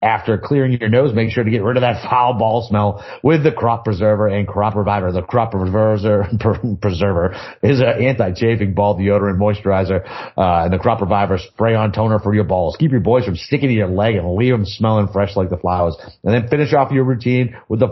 after 0.00 0.38
clearing 0.38 0.78
your 0.78 0.88
nose, 0.88 1.12
make 1.12 1.32
sure 1.32 1.42
to 1.42 1.50
get 1.50 1.62
rid 1.62 1.76
of 1.76 1.80
that 1.80 2.08
foul 2.08 2.34
ball 2.34 2.64
smell 2.68 3.04
with 3.24 3.42
the 3.42 3.50
crop 3.50 3.84
preserver 3.84 4.28
and 4.28 4.46
crop 4.46 4.76
reviver. 4.76 5.10
The 5.10 5.22
crop 5.22 5.50
preserver, 5.50 6.28
preserver 6.80 7.34
is 7.64 7.80
an 7.80 8.04
anti-chafing 8.04 8.74
ball 8.74 8.96
deodorant 8.96 9.38
moisturizer, 9.38 10.06
uh, 10.36 10.64
and 10.64 10.72
the 10.72 10.78
crop 10.78 11.00
reviver 11.00 11.38
spray 11.38 11.74
on 11.74 11.90
toner 11.90 12.20
for 12.20 12.32
your 12.32 12.44
balls. 12.44 12.76
Keep 12.78 12.92
your 12.92 13.00
boys 13.00 13.24
from 13.24 13.34
sticking 13.34 13.68
to 13.68 13.74
your 13.74 13.88
leg 13.88 14.14
and 14.14 14.36
leave 14.36 14.52
them 14.52 14.64
smelling 14.64 15.08
fresh 15.08 15.34
like 15.34 15.50
the 15.50 15.56
flowers. 15.56 15.96
And 16.22 16.32
then 16.32 16.48
finish 16.48 16.72
off 16.72 16.92
your 16.92 17.04
routine 17.04 17.56
with 17.68 17.80
the 17.80 17.88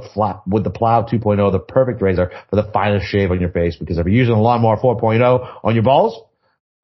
with 0.47 0.63
the 0.63 0.71
plow 0.71 1.03
2.0, 1.03 1.51
the 1.51 1.59
perfect 1.59 2.01
razor 2.01 2.31
for 2.51 2.57
the 2.57 2.71
finest 2.73 3.07
shave 3.07 3.33
on 3.33 3.41
your 3.41 3.51
face. 3.51 3.77
Because 3.77 3.99
if 3.99 4.07
you're 4.07 4.15
using 4.15 4.35
the 4.35 4.41
lawnmower 4.41 4.77
4.0 4.77 5.59
on 5.65 5.75
your 5.75 5.83
balls 5.83 6.23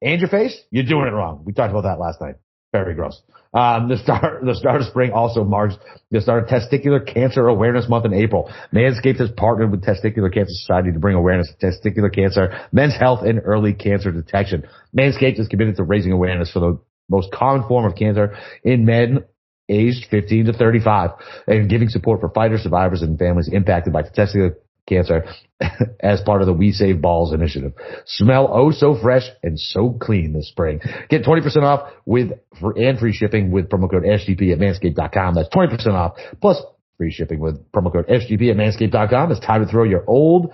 and 0.01 0.19
your 0.19 0.29
face, 0.29 0.59
you're 0.69 0.83
doing 0.83 1.07
it 1.07 1.11
wrong. 1.11 1.43
We 1.45 1.53
talked 1.53 1.71
about 1.71 1.83
that 1.83 1.99
last 1.99 2.19
night. 2.19 2.35
Very 2.73 2.93
gross. 2.93 3.21
Um, 3.53 3.87
the 3.87 3.97
start, 3.97 4.43
the 4.45 4.55
start 4.55 4.81
of 4.81 4.87
spring 4.87 5.11
also 5.11 5.43
marks 5.43 5.75
the 6.11 6.21
start 6.21 6.43
of 6.43 6.49
Testicular 6.49 7.05
Cancer 7.05 7.47
Awareness 7.47 7.87
Month 7.87 8.05
in 8.05 8.13
April. 8.13 8.51
Manscaped 8.73 9.19
has 9.19 9.29
partnered 9.31 9.71
with 9.71 9.83
Testicular 9.83 10.33
Cancer 10.33 10.53
Society 10.53 10.91
to 10.91 10.99
bring 10.99 11.15
awareness 11.15 11.51
to 11.59 11.67
testicular 11.67 12.13
cancer, 12.13 12.67
men's 12.71 12.95
health, 12.95 13.23
and 13.23 13.41
early 13.43 13.73
cancer 13.73 14.11
detection. 14.11 14.67
Manscaped 14.97 15.39
is 15.39 15.47
committed 15.47 15.75
to 15.77 15.83
raising 15.83 16.11
awareness 16.11 16.51
for 16.51 16.59
the 16.59 16.79
most 17.09 17.31
common 17.31 17.67
form 17.67 17.85
of 17.85 17.95
cancer 17.95 18.35
in 18.63 18.85
men 18.85 19.23
aged 19.69 20.07
15 20.09 20.45
to 20.45 20.53
35 20.53 21.11
and 21.47 21.69
giving 21.69 21.89
support 21.89 22.19
for 22.19 22.29
fighters, 22.29 22.61
survivors, 22.61 23.01
and 23.01 23.17
families 23.17 23.49
impacted 23.51 23.93
by 23.93 24.03
testicular 24.03 24.55
cancer 24.87 25.25
as 25.99 26.21
part 26.21 26.41
of 26.41 26.47
the 26.47 26.53
We 26.53 26.71
Save 26.71 27.01
Balls 27.01 27.33
initiative. 27.33 27.73
Smell 28.05 28.49
oh 28.51 28.71
so 28.71 28.95
fresh 28.99 29.23
and 29.41 29.59
so 29.59 29.97
clean 29.99 30.33
this 30.33 30.49
spring. 30.49 30.81
Get 31.09 31.23
20% 31.23 31.63
off 31.63 31.91
with 32.05 32.31
and 32.61 32.99
free 32.99 33.13
shipping 33.13 33.51
with 33.51 33.69
promo 33.69 33.89
code 33.89 34.03
SGP 34.03 34.51
at 34.51 34.59
manscaped.com. 34.59 35.35
That's 35.35 35.49
20% 35.49 35.87
off 35.93 36.17
plus 36.41 36.61
free 36.97 37.11
shipping 37.11 37.39
with 37.39 37.71
promo 37.71 37.91
code 37.91 38.07
SGP 38.07 38.51
at 38.51 38.57
manscaped.com. 38.57 39.31
It's 39.31 39.39
time 39.39 39.65
to 39.65 39.71
throw 39.71 39.83
your 39.83 40.03
old 40.07 40.51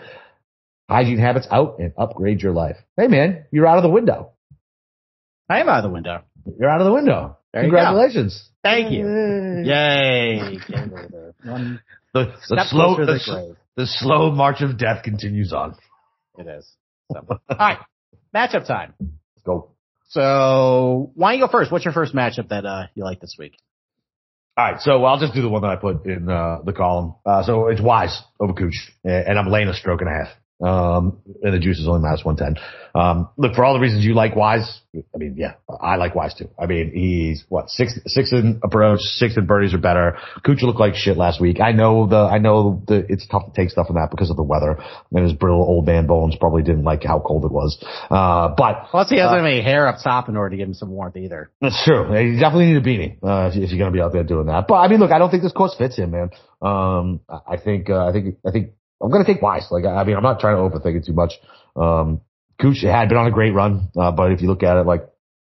hygiene 0.89 1.19
habits 1.19 1.47
out 1.51 1.79
and 1.79 1.93
upgrade 1.97 2.41
your 2.41 2.53
life. 2.53 2.77
Hey 2.97 3.07
man, 3.07 3.45
you're 3.51 3.67
out 3.67 3.77
of 3.77 3.83
the 3.83 3.89
window. 3.89 4.31
I 5.49 5.61
am 5.61 5.69
out 5.69 5.79
of 5.79 5.83
the 5.83 5.93
window. 5.93 6.23
You're 6.59 6.69
out 6.69 6.81
of 6.81 6.85
the 6.85 6.93
window. 6.93 7.37
There 7.53 7.63
you. 7.63 7.69
Congratulations. 7.69 8.49
Thank 8.63 8.91
you. 8.91 9.07
Yay. 9.63 10.37
Yay. 10.37 10.59
Game 10.67 10.93
over. 10.97 11.33
One 11.43 11.81
The, 12.13 12.33
the 12.49 12.65
slow, 12.69 12.95
the, 12.97 13.55
the 13.79 13.87
slow 13.87 14.29
march 14.29 14.59
of 14.59 14.77
death 14.77 15.03
continues 15.03 15.53
on. 15.53 15.73
It 16.37 16.47
is. 16.47 16.69
So. 17.13 17.25
All 17.29 17.39
right. 17.57 17.79
Matchup 18.35 18.67
time. 18.67 18.93
Let's 18.99 19.45
go. 19.45 19.71
So 20.09 21.11
why 21.15 21.31
don't 21.31 21.39
you 21.39 21.45
go 21.45 21.51
first? 21.51 21.71
What's 21.71 21.85
your 21.85 21.93
first 21.93 22.13
matchup 22.13 22.49
that 22.49 22.65
uh, 22.65 22.87
you 22.93 23.05
like 23.05 23.21
this 23.21 23.37
week? 23.39 23.57
All 24.57 24.65
right, 24.69 24.81
so 24.81 25.05
I'll 25.05 25.19
just 25.19 25.33
do 25.33 25.41
the 25.41 25.47
one 25.47 25.61
that 25.61 25.71
I 25.71 25.75
put 25.77 26.05
in 26.05 26.29
uh, 26.29 26.57
the 26.65 26.73
column. 26.73 27.15
Uh, 27.25 27.43
so 27.43 27.67
it's 27.67 27.79
Wise 27.79 28.21
over 28.41 28.51
Kuch, 28.51 28.75
and 29.05 29.39
I'm 29.39 29.47
laying 29.47 29.69
a 29.69 29.73
stroke 29.73 30.01
and 30.01 30.09
a 30.09 30.13
half. 30.13 30.35
Um, 30.62 31.22
and 31.41 31.54
the 31.54 31.60
juice 31.60 31.80
is 31.80 31.88
only 31.88 32.02
minus 32.02 32.26
110. 32.26 32.62
Um, 32.93 33.30
look, 33.38 33.54
for 33.56 33.63
all 33.63 33.74
the 33.74 33.80
reasons 33.80 34.04
you 34.04 34.13
like 34.13 34.36
Wise, 34.36 34.82
I 34.93 35.17
mean, 35.17 35.36
yeah, 35.38 35.54
I 35.80 35.95
like 35.95 36.15
Wise 36.15 36.34
too. 36.34 36.50
I 36.60 36.65
mean, 36.65 36.91
he's 36.93 37.45
what, 37.48 37.69
six, 37.69 37.98
six 38.08 38.34
in 38.34 38.60
approach, 38.63 39.00
six 39.00 39.38
in 39.38 39.45
birdies 39.45 39.74
are 39.74 39.78
better. 39.78 40.17
Kuch 40.45 40.62
looked 40.63 40.80
like 40.80 40.95
shit 40.95 41.15
last 41.15 41.39
week. 41.39 41.62
I 41.62 41.72
know 41.72 42.08
the, 42.08 42.17
I 42.17 42.39
know 42.39 42.82
the, 42.88 43.06
it's 43.08 43.26
tough 43.28 43.45
to 43.45 43.52
take 43.54 43.69
stuff 43.69 43.88
from 43.88 43.95
that 43.98 44.10
because 44.12 44.32
of 44.32 44.36
the 44.38 44.43
weather 44.43 44.78
and 45.13 45.24
his 45.24 45.34
brittle 45.34 45.62
old 45.62 45.86
man 45.86 46.08
bones 46.08 46.36
probably 46.38 46.63
didn't 46.63 46.84
like 46.84 47.04
how 47.04 47.19
cold 47.19 47.45
it 47.45 47.52
was. 47.52 47.78
Uh, 48.10 48.50
but 48.58 48.88
Plus, 48.89 49.10
he 49.10 49.17
Uh, 49.19 49.26
doesn't 49.26 49.38
have 49.38 49.45
any 49.45 49.62
hair 49.62 49.88
up 49.88 49.98
top 50.04 50.28
in 50.28 50.36
order 50.36 50.50
to 50.50 50.58
give 50.58 50.67
him 50.67 50.74
some 50.74 50.89
warmth 50.89 51.15
either. 51.15 51.52
that's 51.62 51.82
true. 51.86 52.10
You 52.19 52.39
definitely 52.39 52.74
need 52.74 52.78
a 52.78 52.82
beanie 52.82 53.17
uh, 53.24 53.50
if, 53.50 53.56
if 53.63 53.69
you're 53.69 53.80
going 53.80 53.91
to 53.93 53.95
be 53.98 54.02
out 54.02 54.12
there 54.12 54.24
doing 54.24 54.48
that. 54.48 54.67
But 54.67 54.76
I 54.76 54.88
mean, 54.89 55.00
look, 55.00 55.12
I 55.12 55.19
don't 55.19 55.30
think 55.30 55.43
this 55.43 55.54
course 55.54 55.76
fits 55.78 55.95
him, 55.95 56.12
man. 56.12 56.32
Um, 56.62 57.22
I 57.30 57.54
I 57.54 57.58
think, 57.58 57.89
uh, 57.89 58.06
I 58.08 58.12
think, 58.12 58.36
I 58.45 58.52
think 58.52 58.72
I'm 59.01 59.09
going 59.09 59.23
to 59.23 59.31
take 59.31 59.41
Wise. 59.41 59.67
Like, 59.71 59.85
I 59.85 60.03
mean, 60.03 60.15
I'm 60.17 60.23
not 60.23 60.39
trying 60.39 60.55
to 60.55 60.62
overthink 60.62 60.97
it 60.97 61.05
too 61.05 61.13
much. 61.13 61.33
Um, 61.75 62.21
Kuch 62.62 62.83
had 62.83 63.09
been 63.09 63.17
on 63.17 63.27
a 63.27 63.31
great 63.31 63.53
run, 63.53 63.89
uh, 63.97 64.12
but 64.12 64.31
if 64.31 64.41
you 64.41 64.47
look 64.47 64.63
at 64.63 64.77
it, 64.77 64.85
like, 64.85 65.01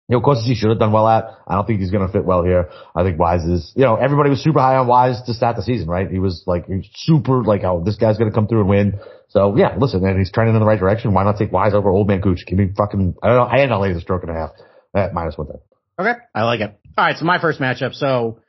you 0.07 0.17
know, 0.17 0.21
courses 0.21 0.45
he 0.45 0.55
should 0.55 0.69
have 0.69 0.77
done 0.77 0.91
well 0.91 1.07
at. 1.07 1.25
I 1.47 1.55
don't 1.55 1.65
think 1.65 1.79
he's 1.79 1.89
going 1.89 2.05
to 2.05 2.11
fit 2.11 2.25
well 2.25 2.43
here. 2.43 2.69
I 2.93 3.03
think 3.03 3.17
Wise 3.17 3.43
is, 3.43 3.71
you 3.75 3.83
know, 3.83 3.95
everybody 3.95 4.29
was 4.29 4.43
super 4.43 4.59
high 4.59 4.75
on 4.75 4.85
Wise 4.85 5.21
to 5.23 5.33
start 5.33 5.55
the 5.55 5.63
season, 5.63 5.87
right? 5.87 6.11
He 6.11 6.19
was 6.19 6.43
like 6.45 6.65
super, 6.95 7.43
like, 7.43 7.63
oh, 7.63 7.81
this 7.83 7.95
guy's 7.95 8.17
going 8.17 8.29
to 8.29 8.35
come 8.35 8.47
through 8.47 8.61
and 8.61 8.69
win. 8.69 8.99
So 9.29 9.55
yeah, 9.55 9.75
listen, 9.77 10.05
and 10.05 10.19
he's 10.19 10.31
trending 10.31 10.53
in 10.53 10.59
the 10.59 10.67
right 10.67 10.79
direction. 10.79 11.13
Why 11.13 11.23
not 11.23 11.37
take 11.37 11.53
Wise 11.53 11.73
over 11.73 11.89
Old 11.89 12.07
Man 12.09 12.21
Kuch? 12.21 12.45
Give 12.45 12.59
me 12.59 12.67
fucking, 12.77 13.15
I 13.23 13.27
don't 13.27 13.37
know. 13.37 13.45
I 13.45 13.59
had 13.61 13.69
to 13.69 13.79
lay 13.79 13.93
the 13.93 14.01
stroke 14.01 14.23
and 14.23 14.31
a 14.31 14.33
half 14.33 14.49
at 14.93 15.13
minus 15.13 15.37
one 15.37 15.47
ten. 15.47 15.59
Okay. 15.97 16.19
I 16.35 16.43
like 16.43 16.59
it. 16.59 16.77
All 16.97 17.05
right. 17.05 17.17
So 17.17 17.23
my 17.23 17.39
first 17.39 17.61
matchup. 17.61 17.93
So, 17.93 18.41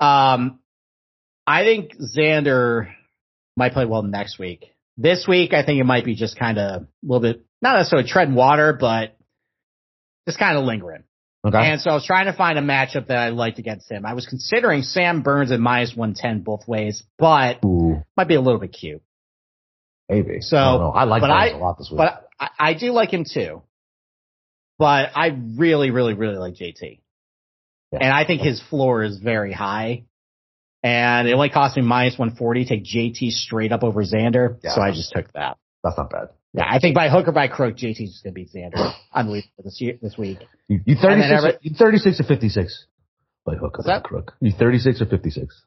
um, 0.00 0.58
I 1.46 1.62
think 1.62 1.92
Xander 1.98 2.88
might 3.60 3.74
play 3.74 3.84
well 3.84 4.02
next 4.02 4.38
week. 4.38 4.74
This 4.96 5.26
week, 5.28 5.52
I 5.52 5.62
think 5.64 5.80
it 5.80 5.84
might 5.84 6.04
be 6.06 6.14
just 6.14 6.38
kind 6.38 6.58
of 6.58 6.82
a 6.82 6.86
little 7.02 7.20
bit, 7.20 7.44
not 7.60 7.76
necessarily 7.76 8.08
treading 8.08 8.34
water, 8.34 8.72
but 8.72 9.16
just 10.26 10.38
kind 10.38 10.56
of 10.58 10.64
lingering. 10.64 11.04
Okay. 11.46 11.58
And 11.58 11.80
so 11.80 11.90
I 11.90 11.94
was 11.94 12.04
trying 12.06 12.26
to 12.26 12.32
find 12.32 12.58
a 12.58 12.62
matchup 12.62 13.06
that 13.08 13.16
I 13.18 13.28
liked 13.28 13.58
against 13.58 13.90
him. 13.90 14.04
I 14.06 14.14
was 14.14 14.26
considering 14.26 14.82
Sam 14.82 15.22
Burns 15.22 15.52
at 15.52 15.60
minus 15.60 15.94
110 15.94 16.40
both 16.42 16.66
ways, 16.66 17.02
but 17.18 17.62
Ooh, 17.64 18.02
might 18.16 18.28
be 18.28 18.34
a 18.34 18.40
little 18.40 18.60
bit 18.60 18.72
cute. 18.72 19.02
maybe. 20.08 20.40
So, 20.40 20.56
I. 20.56 21.02
I 21.02 21.04
like 21.04 21.20
but 21.20 21.28
Burns 21.28 21.52
I- 21.52 21.56
a 21.56 21.58
lot 21.58 21.78
this 21.78 21.90
week. 21.90 21.98
But 21.98 22.28
I, 22.38 22.48
I 22.58 22.74
do 22.74 22.92
like 22.92 23.10
him 23.12 23.24
too. 23.30 23.62
But 24.78 25.10
I 25.14 25.28
really, 25.56 25.90
really, 25.90 26.14
really 26.14 26.36
like 26.38 26.54
JT. 26.54 27.00
Yeah. 27.92 27.98
And 28.00 28.12
I 28.12 28.24
think 28.26 28.40
his 28.40 28.60
floor 28.70 29.02
is 29.02 29.18
very 29.18 29.52
high. 29.52 30.04
And 30.82 31.28
it 31.28 31.32
only 31.34 31.50
cost 31.50 31.76
me 31.76 31.82
minus 31.82 32.18
140 32.18 32.64
to 32.64 32.68
take 32.68 32.84
JT 32.84 33.30
straight 33.32 33.70
up 33.72 33.82
over 33.84 34.02
Xander. 34.02 34.56
Yeah. 34.62 34.74
So 34.74 34.80
I 34.80 34.90
just 34.92 35.12
took 35.12 35.30
that. 35.34 35.58
That's 35.84 35.96
not 35.98 36.10
bad. 36.10 36.28
Yeah, 36.52 36.64
I 36.68 36.78
think 36.80 36.94
by 36.96 37.08
hook 37.10 37.28
or 37.28 37.32
by 37.32 37.48
crook, 37.48 37.76
JT's 37.76 37.98
just 38.12 38.24
going 38.24 38.34
to 38.34 38.40
beat 38.40 38.50
Xander. 38.52 38.92
Unbelievable 39.14 39.62
this 39.64 39.80
year, 39.80 39.94
this 40.00 40.16
week. 40.18 40.38
You, 40.68 40.80
you 40.86 40.96
36, 40.96 41.32
every- 41.32 41.58
you 41.62 41.74
36 41.76 42.20
or 42.20 42.24
56 42.24 42.86
by 43.44 43.54
hook 43.56 43.78
or 43.78 43.82
by 43.84 43.92
that? 43.94 44.04
crook. 44.04 44.34
You 44.40 44.52
36 44.52 45.00
or 45.02 45.06
56 45.06 45.62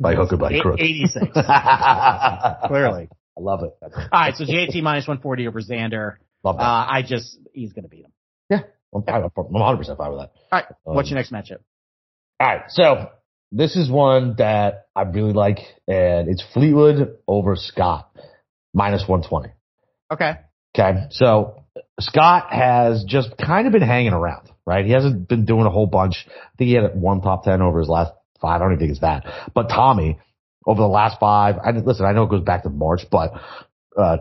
by 0.00 0.14
hook 0.14 0.32
or 0.32 0.36
by 0.38 0.58
crook. 0.60 0.80
86. 0.80 1.26
Clearly. 2.66 3.08
I 3.36 3.40
love 3.40 3.62
it. 3.64 3.74
All 3.82 3.90
right, 4.12 4.34
so 4.34 4.44
JT 4.44 4.82
minus 4.82 5.06
140 5.06 5.48
over 5.48 5.60
Xander. 5.60 6.14
Love 6.42 6.56
that. 6.56 6.62
Uh, 6.62 6.86
I 6.88 7.02
just, 7.06 7.38
he's 7.52 7.72
going 7.72 7.82
to 7.84 7.88
beat 7.88 8.04
him. 8.04 8.10
I'm, 8.96 9.02
fine, 9.02 9.22
I'm 9.24 9.30
100% 9.30 9.96
fine 9.96 10.10
with 10.12 10.20
that. 10.20 10.30
All 10.30 10.30
right, 10.52 10.64
Um, 10.86 10.94
what's 10.94 11.10
your 11.10 11.16
next 11.16 11.32
matchup? 11.32 11.58
All 12.38 12.46
right, 12.46 12.62
so 12.68 13.10
this 13.54 13.76
is 13.76 13.88
one 13.88 14.34
that 14.38 14.86
I 14.96 15.02
really 15.02 15.32
like, 15.32 15.58
and 15.86 16.28
it's 16.28 16.44
Fleetwood 16.52 17.18
over 17.28 17.54
Scott, 17.54 18.10
minus 18.74 19.02
120. 19.06 19.54
Okay. 20.12 20.32
Okay, 20.76 21.06
so 21.10 21.62
Scott 22.00 22.52
has 22.52 23.04
just 23.04 23.30
kind 23.38 23.68
of 23.68 23.72
been 23.72 23.82
hanging 23.82 24.12
around, 24.12 24.50
right? 24.66 24.84
He 24.84 24.90
hasn't 24.90 25.28
been 25.28 25.44
doing 25.44 25.66
a 25.66 25.70
whole 25.70 25.86
bunch. 25.86 26.26
I 26.28 26.56
think 26.58 26.68
he 26.68 26.74
had 26.74 27.00
one 27.00 27.20
top 27.20 27.44
10 27.44 27.62
over 27.62 27.78
his 27.78 27.88
last 27.88 28.12
five. 28.40 28.56
I 28.56 28.64
don't 28.64 28.72
even 28.72 28.80
think 28.80 28.90
it's 28.90 29.00
that. 29.00 29.52
But 29.54 29.68
Tommy, 29.68 30.18
over 30.66 30.80
the 30.80 30.88
last 30.88 31.20
five, 31.20 31.54
I 31.64 31.70
listen, 31.70 32.06
I 32.06 32.12
know 32.12 32.24
it 32.24 32.30
goes 32.30 32.42
back 32.42 32.64
to 32.64 32.70
March, 32.70 33.02
but, 33.08 33.34
uh, 33.96 34.16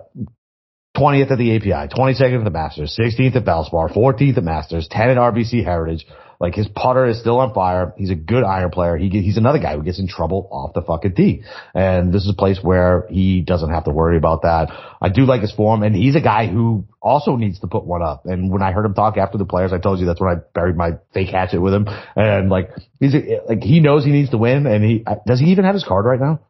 20th 0.95 1.31
at 1.31 1.39
the 1.39 1.55
API, 1.55 1.91
22nd 1.91 2.37
at 2.37 2.43
the 2.43 2.51
Masters, 2.51 2.95
16th 2.99 3.35
at 3.35 3.45
Valspar, 3.45 3.91
14th 3.91 4.37
at 4.37 4.43
Masters, 4.43 4.87
10 4.91 5.09
at 5.09 5.17
RBC 5.17 5.63
Heritage. 5.63 6.05
Like 6.43 6.55
his 6.55 6.67
putter 6.67 7.05
is 7.05 7.21
still 7.21 7.39
on 7.39 7.53
fire. 7.53 7.93
He's 7.95 8.09
a 8.09 8.15
good 8.15 8.43
iron 8.43 8.69
player. 8.69 8.97
He 8.97 9.07
he's 9.07 9.37
another 9.37 9.59
guy 9.59 9.77
who 9.77 9.81
gets 9.81 9.97
in 9.97 10.09
trouble 10.09 10.49
off 10.51 10.73
the 10.73 10.81
fucking 10.81 11.15
tee. 11.15 11.43
And 11.73 12.13
this 12.13 12.23
is 12.23 12.29
a 12.29 12.33
place 12.33 12.59
where 12.61 13.07
he 13.09 13.39
doesn't 13.39 13.69
have 13.69 13.85
to 13.85 13.91
worry 13.91 14.17
about 14.17 14.41
that. 14.41 14.69
I 15.01 15.07
do 15.07 15.23
like 15.23 15.39
his 15.39 15.53
form 15.53 15.83
and 15.83 15.95
he's 15.95 16.17
a 16.17 16.19
guy 16.19 16.47
who 16.47 16.83
also 17.01 17.37
needs 17.37 17.61
to 17.61 17.67
put 17.67 17.85
one 17.85 18.01
up. 18.01 18.25
And 18.25 18.51
when 18.51 18.61
I 18.61 18.73
heard 18.73 18.83
him 18.83 18.93
talk 18.93 19.15
after 19.15 19.37
the 19.37 19.45
players, 19.45 19.71
I 19.71 19.77
told 19.77 20.01
you 20.01 20.05
that's 20.05 20.19
when 20.19 20.35
I 20.35 20.41
buried 20.53 20.75
my 20.75 20.97
fake 21.13 21.29
hatchet 21.29 21.61
with 21.61 21.73
him. 21.73 21.87
And 22.17 22.49
like 22.49 22.71
he's 22.99 23.15
like 23.47 23.63
he 23.63 23.79
knows 23.79 24.03
he 24.03 24.11
needs 24.11 24.31
to 24.31 24.37
win 24.37 24.67
and 24.67 24.83
he 24.83 25.05
does 25.25 25.39
he 25.39 25.45
even 25.45 25.63
have 25.63 25.75
his 25.75 25.85
card 25.85 26.03
right 26.03 26.19
now? 26.19 26.41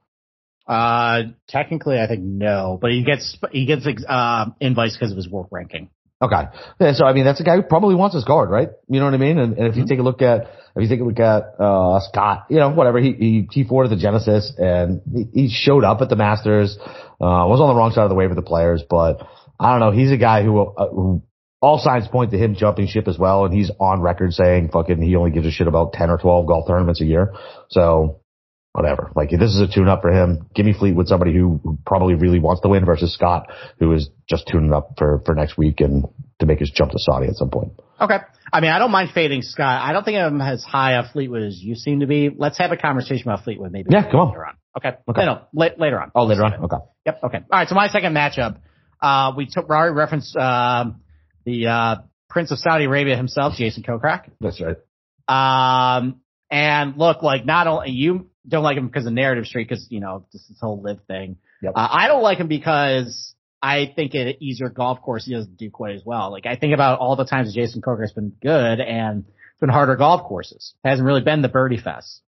Uh, 0.66 1.34
technically, 1.48 2.00
I 2.00 2.08
think 2.08 2.24
no, 2.24 2.80
but 2.82 2.90
he 2.90 3.04
gets 3.04 3.38
he 3.52 3.68
gets 3.68 3.86
uh, 4.08 4.46
invites 4.60 4.96
because 4.98 5.12
of 5.12 5.18
his 5.18 5.30
work 5.30 5.50
ranking. 5.52 5.92
Okay. 6.24 6.44
Yeah, 6.80 6.94
so 6.94 7.06
I 7.06 7.12
mean, 7.12 7.26
that's 7.26 7.42
a 7.42 7.44
guy 7.44 7.58
who 7.58 7.64
probably 7.64 7.96
wants 7.96 8.16
his 8.16 8.24
card, 8.24 8.50
right? 8.50 8.70
You 8.88 9.00
know 9.00 9.06
what 9.06 9.14
I 9.14 9.18
mean? 9.18 9.38
And, 9.38 9.58
and 9.58 9.68
if 9.68 9.76
you 9.76 9.86
take 9.86 10.00
a 10.00 10.04
look 10.04 10.22
at, 10.22 10.44
if 10.76 10.82
you 10.82 10.88
take 10.88 11.02
a 11.02 11.04
look 11.04 11.20
at, 11.20 11.44
uh, 11.60 12.00
Scott, 12.00 12.46
you 12.50 12.58
know, 12.58 12.70
whatever, 12.70 13.00
he, 13.00 13.12
he, 13.12 13.48
he 13.52 13.64
forwarded 13.66 13.92
the 13.98 14.02
Genesis 14.02 14.54
and 14.58 15.02
he, 15.14 15.26
he 15.34 15.50
showed 15.50 15.84
up 15.84 16.00
at 16.00 16.08
the 16.08 16.16
Masters, 16.16 16.78
uh, 16.80 16.88
was 17.20 17.60
on 17.60 17.68
the 17.68 17.76
wrong 17.76 17.92
side 17.92 18.04
of 18.04 18.10
the 18.10 18.16
wave 18.16 18.30
with 18.30 18.38
the 18.38 18.42
players, 18.42 18.84
but 18.90 19.28
I 19.60 19.72
don't 19.72 19.82
know. 19.82 19.92
He's 19.92 20.12
a 20.12 20.18
guy 20.18 20.44
who, 20.44 20.62
uh, 20.62 20.88
who 20.88 21.24
all 21.62 21.78
signs 21.78 22.08
point 22.08 22.32
to 22.32 22.38
him 22.38 22.56
jumping 22.56 22.88
ship 22.88 23.08
as 23.08 23.18
well. 23.18 23.46
And 23.46 23.54
he's 23.54 23.72
on 23.80 24.02
record 24.02 24.34
saying 24.34 24.70
fucking 24.70 25.02
he 25.02 25.16
only 25.18 25.32
gives 25.32 25.46
a 25.46 25.52
shit 25.52 25.68
about 25.68 25.94
10 25.94 26.10
or 26.10 26.18
12 26.18 26.48
golf 26.48 26.68
tournaments 26.68 27.02
a 27.02 27.06
year. 27.06 27.34
So 27.70 28.22
whatever. 28.74 29.12
Like 29.16 29.30
this 29.30 29.54
is 29.56 29.62
a 29.62 29.68
tune 29.68 29.88
up 29.88 30.02
for 30.02 30.12
him. 30.12 30.48
Give 30.54 30.66
me 30.66 30.74
Fleetwood, 30.74 31.08
somebody 31.08 31.34
who, 31.34 31.78
probably 31.86 32.16
really 32.16 32.40
wants 32.40 32.62
to 32.62 32.70
win 32.70 32.86
versus 32.86 33.14
Scott, 33.14 33.48
who 33.80 33.94
is 33.94 34.10
just 34.28 34.48
tuning 34.48 34.74
up 34.74 34.94
for, 34.98 35.22
for 35.26 35.36
next 35.36 35.58
week 35.58 35.80
and 35.80 36.06
to 36.40 36.46
make 36.46 36.60
his 36.60 36.72
jump 36.72 36.92
to 36.92 37.00
Saudi 37.00 37.28
at 37.28 37.36
some 37.36 37.50
point. 37.50 37.74
Okay. 38.02 38.18
I 38.52 38.60
mean, 38.60 38.72
I 38.72 38.80
don't 38.80 38.92
mind 38.92 39.12
fading 39.14 39.42
Scott. 39.42 39.82
I 39.82 39.94
don't 39.94 40.04
think 40.04 40.18
I'm 40.18 40.42
as 40.42 40.64
high 40.64 40.96
on 40.96 41.08
Fleetwood 41.12 41.44
as 41.44 41.60
you 41.62 41.76
seem 41.76 42.02
to 42.02 42.08
be. 42.08 42.30
Let's 42.36 42.58
have 42.58 42.72
a 42.72 42.78
conversation 42.78 43.30
about 43.30 43.44
Fleetwood 43.44 43.72
maybe. 43.72 43.90
Yeah, 43.92 44.10
come 44.10 44.20
on. 44.20 44.28
later 44.30 44.46
on. 44.46 44.54
Okay. 44.78 44.98
Okay. 45.08 45.26
No, 45.26 45.34
no, 45.34 45.42
la- 45.54 45.78
later 45.78 46.02
on. 46.02 46.12
Oh, 46.16 46.26
later 46.26 46.44
on. 46.44 46.54
Okay. 46.66 46.78
Yep. 47.06 47.20
Okay. 47.24 47.38
All 47.38 47.60
right. 47.60 47.68
So 47.68 47.76
my 47.76 47.88
second 47.88 48.14
matchup, 48.14 48.58
uh, 49.02 49.34
we 49.38 49.46
took 49.46 49.70
Rory 49.70 49.92
referenced 49.92 50.36
um, 50.36 51.02
the 51.46 51.68
uh, 51.68 51.96
Prince 52.30 52.52
of 52.52 52.60
Saudi 52.60 52.86
Arabia 52.86 53.16
himself, 53.16 53.54
Jason 53.56 53.84
Kokrak. 53.84 54.32
That's 54.42 54.62
right. 54.62 54.78
Um, 55.28 56.22
and 56.50 56.98
look, 56.98 57.22
like 57.22 57.46
not 57.46 57.68
only 57.68 57.92
you 57.92 58.30
don't 58.48 58.64
like 58.64 58.78
him 58.78 58.88
because 58.88 59.06
of 59.06 59.14
narrative 59.14 59.46
street, 59.46 59.68
because 59.70 59.88
you 59.90 60.00
know 60.00 60.26
this, 60.32 60.46
this 60.48 60.58
whole 60.60 60.82
live 60.82 61.00
thing. 61.08 61.38
Yep. 61.62 61.74
Uh, 61.76 61.88
I 61.92 62.08
don't 62.08 62.24
like 62.24 62.40
him 62.40 62.48
because 62.48 63.34
I 63.62 63.92
think 63.96 64.14
at 64.16 64.28
an 64.28 64.36
easier 64.44 64.70
golf 64.70 65.02
course 65.02 65.26
he 65.26 65.34
doesn't 65.34 65.58
do 65.58 65.70
quite 65.70 65.96
as 65.96 66.02
well. 66.06 66.32
Like 66.32 66.46
I 66.46 66.56
think 66.56 66.74
about 66.74 67.00
all 67.00 67.16
the 67.16 67.26
times 67.26 67.54
Jason 67.54 67.82
Kokrak's 67.82 68.12
been 68.14 68.34
good 68.42 68.80
and 68.82 69.26
it's 69.28 69.60
been 69.62 69.70
harder 69.70 69.96
golf 69.96 70.24
courses. 70.24 70.74
It 70.84 70.90
Hasn't 70.90 71.06
really 71.06 71.22
been 71.22 71.42
the 71.42 71.50
birdie 71.50 71.78
fest. 71.80 72.22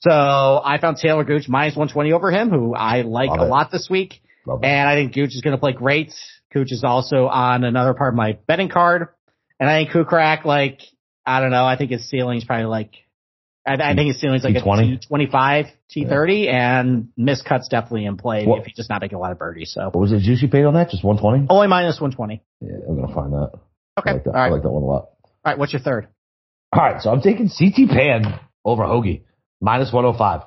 So 0.00 0.10
I 0.10 0.78
found 0.80 0.96
Taylor 0.96 1.24
Gooch 1.24 1.46
minus 1.48 1.76
120 1.76 2.12
over 2.14 2.30
him, 2.30 2.48
who 2.48 2.74
I 2.74 3.02
like 3.02 3.28
Love 3.28 3.40
a 3.40 3.44
it. 3.44 3.48
lot 3.48 3.70
this 3.70 3.88
week. 3.90 4.22
Love 4.46 4.60
it. 4.62 4.66
And 4.66 4.88
I 4.88 4.94
think 4.94 5.12
Gooch 5.12 5.34
is 5.34 5.42
going 5.42 5.54
to 5.54 5.60
play 5.60 5.72
great. 5.72 6.14
Gooch 6.52 6.72
is 6.72 6.82
also 6.82 7.26
on 7.26 7.64
another 7.64 7.92
part 7.92 8.14
of 8.14 8.16
my 8.16 8.38
betting 8.46 8.70
card. 8.70 9.08
And 9.58 9.68
I 9.68 9.84
think 9.84 9.90
Kokrak, 9.90 10.46
like, 10.46 10.80
I 11.26 11.40
don't 11.40 11.50
know, 11.50 11.66
I 11.66 11.76
think 11.76 11.90
his 11.90 12.08
ceiling's 12.08 12.44
probably 12.46 12.64
like, 12.64 12.94
I, 13.70 13.90
I 13.90 13.94
think 13.94 14.08
his 14.08 14.20
ceiling's 14.20 14.44
like 14.44 14.54
a 14.56 14.60
T20? 14.60 15.06
T25, 15.10 15.68
T30, 15.96 16.52
and 16.52 17.08
miscuts 17.18 17.68
definitely 17.70 18.04
in 18.06 18.16
play 18.16 18.46
What- 18.46 18.60
if 18.60 18.66
he's 18.66 18.76
just 18.76 18.90
not 18.90 19.00
making 19.00 19.16
a 19.16 19.20
lot 19.20 19.32
of 19.32 19.38
birdies. 19.38 19.72
So 19.72 19.84
What 19.84 19.96
was 19.96 20.12
it 20.12 20.20
juicy 20.20 20.46
paid 20.48 20.64
on 20.64 20.74
that? 20.74 20.90
Just 20.90 21.04
120? 21.04 21.46
only 21.50 21.66
minus 21.68 22.00
120. 22.00 22.42
Yeah, 22.60 22.72
I'm 22.88 22.96
going 22.96 23.08
to 23.08 23.14
find 23.14 23.32
that. 23.32 23.50
Okay. 23.98 24.10
I 24.10 24.12
like 24.14 24.24
that. 24.24 24.30
All 24.30 24.34
right. 24.36 24.46
I 24.46 24.50
like 24.50 24.62
that 24.62 24.70
one 24.70 24.82
a 24.82 24.86
lot. 24.86 25.02
All 25.02 25.12
right. 25.44 25.58
What's 25.58 25.72
your 25.72 25.80
third? 25.82 26.08
All 26.72 26.82
right. 26.82 27.00
So 27.02 27.10
I'm 27.10 27.20
taking 27.20 27.48
CT 27.48 27.88
Pan 27.90 28.38
over 28.64 28.82
Hoagie. 28.84 29.22
Minus 29.60 29.92
105. 29.92 30.42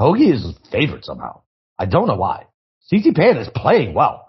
Hoagie 0.00 0.32
is 0.32 0.54
favorite 0.70 1.04
somehow. 1.04 1.42
I 1.78 1.86
don't 1.86 2.06
know 2.06 2.16
why. 2.16 2.46
CT 2.90 3.14
Pan 3.14 3.36
is 3.38 3.48
playing 3.54 3.94
well. 3.94 4.27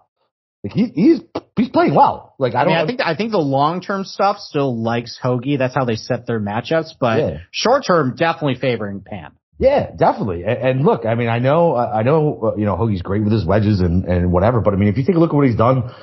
Like 0.64 0.74
he, 0.74 0.86
he's, 0.94 1.22
he's 1.56 1.70
playing 1.70 1.96
well. 1.96 2.36
Like 2.38 2.54
I 2.54 2.62
I 2.62 2.64
don't 2.66 2.74
mean, 2.74 2.84
I 2.84 2.86
think 2.86 3.02
I 3.02 3.16
think 3.16 3.32
the 3.32 3.38
long 3.38 3.82
term 3.82 4.04
stuff 4.04 4.40
still 4.40 4.76
likes 4.82 5.18
Hoagie. 5.22 5.58
That's 5.58 5.74
how 5.76 5.86
they 5.86 5.96
set 5.96 6.26
their 6.28 6.40
matchups. 6.40 6.92
But 7.00 7.18
Yeah. 7.20 7.38
short 7.52 7.86
term, 7.86 8.16
definitely 8.18 8.56
favoring 8.56 9.02
Pan. 9.02 9.32
Yeah, 9.58 9.92
definitely. 9.96 10.44
And, 10.44 10.58
and 10.58 10.86
look, 10.86 11.06
I 11.06 11.16
mean, 11.16 11.28
I 11.28 11.40
know, 11.40 11.76
I 11.76 12.04
know, 12.04 12.52
uh, 12.54 12.56
you 12.58 12.66
know, 12.66 12.76
Hoagie's 12.78 13.02
great 13.02 13.24
with 13.24 13.34
his 13.34 13.46
wedges 13.46 13.82
and, 13.82 14.06
and 14.06 14.32
whatever, 14.32 14.62
but 14.62 14.74
I 14.74 14.78
mean, 14.78 14.88
if 14.90 14.98
you 14.98 15.04
take 15.06 15.16
a 15.16 15.20
look 15.20 15.32
at 15.32 15.36
what 15.36 15.46
he's 15.48 15.58
done 15.58 15.94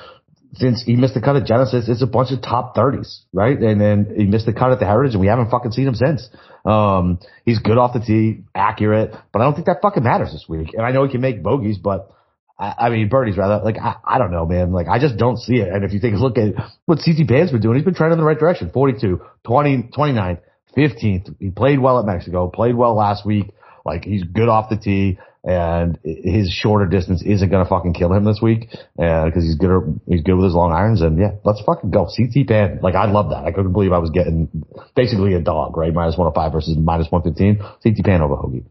since 0.53 0.83
he 0.83 0.95
missed 0.95 1.13
the 1.15 1.21
cut 1.21 1.35
at 1.35 1.45
Genesis, 1.45 1.89
it's 1.89 2.01
a 2.03 2.07
bunch 2.07 2.31
of 2.31 2.41
top 2.41 2.75
thirties, 2.75 3.23
right? 3.33 3.57
And 3.57 3.81
then 3.81 4.13
he 4.15 4.25
missed 4.25 4.45
the 4.45 4.53
cut 4.53 4.71
at 4.71 4.79
the 4.79 4.85
Heritage 4.85 5.13
and 5.13 5.21
we 5.21 5.27
haven't 5.27 5.49
fucking 5.49 5.71
seen 5.71 5.87
him 5.87 5.95
since. 5.95 6.29
Um, 6.65 7.19
he's 7.45 7.59
good 7.59 7.77
off 7.77 7.93
the 7.93 7.99
tee, 7.99 8.43
accurate, 8.55 9.13
but 9.33 9.41
I 9.41 9.45
don't 9.45 9.53
think 9.55 9.65
that 9.67 9.81
fucking 9.81 10.03
matters 10.03 10.31
this 10.31 10.45
week. 10.47 10.73
And 10.73 10.83
I 10.85 10.91
know 10.91 11.03
he 11.03 11.11
can 11.11 11.21
make 11.21 11.41
bogeys, 11.43 11.77
but 11.77 12.11
I, 12.59 12.73
I 12.77 12.89
mean, 12.89 13.09
birdies 13.09 13.37
rather. 13.37 13.63
Like, 13.63 13.77
I, 13.77 13.95
I 14.03 14.17
don't 14.17 14.31
know, 14.31 14.45
man. 14.45 14.71
Like, 14.71 14.87
I 14.87 14.99
just 14.99 15.17
don't 15.17 15.37
see 15.37 15.55
it. 15.55 15.69
And 15.69 15.83
if 15.83 15.93
you 15.93 15.99
a 16.01 16.15
look 16.15 16.37
at 16.37 16.53
what 16.85 16.99
CT 17.03 17.27
Pan's 17.27 17.51
been 17.51 17.61
doing, 17.61 17.75
he's 17.75 17.85
been 17.85 17.93
trending 17.93 18.17
in 18.17 18.19
the 18.19 18.27
right 18.27 18.39
direction. 18.39 18.71
42, 18.71 19.21
20, 19.43 19.89
29, 19.93 20.37
15th. 20.75 21.35
He 21.39 21.49
played 21.49 21.79
well 21.79 21.99
at 21.99 22.05
Mexico, 22.05 22.49
played 22.49 22.75
well 22.75 22.95
last 22.95 23.25
week. 23.25 23.53
Like, 23.85 24.03
he's 24.03 24.23
good 24.23 24.49
off 24.49 24.69
the 24.69 24.77
tee 24.77 25.17
and 25.47 25.97
his 26.03 26.49
shorter 26.51 26.85
distance 26.85 27.23
isn't 27.25 27.49
going 27.49 27.63
to 27.63 27.69
fucking 27.69 27.93
kill 27.93 28.11
him 28.11 28.25
this 28.25 28.39
week. 28.41 28.67
And 28.97 29.33
cause 29.33 29.43
he's 29.43 29.55
good, 29.55 30.01
he's 30.05 30.21
good 30.21 30.35
with 30.35 30.45
his 30.45 30.53
long 30.53 30.73
irons. 30.73 31.01
And 31.01 31.17
yeah, 31.17 31.35
let's 31.45 31.61
fucking 31.61 31.89
go. 31.89 32.05
CT 32.05 32.47
Pan. 32.47 32.79
Like, 32.83 32.95
I 32.95 33.09
love 33.09 33.29
that. 33.29 33.45
I 33.45 33.51
couldn't 33.51 33.71
believe 33.71 33.93
I 33.93 33.99
was 33.99 34.09
getting 34.09 34.49
basically 34.93 35.35
a 35.35 35.39
dog, 35.39 35.77
right? 35.77 35.93
Minus 35.93 36.17
105 36.17 36.51
versus 36.51 36.77
minus 36.77 37.09
115. 37.09 37.63
CT 37.81 38.05
Pan 38.05 38.21
over 38.21 38.35
Hoagie. 38.35 38.65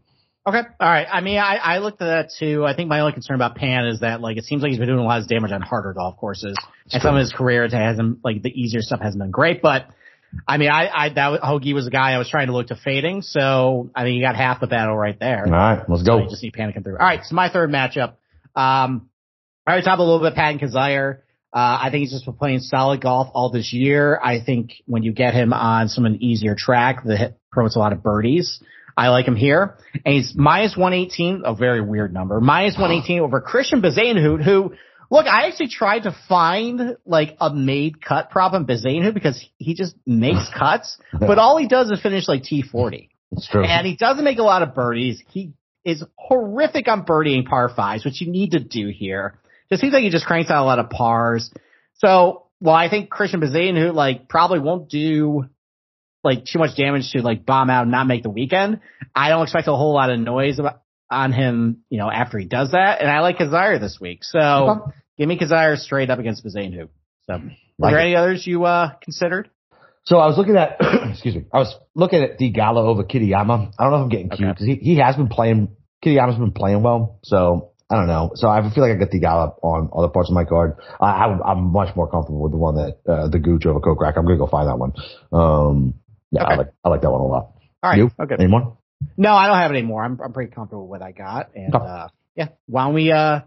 Okay. 0.47 0.61
All 0.79 0.89
right. 0.89 1.07
I 1.11 1.19
mean, 1.19 1.39
I, 1.39 1.55
I 1.57 1.77
looked 1.79 2.01
at 2.01 2.05
that 2.05 2.29
too. 2.39 2.65
I 2.65 2.73
think 2.73 2.87
my 2.87 3.01
only 3.01 3.11
concern 3.11 3.35
about 3.35 3.55
Pan 3.55 3.85
is 3.87 3.99
that 3.99 4.21
like 4.21 4.37
it 4.37 4.45
seems 4.45 4.61
like 4.61 4.69
he's 4.69 4.79
been 4.79 4.87
doing 4.87 4.99
a 4.99 5.03
lot 5.03 5.19
of 5.21 5.27
damage 5.27 5.51
on 5.51 5.61
harder 5.61 5.91
golf 5.93 6.15
courses, 6.17 6.55
and 6.91 7.01
some 7.01 7.15
of 7.15 7.19
his 7.19 7.33
career 7.33 7.67
hasn't 7.67 8.19
like 8.23 8.41
the 8.43 8.49
easier 8.49 8.81
stuff 8.81 9.01
hasn't 9.01 9.21
been 9.21 9.31
great. 9.31 9.61
But 9.61 9.87
I 10.47 10.55
mean, 10.57 10.69
I, 10.69 10.87
I 10.87 11.09
that 11.09 11.41
Hoagie 11.41 11.73
was 11.73 11.87
a 11.87 11.89
guy 11.89 12.13
I 12.13 12.17
was 12.17 12.29
trying 12.29 12.47
to 12.47 12.53
look 12.53 12.67
to 12.67 12.77
fading, 12.77 13.23
so 13.23 13.89
I 13.93 14.03
think 14.03 14.15
you 14.15 14.21
got 14.21 14.37
half 14.37 14.61
the 14.61 14.67
battle 14.67 14.95
right 14.95 15.19
there. 15.19 15.43
All 15.45 15.51
right, 15.51 15.89
let's 15.89 16.05
So 16.05 16.17
go. 16.17 16.23
you 16.23 16.29
just 16.29 16.41
need 16.41 16.53
Pan 16.53 16.67
to 16.67 16.73
come 16.73 16.83
through. 16.83 16.97
All 16.97 17.05
right. 17.05 17.25
So 17.25 17.35
my 17.35 17.49
third 17.51 17.69
matchup. 17.69 18.13
Um, 18.55 19.09
I 19.65 19.71
already 19.71 19.85
talked 19.85 19.99
a 19.99 20.03
little 20.03 20.19
bit 20.19 20.27
about 20.31 20.35
Patton 20.37 20.59
Kizzire. 20.59 21.17
Uh, 21.53 21.79
I 21.81 21.89
think 21.91 22.01
he's 22.01 22.11
just 22.11 22.23
been 22.25 22.35
playing 22.35 22.59
solid 22.59 23.01
golf 23.01 23.29
all 23.33 23.49
this 23.51 23.73
year. 23.73 24.17
I 24.23 24.39
think 24.41 24.75
when 24.85 25.03
you 25.03 25.11
get 25.11 25.33
him 25.33 25.51
on 25.51 25.89
some 25.89 26.05
an 26.05 26.23
easier 26.23 26.55
track 26.57 27.03
that 27.05 27.37
promotes 27.51 27.75
a 27.75 27.79
lot 27.79 27.91
of 27.93 28.01
birdies, 28.01 28.61
I 28.97 29.09
like 29.09 29.27
him 29.27 29.35
here. 29.35 29.77
And 30.03 30.15
he's 30.15 30.33
minus 30.35 30.75
118, 30.75 31.43
a 31.45 31.53
very 31.53 31.81
weird 31.81 32.13
number, 32.13 32.41
minus 32.41 32.73
118 32.75 33.21
over 33.21 33.39
Christian 33.41 33.81
Bezuidenhout, 33.81 34.43
who, 34.43 34.73
look, 35.11 35.27
I 35.27 35.47
actually 35.47 35.69
tried 35.69 36.03
to 36.03 36.15
find 36.27 36.97
like 37.05 37.37
a 37.39 37.53
made 37.53 38.03
cut 38.03 38.31
prop 38.31 38.53
on 38.53 38.65
Bezainhout 38.65 39.13
because 39.13 39.45
he 39.57 39.75
just 39.75 39.95
makes 40.05 40.49
cuts, 40.57 40.97
but 41.17 41.37
all 41.37 41.57
he 41.57 41.67
does 41.67 41.91
is 41.91 42.01
finish 42.01 42.27
like 42.27 42.41
T40 42.41 43.09
It's 43.33 43.47
true. 43.47 43.63
and 43.63 43.85
he 43.85 43.95
doesn't 43.95 44.23
make 44.23 44.39
a 44.39 44.43
lot 44.43 44.63
of 44.63 44.73
birdies. 44.73 45.21
He 45.29 45.53
is 45.85 46.03
horrific 46.15 46.87
on 46.87 47.05
birdieing 47.05 47.45
par 47.45 47.69
fives, 47.69 48.03
which 48.03 48.19
you 48.19 48.31
need 48.31 48.51
to 48.51 48.59
do 48.59 48.89
here. 48.89 49.39
It 49.69 49.79
seems 49.79 49.93
like 49.93 50.03
he 50.03 50.09
just 50.09 50.25
cranks 50.25 50.49
out 50.49 50.63
a 50.63 50.65
lot 50.65 50.79
of 50.79 50.89
pars. 50.89 51.53
So, 51.95 52.47
well, 52.59 52.75
I 52.75 52.89
think 52.89 53.09
Christian 53.09 53.41
who 53.41 53.91
like 53.91 54.27
probably 54.27 54.59
won't 54.59 54.89
do 54.89 55.45
like 56.27 56.45
too 56.45 56.59
much 56.59 56.75
damage 56.77 57.09
to 57.11 57.21
like 57.21 57.45
bomb 57.45 57.69
out 57.69 57.83
and 57.83 57.91
not 57.91 58.05
make 58.07 58.21
the 58.23 58.29
weekend. 58.29 58.81
I 59.15 59.29
don't 59.29 59.43
expect 59.43 59.67
a 59.67 59.75
whole 59.75 59.93
lot 59.93 60.09
of 60.11 60.19
noise 60.19 60.59
about, 60.59 60.81
on 61.09 61.31
him, 61.31 61.83
you 61.89 61.97
know, 61.97 62.11
after 62.11 62.37
he 62.37 62.45
does 62.45 62.71
that. 62.71 63.01
And 63.01 63.09
I 63.09 63.21
like 63.21 63.37
Kizzire 63.37 63.79
this 63.79 63.97
week. 63.99 64.19
So 64.23 64.39
Okay. 64.39 64.91
give 65.17 65.27
me 65.29 65.37
Kizzire 65.39 65.77
straight 65.77 66.09
up 66.09 66.19
against 66.19 66.45
Bazane, 66.45 66.73
who. 66.73 66.89
So, 67.27 67.33
are 67.33 67.41
Like 67.79 67.91
there 67.93 67.99
it. 67.99 68.03
any 68.03 68.15
others 68.15 68.45
you 68.45 68.65
uh 68.65 68.91
considered? 69.01 69.49
So 70.03 70.17
I 70.19 70.27
was 70.27 70.37
looking 70.37 70.55
at, 70.57 70.77
excuse 71.11 71.35
me, 71.35 71.45
I 71.53 71.57
was 71.59 71.75
looking 71.95 72.21
at 72.23 72.39
Theegala 72.39 72.77
over 72.85 73.03
Kitayama. 73.03 73.73
I 73.77 73.83
don't 73.83 73.91
know 73.91 73.97
if 73.97 74.03
I'm 74.03 74.09
getting 74.09 74.29
cute 74.29 74.49
because 74.49 74.65
he, 74.65 74.75
he 74.75 74.95
has 74.97 75.15
been 75.15 75.27
playing, 75.27 75.75
Kitayama's 76.03 76.37
been 76.37 76.51
playing 76.53 76.81
well. 76.83 77.19
So 77.23 77.71
I 77.89 77.95
don't 77.95 78.07
know. 78.07 78.31
So 78.35 78.47
I 78.49 78.61
feel 78.73 78.83
like 78.83 78.95
I 78.95 78.99
got 78.99 79.11
the 79.11 79.19
Gallup 79.19 79.59
on 79.63 79.89
other 79.95 80.09
parts 80.09 80.29
of 80.29 80.33
my 80.35 80.43
card. 80.43 80.75
I, 80.99 81.05
I, 81.25 81.51
am 81.53 81.71
much 81.71 81.95
more 81.95 82.09
comfortable 82.09 82.41
with 82.41 82.51
the 82.51 82.57
one 82.57 82.75
that 82.75 82.99
uh, 83.07 83.27
the 83.29 83.39
Gooch 83.39 83.65
over 83.65 83.79
Kokrak. 83.79 84.17
I'm 84.17 84.25
gonna 84.25 84.37
go 84.37 84.47
find 84.47 84.67
that 84.67 84.77
one. 84.77 84.93
Um, 85.31 85.93
yeah, 86.31 86.43
okay. 86.43 86.53
I 86.53 86.55
like 86.57 86.67
I 86.83 86.89
like 86.89 87.01
that 87.01 87.11
one 87.11 87.21
a 87.21 87.25
lot. 87.25 87.53
All 87.83 87.89
right. 87.91 87.97
You? 87.97 88.11
Okay. 88.19 88.35
Any 88.39 88.47
more? 88.47 88.77
No, 89.15 89.33
I 89.33 89.47
don't 89.47 89.57
have 89.57 89.71
any 89.71 89.81
more. 89.83 90.03
I'm 90.03 90.19
I'm 90.21 90.33
pretty 90.33 90.51
comfortable 90.51 90.87
with 90.87 91.01
what 91.01 91.07
I 91.07 91.11
got. 91.11 91.55
And 91.55 91.73
okay. 91.73 91.85
uh, 91.85 92.07
yeah, 92.35 92.47
why 92.65 92.85
don't 92.85 92.93
we 92.93 93.11
uh 93.11 93.41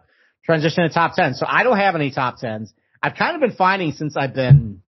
transition 0.45 0.85
to 0.85 0.91
top 0.91 1.15
ten? 1.15 1.35
So 1.35 1.47
I 1.49 1.63
don't 1.63 1.79
have 1.79 1.95
any 1.95 2.11
top 2.11 2.39
tens. 2.39 2.73
I've 3.03 3.15
kind 3.15 3.35
of 3.35 3.41
been 3.41 3.57
finding 3.57 3.93
since 3.93 4.17
I've 4.17 4.35
been 4.35 4.83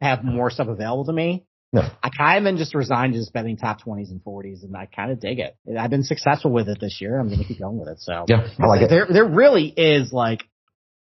have 0.00 0.24
more 0.24 0.50
stuff 0.50 0.68
available 0.68 1.04
to 1.06 1.12
me. 1.12 1.44
Yeah. 1.72 1.88
I 2.02 2.10
kind 2.10 2.38
of 2.38 2.44
been 2.44 2.58
just 2.58 2.74
resigned 2.74 3.14
to 3.14 3.18
just 3.18 3.32
betting 3.32 3.56
top 3.56 3.80
20s 3.80 4.10
and 4.10 4.22
40s 4.22 4.62
and 4.62 4.76
I 4.76 4.86
kind 4.86 5.10
of 5.10 5.20
dig 5.20 5.38
it. 5.38 5.56
I've 5.78 5.88
been 5.88 6.02
successful 6.02 6.50
with 6.50 6.68
it 6.68 6.78
this 6.80 6.98
year. 7.00 7.18
I'm 7.18 7.28
going 7.28 7.40
to 7.40 7.46
keep 7.46 7.60
going 7.60 7.78
with 7.78 7.88
it. 7.88 8.00
So 8.00 8.26
yeah, 8.28 8.46
I 8.58 8.66
like 8.66 8.82
it. 8.82 8.90
There, 8.90 9.06
there 9.10 9.24
really 9.24 9.68
is 9.68 10.12
like 10.12 10.42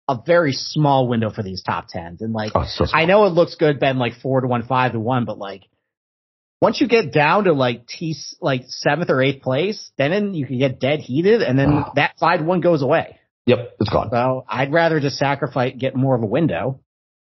a 0.08 0.18
very 0.26 0.54
small 0.54 1.10
window 1.10 1.30
for 1.30 1.44
these 1.44 1.62
top 1.62 1.88
10s. 1.94 2.22
And 2.22 2.32
like, 2.32 2.54
oh, 2.56 2.64
so 2.68 2.86
I 2.94 3.04
know 3.04 3.26
it 3.26 3.32
looks 3.32 3.56
good, 3.56 3.82
Ben, 3.82 3.98
like 3.98 4.14
four 4.22 4.40
to 4.40 4.48
one, 4.48 4.64
five 4.64 4.94
to 4.94 5.00
one, 5.00 5.26
but 5.26 5.38
like 5.38 5.64
once 6.62 6.80
you 6.80 6.88
get 6.88 7.12
down 7.12 7.46
to 7.46 7.54
like 7.54 7.88
T, 7.88 8.16
like 8.40 8.64
seventh 8.68 9.10
or 9.10 9.22
eighth 9.22 9.42
place, 9.42 9.92
then 9.98 10.34
you 10.34 10.46
can 10.46 10.60
get 10.60 10.80
dead 10.80 11.00
heated 11.00 11.42
and 11.42 11.58
then 11.58 11.72
wow. 11.72 11.92
that 11.96 12.14
five 12.20 12.42
one 12.46 12.62
goes 12.62 12.84
away. 12.84 13.18
Yep, 13.48 13.78
it's 13.80 13.90
gone. 13.90 14.10
So 14.12 14.46
I'd 14.48 14.72
rather 14.72 15.00
just 15.00 15.18
sacrifice, 15.18 15.74
get 15.78 15.96
more 15.96 16.16
of 16.16 16.22
a 16.22 16.28
window 16.28 16.80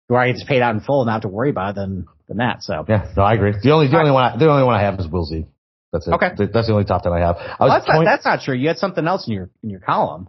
where 0.08 0.20
I 0.20 0.30
get 0.30 0.46
paid 0.46 0.60
out 0.60 0.74
in 0.74 0.82
full 0.82 1.00
and 1.00 1.06
not 1.06 1.14
have 1.14 1.22
to 1.22 1.28
worry 1.28 1.48
about 1.48 1.70
it 1.70 1.76
than, 1.76 2.06
than 2.28 2.36
that. 2.36 2.62
So 2.62 2.84
yeah, 2.86 3.10
no, 3.16 3.22
I 3.22 3.34
agree. 3.34 3.54
The 3.62 3.70
only, 3.70 3.88
the 3.88 3.98
only 3.98 4.10
one, 4.10 4.24
I, 4.24 4.36
the 4.36 4.50
only 4.50 4.64
one 4.64 4.74
I 4.74 4.82
have 4.82 5.00
is 5.00 5.08
Will 5.08 5.24
Z. 5.24 5.46
That's 5.92 6.06
it. 6.06 6.12
Okay. 6.12 6.28
That's 6.52 6.66
the 6.66 6.72
only 6.72 6.84
top 6.84 7.02
10 7.02 7.12
I 7.12 7.20
have. 7.20 7.36
I 7.36 7.56
well, 7.60 7.68
that's, 7.70 7.86
point- 7.86 8.04
not, 8.04 8.10
that's 8.10 8.24
not 8.24 8.40
true. 8.42 8.54
You 8.54 8.68
had 8.68 8.78
something 8.78 9.06
else 9.06 9.26
in 9.26 9.34
your, 9.34 9.50
in 9.62 9.70
your 9.70 9.80
column. 9.80 10.28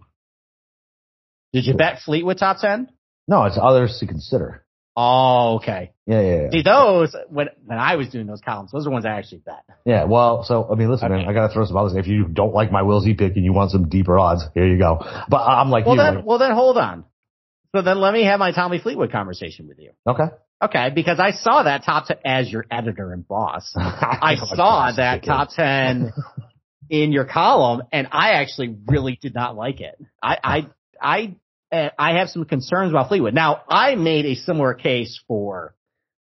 Did 1.52 1.66
you 1.66 1.74
bet 1.74 2.00
Fleetwood 2.06 2.38
top 2.38 2.58
10? 2.60 2.90
No, 3.28 3.46
it's 3.46 3.58
others 3.62 3.98
to 4.00 4.08
consider. 4.08 4.65
Oh, 4.98 5.56
okay. 5.58 5.92
Yeah, 6.06 6.22
yeah, 6.22 6.42
yeah. 6.44 6.50
See, 6.52 6.62
those, 6.62 7.16
when, 7.30 7.50
when 7.66 7.78
I 7.78 7.98
was 7.98 8.10
doing 8.10 8.28
those 8.28 8.40
columns, 8.40 8.72
those 8.72 8.84
are 8.84 8.86
the 8.86 8.92
ones 8.92 9.06
I 9.06 9.18
actually 9.18 9.40
bet. 9.40 9.64
Yeah, 9.86 10.06
well, 10.06 10.44
so, 10.44 10.70
I 10.72 10.76
mean, 10.76 10.90
listen, 10.90 11.12
okay. 11.12 11.22
man, 11.22 11.30
I 11.30 11.34
gotta 11.34 11.54
throw 11.54 11.66
some 11.66 11.76
others. 11.76 11.96
If 11.96 12.08
you 12.08 12.26
don't 12.26 12.54
like 12.54 12.72
my 12.72 12.84
Will 12.84 13.02
Z 13.02 13.14
pick 13.16 13.36
and 13.36 13.44
you 13.44 13.52
want 13.52 13.72
some 13.72 13.90
deeper 13.90 14.18
odds, 14.18 14.44
here 14.54 14.68
you 14.68 14.78
go. 14.78 15.00
But 15.28 15.38
I'm 15.38 15.70
like 15.70 15.86
well, 15.86 15.96
you. 15.96 16.02
Then, 16.02 16.26
well, 16.26 16.38
then 16.38 16.52
hold 16.52 16.78
on. 16.78 17.04
So 17.76 17.82
then 17.82 18.00
let 18.00 18.14
me 18.14 18.24
have 18.24 18.40
my 18.40 18.54
Tommy 18.54 18.80
Fleetwood 18.80 19.12
conversation 19.12 19.68
with 19.68 19.80
you. 19.80 19.92
Okay. 20.08 20.24
Okay, 20.64 20.90
because 20.96 21.20
I 21.20 21.32
saw 21.32 21.64
that 21.64 21.84
top 21.84 22.08
10 22.08 22.18
as 22.24 22.50
your 22.50 22.66
editor 22.72 23.12
and 23.12 23.28
boss. 23.28 23.74
I 23.76 24.36
saw 24.38 24.92
that 24.96 25.26
top 25.26 25.50
10 25.54 26.14
in 26.90 27.12
your 27.12 27.26
column 27.26 27.84
and 27.92 28.08
I 28.12 28.34
actually 28.34 28.76
really 28.88 29.20
did 29.22 29.34
not 29.34 29.58
like 29.58 29.82
it. 29.82 30.00
I, 30.24 30.38
I, 30.42 30.68
I 31.02 31.36
I 31.72 32.18
have 32.18 32.30
some 32.30 32.46
concerns 32.46 32.92
about 32.92 33.10
Fleetwood. 33.10 33.34
Now, 33.34 33.62
I 33.68 33.96
made 33.96 34.26
a 34.26 34.36
similar 34.36 34.74
case 34.74 35.22
for 35.28 35.76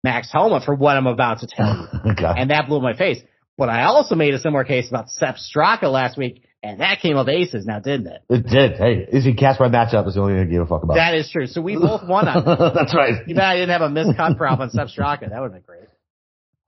Max 0.04 0.30
Homa 0.32 0.62
for 0.62 0.76
what 0.76 0.98
I'm 0.98 1.08
about 1.08 1.40
to 1.40 1.48
tell 1.48 1.90
you. 2.04 2.12
okay. 2.12 2.34
And 2.38 2.50
that 2.52 2.68
blew 2.68 2.82
my 2.82 2.96
face. 2.96 3.20
But 3.58 3.70
I 3.70 3.84
also 3.84 4.16
made 4.16 4.34
a 4.34 4.40
similar 4.40 4.64
case 4.64 4.88
about 4.90 5.10
Sepp 5.10 5.36
Straka 5.36 5.92
last 5.92 6.18
week, 6.18 6.44
and 6.64 6.80
that 6.80 7.02
came 7.02 7.18
up 7.18 7.28
aces 7.28 7.66
now, 7.66 7.80
didn't 7.80 8.08
it? 8.08 8.22
It 8.30 8.48
did. 8.48 8.78
Hey, 8.78 9.06
Izzy 9.12 9.34
Casper 9.34 9.66
matchup 9.66 10.08
is 10.08 10.16
the 10.16 10.22
only 10.22 10.36
thing 10.36 10.42
I 10.42 10.46
give 10.46 10.62
a 10.62 10.66
fuck 10.66 10.84
about. 10.84 10.96
That 10.96 11.14
is 11.16 11.30
true. 11.30 11.46
So 11.46 11.60
we 11.62 11.76
both 11.76 12.08
won 12.08 12.28
on 12.30 12.46
that. 12.46 12.72
That's 12.74 12.96
right. 12.96 13.28
You 13.28 13.36
bet 13.36 13.44
I 13.44 13.56
didn't 13.56 13.72
have 13.72 13.82
a 13.82 13.90
missed 13.90 14.16
cut 14.16 14.38
prop 14.38 14.60
on 14.60 14.70
Sepp 14.70 14.88
Straka. 14.88 15.30
That 15.30 15.42
would 15.42 15.52
have 15.52 15.54
been 15.54 15.64
great. 15.68 15.88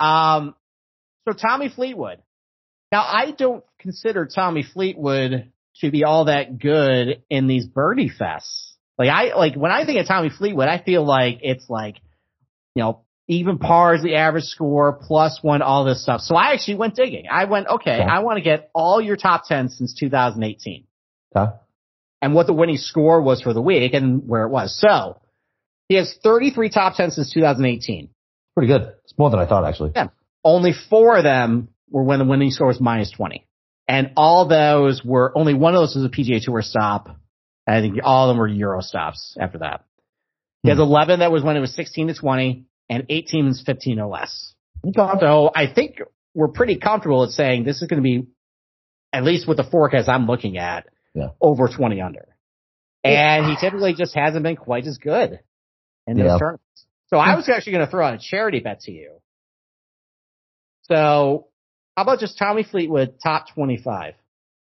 Um, 0.01 0.55
so 1.27 1.33
Tommy 1.33 1.69
Fleetwood. 1.69 2.21
Now 2.91 3.03
I 3.03 3.31
don't 3.31 3.63
consider 3.79 4.25
Tommy 4.25 4.63
Fleetwood 4.63 5.50
to 5.79 5.91
be 5.91 6.03
all 6.03 6.25
that 6.25 6.59
good 6.59 7.23
in 7.29 7.47
these 7.47 7.65
birdie 7.65 8.09
fests. 8.11 8.73
Like 8.97 9.09
I 9.09 9.35
like 9.35 9.55
when 9.55 9.71
I 9.71 9.85
think 9.85 9.99
of 9.99 10.07
Tommy 10.07 10.29
Fleetwood, 10.29 10.67
I 10.67 10.81
feel 10.81 11.03
like 11.05 11.39
it's 11.41 11.69
like, 11.69 11.97
you 12.75 12.83
know, 12.83 13.01
even 13.27 13.57
par 13.57 13.95
is 13.95 14.03
the 14.03 14.15
average 14.15 14.43
score 14.43 14.93
plus 14.93 15.39
one, 15.41 15.61
all 15.61 15.85
this 15.85 16.03
stuff. 16.03 16.21
So 16.21 16.35
I 16.35 16.53
actually 16.53 16.75
went 16.75 16.95
digging. 16.95 17.25
I 17.31 17.45
went, 17.45 17.67
okay, 17.67 17.93
okay. 17.93 18.03
I 18.03 18.19
want 18.19 18.37
to 18.37 18.43
get 18.43 18.69
all 18.75 19.01
your 19.01 19.15
top 19.15 19.43
10 19.47 19.69
since 19.69 19.95
2018. 19.97 20.85
Okay. 21.35 21.51
And 22.21 22.35
what 22.35 22.45
the 22.45 22.53
winning 22.53 22.77
score 22.77 23.21
was 23.21 23.41
for 23.41 23.53
the 23.53 23.61
week 23.61 23.93
and 23.93 24.27
where 24.27 24.43
it 24.43 24.49
was. 24.49 24.77
So 24.77 25.19
he 25.87 25.95
has 25.95 26.13
33 26.23 26.69
top 26.69 26.95
10 26.95 27.11
since 27.11 27.33
2018. 27.33 28.09
Pretty 28.53 28.67
good. 28.67 28.93
It's 29.05 29.17
more 29.17 29.29
than 29.29 29.39
I 29.39 29.47
thought 29.47 29.65
actually. 29.65 29.93
Yeah. 29.95 30.09
Only 30.43 30.73
four 30.73 31.17
of 31.17 31.23
them 31.23 31.69
were 31.89 32.03
when 32.03 32.19
the 32.19 32.25
winning 32.25 32.51
score 32.51 32.67
was 32.67 32.81
minus 32.81 33.11
20. 33.11 33.47
And 33.87 34.11
all 34.15 34.47
those 34.47 35.01
were, 35.03 35.31
only 35.35 35.53
one 35.53 35.75
of 35.75 35.81
those 35.81 35.95
was 35.95 36.05
a 36.05 36.09
PGA 36.09 36.41
Tour 36.41 36.61
stop. 36.61 37.17
I 37.67 37.81
think 37.81 37.99
all 38.03 38.29
of 38.29 38.33
them 38.33 38.39
were 38.39 38.47
Euro 38.47 38.81
stops 38.81 39.35
after 39.39 39.59
that. 39.59 39.83
He 40.63 40.69
has 40.69 40.77
hmm. 40.77 40.83
11 40.83 41.19
that 41.19 41.31
was 41.31 41.43
when 41.43 41.57
it 41.57 41.59
was 41.59 41.73
16 41.75 42.07
to 42.07 42.13
20 42.13 42.65
and 42.89 43.05
18 43.09 43.47
is 43.47 43.63
15 43.65 43.99
or 43.99 44.07
less. 44.07 44.53
So 45.19 45.51
I 45.53 45.71
think 45.71 45.99
we're 46.33 46.49
pretty 46.49 46.77
comfortable 46.77 47.23
at 47.23 47.31
saying 47.31 47.63
this 47.63 47.81
is 47.81 47.87
going 47.87 48.01
to 48.01 48.03
be, 48.03 48.27
at 49.13 49.23
least 49.23 49.47
with 49.47 49.57
the 49.57 49.63
forecast 49.63 50.09
I'm 50.09 50.25
looking 50.25 50.57
at, 50.57 50.87
yeah. 51.13 51.29
over 51.39 51.67
20 51.67 52.01
under. 52.01 52.27
And 53.03 53.47
he 53.47 53.55
typically 53.59 53.93
just 53.93 54.13
hasn't 54.15 54.43
been 54.43 54.55
quite 54.55 54.85
as 54.85 54.97
good 54.97 55.39
in 56.05 56.17
those 56.17 56.27
yeah. 56.27 56.37
tournaments. 56.37 56.85
So 57.07 57.17
I 57.17 57.35
was 57.35 57.49
actually 57.49 57.73
going 57.73 57.85
to 57.85 57.91
throw 57.91 58.05
out 58.05 58.13
a 58.13 58.19
charity 58.19 58.59
bet 58.59 58.81
to 58.81 58.91
you. 58.91 59.17
So 60.83 61.47
how 61.95 62.03
about 62.03 62.19
just 62.19 62.37
Tommy 62.37 62.63
Fleetwood 62.63 63.15
top 63.23 63.53
25? 63.53 64.13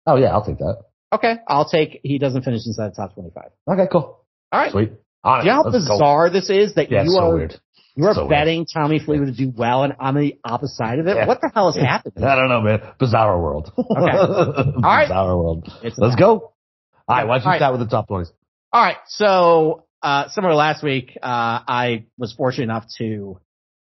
Oh 0.06 0.16
yeah, 0.16 0.28
I'll 0.28 0.44
take 0.44 0.58
that. 0.58 0.82
Okay, 1.12 1.36
I'll 1.48 1.68
take. 1.68 2.00
He 2.02 2.18
doesn't 2.18 2.42
finish 2.42 2.62
inside 2.66 2.90
the 2.90 2.96
top 2.96 3.14
25. 3.14 3.44
Okay, 3.68 3.88
cool. 3.90 4.24
All 4.52 4.60
right, 4.60 4.72
sweet. 4.72 4.92
On 5.22 5.40
Do 5.40 5.46
you 5.46 5.52
know 5.52 5.62
how 5.62 5.70
bizarre 5.70 6.28
go. 6.28 6.32
this 6.34 6.50
is 6.50 6.74
that 6.74 6.90
yeah, 6.90 7.04
you 7.04 7.10
so 7.10 7.20
are 7.20 7.34
weird. 7.34 7.54
you 7.94 8.04
are 8.06 8.14
so 8.14 8.28
betting 8.28 8.60
weird. 8.60 8.68
Tommy 8.74 8.98
Fleetwood 8.98 9.28
to 9.28 9.34
do 9.46 9.52
well, 9.56 9.84
and 9.84 9.94
I'm 9.98 10.16
on 10.16 10.22
the 10.22 10.38
opposite 10.44 10.74
side 10.74 10.98
of 10.98 11.06
it. 11.06 11.16
Yeah. 11.16 11.26
What 11.26 11.40
the 11.40 11.50
hell 11.54 11.68
is 11.70 11.76
yeah. 11.76 11.86
happening? 11.86 12.24
I 12.24 12.36
don't 12.36 12.48
know, 12.48 12.60
man. 12.60 12.80
Bizarre 12.98 13.40
world. 13.40 13.72
Okay. 13.78 13.86
All 13.96 14.80
right. 14.82 15.04
Bizarre 15.06 15.36
world. 15.36 15.72
It's 15.82 15.96
Let's 15.96 16.16
go. 16.16 16.30
All 16.30 16.52
right. 17.08 17.26
Why 17.26 17.38
don't 17.38 17.44
you 17.44 17.50
All 17.52 17.56
start 17.58 17.60
right. 17.60 17.78
with 17.78 17.88
the 17.88 17.90
top 17.96 18.08
20s? 18.08 18.30
All 18.72 18.82
right. 18.84 18.96
So, 19.06 19.84
uh, 20.02 20.28
similar 20.28 20.54
last 20.54 20.82
week, 20.82 21.16
uh, 21.22 21.60
I 21.68 22.06
was 22.18 22.32
fortunate 22.34 22.64
enough 22.64 22.84
to, 22.98 23.38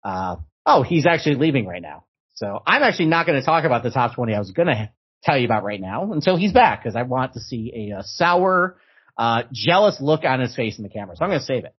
uh, 0.02 0.36
oh, 0.66 0.82
he's 0.82 1.06
actually 1.06 1.36
leaving 1.36 1.66
right 1.66 1.82
now. 1.82 2.04
So 2.38 2.62
I'm 2.64 2.84
actually 2.84 3.06
not 3.06 3.26
going 3.26 3.38
to 3.38 3.44
talk 3.44 3.64
about 3.64 3.82
the 3.82 3.90
top 3.90 4.14
20 4.14 4.32
I 4.32 4.38
was 4.38 4.52
going 4.52 4.68
to 4.68 4.90
tell 5.24 5.36
you 5.36 5.44
about 5.44 5.64
right 5.64 5.80
now 5.80 6.12
until 6.12 6.36
he's 6.36 6.52
back 6.52 6.82
because 6.82 6.94
I 6.94 7.02
want 7.02 7.32
to 7.32 7.40
see 7.40 7.90
a, 7.90 7.98
a 7.98 8.02
sour, 8.04 8.76
uh, 9.16 9.42
jealous 9.52 10.00
look 10.00 10.22
on 10.22 10.38
his 10.38 10.54
face 10.54 10.78
in 10.78 10.84
the 10.84 10.88
camera. 10.88 11.16
So 11.16 11.24
I'm 11.24 11.30
going 11.30 11.40
to 11.40 11.44
save 11.44 11.64
it. 11.64 11.74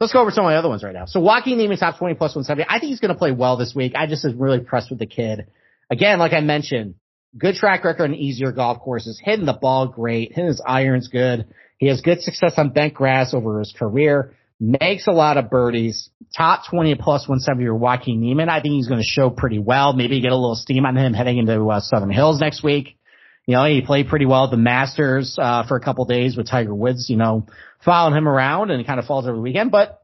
Let's 0.00 0.12
go 0.12 0.20
over 0.20 0.30
some 0.30 0.44
of 0.44 0.50
my 0.50 0.56
other 0.56 0.68
ones 0.68 0.82
right 0.82 0.92
now. 0.92 1.06
So 1.06 1.20
Joaquin 1.20 1.56
Niemann 1.56 1.78
top 1.78 1.98
20 1.98 2.14
plus 2.16 2.36
170. 2.36 2.66
I 2.68 2.78
think 2.78 2.90
he's 2.90 3.00
going 3.00 3.14
to 3.14 3.18
play 3.18 3.32
well 3.32 3.56
this 3.56 3.74
week. 3.74 3.92
I 3.96 4.06
just 4.06 4.24
am 4.26 4.38
really 4.38 4.58
impressed 4.58 4.90
with 4.90 4.98
the 4.98 5.06
kid. 5.06 5.46
Again, 5.90 6.18
like 6.18 6.34
I 6.34 6.40
mentioned, 6.40 6.96
good 7.38 7.54
track 7.54 7.82
record 7.82 8.10
on 8.10 8.14
easier 8.14 8.52
golf 8.52 8.80
courses, 8.80 9.18
hitting 9.22 9.46
the 9.46 9.54
ball 9.54 9.88
great, 9.88 10.30
hitting 10.30 10.46
his 10.46 10.62
irons 10.66 11.08
good. 11.08 11.46
He 11.78 11.86
has 11.86 12.02
good 12.02 12.20
success 12.20 12.54
on 12.58 12.70
bent 12.70 12.92
grass 12.92 13.32
over 13.32 13.60
his 13.60 13.74
career 13.78 14.34
makes 14.62 15.08
a 15.08 15.12
lot 15.12 15.38
of 15.38 15.50
birdies, 15.50 16.08
top 16.36 16.62
20 16.70 16.94
plus 16.94 17.22
170 17.28 17.66
or 17.66 17.74
Joaquin 17.74 18.20
Niemann. 18.20 18.48
I 18.48 18.62
think 18.62 18.74
he's 18.74 18.86
going 18.86 19.00
to 19.00 19.06
show 19.06 19.28
pretty 19.28 19.58
well. 19.58 19.92
Maybe 19.92 20.20
get 20.20 20.30
a 20.30 20.36
little 20.36 20.54
steam 20.54 20.86
on 20.86 20.96
him 20.96 21.14
heading 21.14 21.38
into 21.38 21.66
uh, 21.66 21.80
Southern 21.80 22.10
Hills 22.10 22.40
next 22.40 22.62
week. 22.62 22.96
You 23.44 23.56
know, 23.56 23.64
he 23.64 23.82
played 23.82 24.06
pretty 24.06 24.24
well 24.24 24.44
at 24.44 24.52
the 24.52 24.56
Masters, 24.56 25.36
uh, 25.36 25.66
for 25.66 25.76
a 25.76 25.80
couple 25.80 26.04
days 26.04 26.36
with 26.36 26.48
Tiger 26.48 26.72
Woods, 26.72 27.10
you 27.10 27.16
know, 27.16 27.46
following 27.84 28.16
him 28.16 28.28
around 28.28 28.70
and 28.70 28.86
kind 28.86 29.00
of 29.00 29.06
falls 29.06 29.26
over 29.26 29.34
the 29.34 29.42
weekend. 29.42 29.72
But 29.72 30.00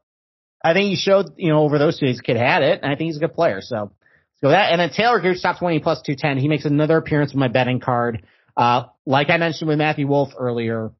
I 0.64 0.72
think 0.72 0.88
he 0.88 0.96
showed, 0.96 1.26
you 1.36 1.50
know, 1.50 1.60
over 1.60 1.78
those 1.78 2.00
two 2.00 2.06
days, 2.06 2.20
kid 2.20 2.36
had 2.36 2.64
it 2.64 2.80
and 2.82 2.90
I 2.90 2.96
think 2.96 3.06
he's 3.06 3.16
a 3.18 3.20
good 3.20 3.34
player. 3.34 3.60
So, 3.60 3.92
so 4.40 4.48
that, 4.48 4.72
and 4.72 4.80
then 4.80 4.90
Taylor 4.90 5.20
Gooch, 5.20 5.40
top 5.40 5.60
20 5.60 5.78
plus 5.78 6.02
210. 6.02 6.38
He 6.38 6.48
makes 6.48 6.64
another 6.64 6.96
appearance 6.96 7.32
with 7.32 7.38
my 7.38 7.48
betting 7.48 7.78
card. 7.78 8.26
Uh, 8.56 8.86
like 9.06 9.30
I 9.30 9.36
mentioned 9.36 9.68
with 9.68 9.78
Matthew 9.78 10.08
Wolff 10.08 10.30
earlier, 10.36 10.90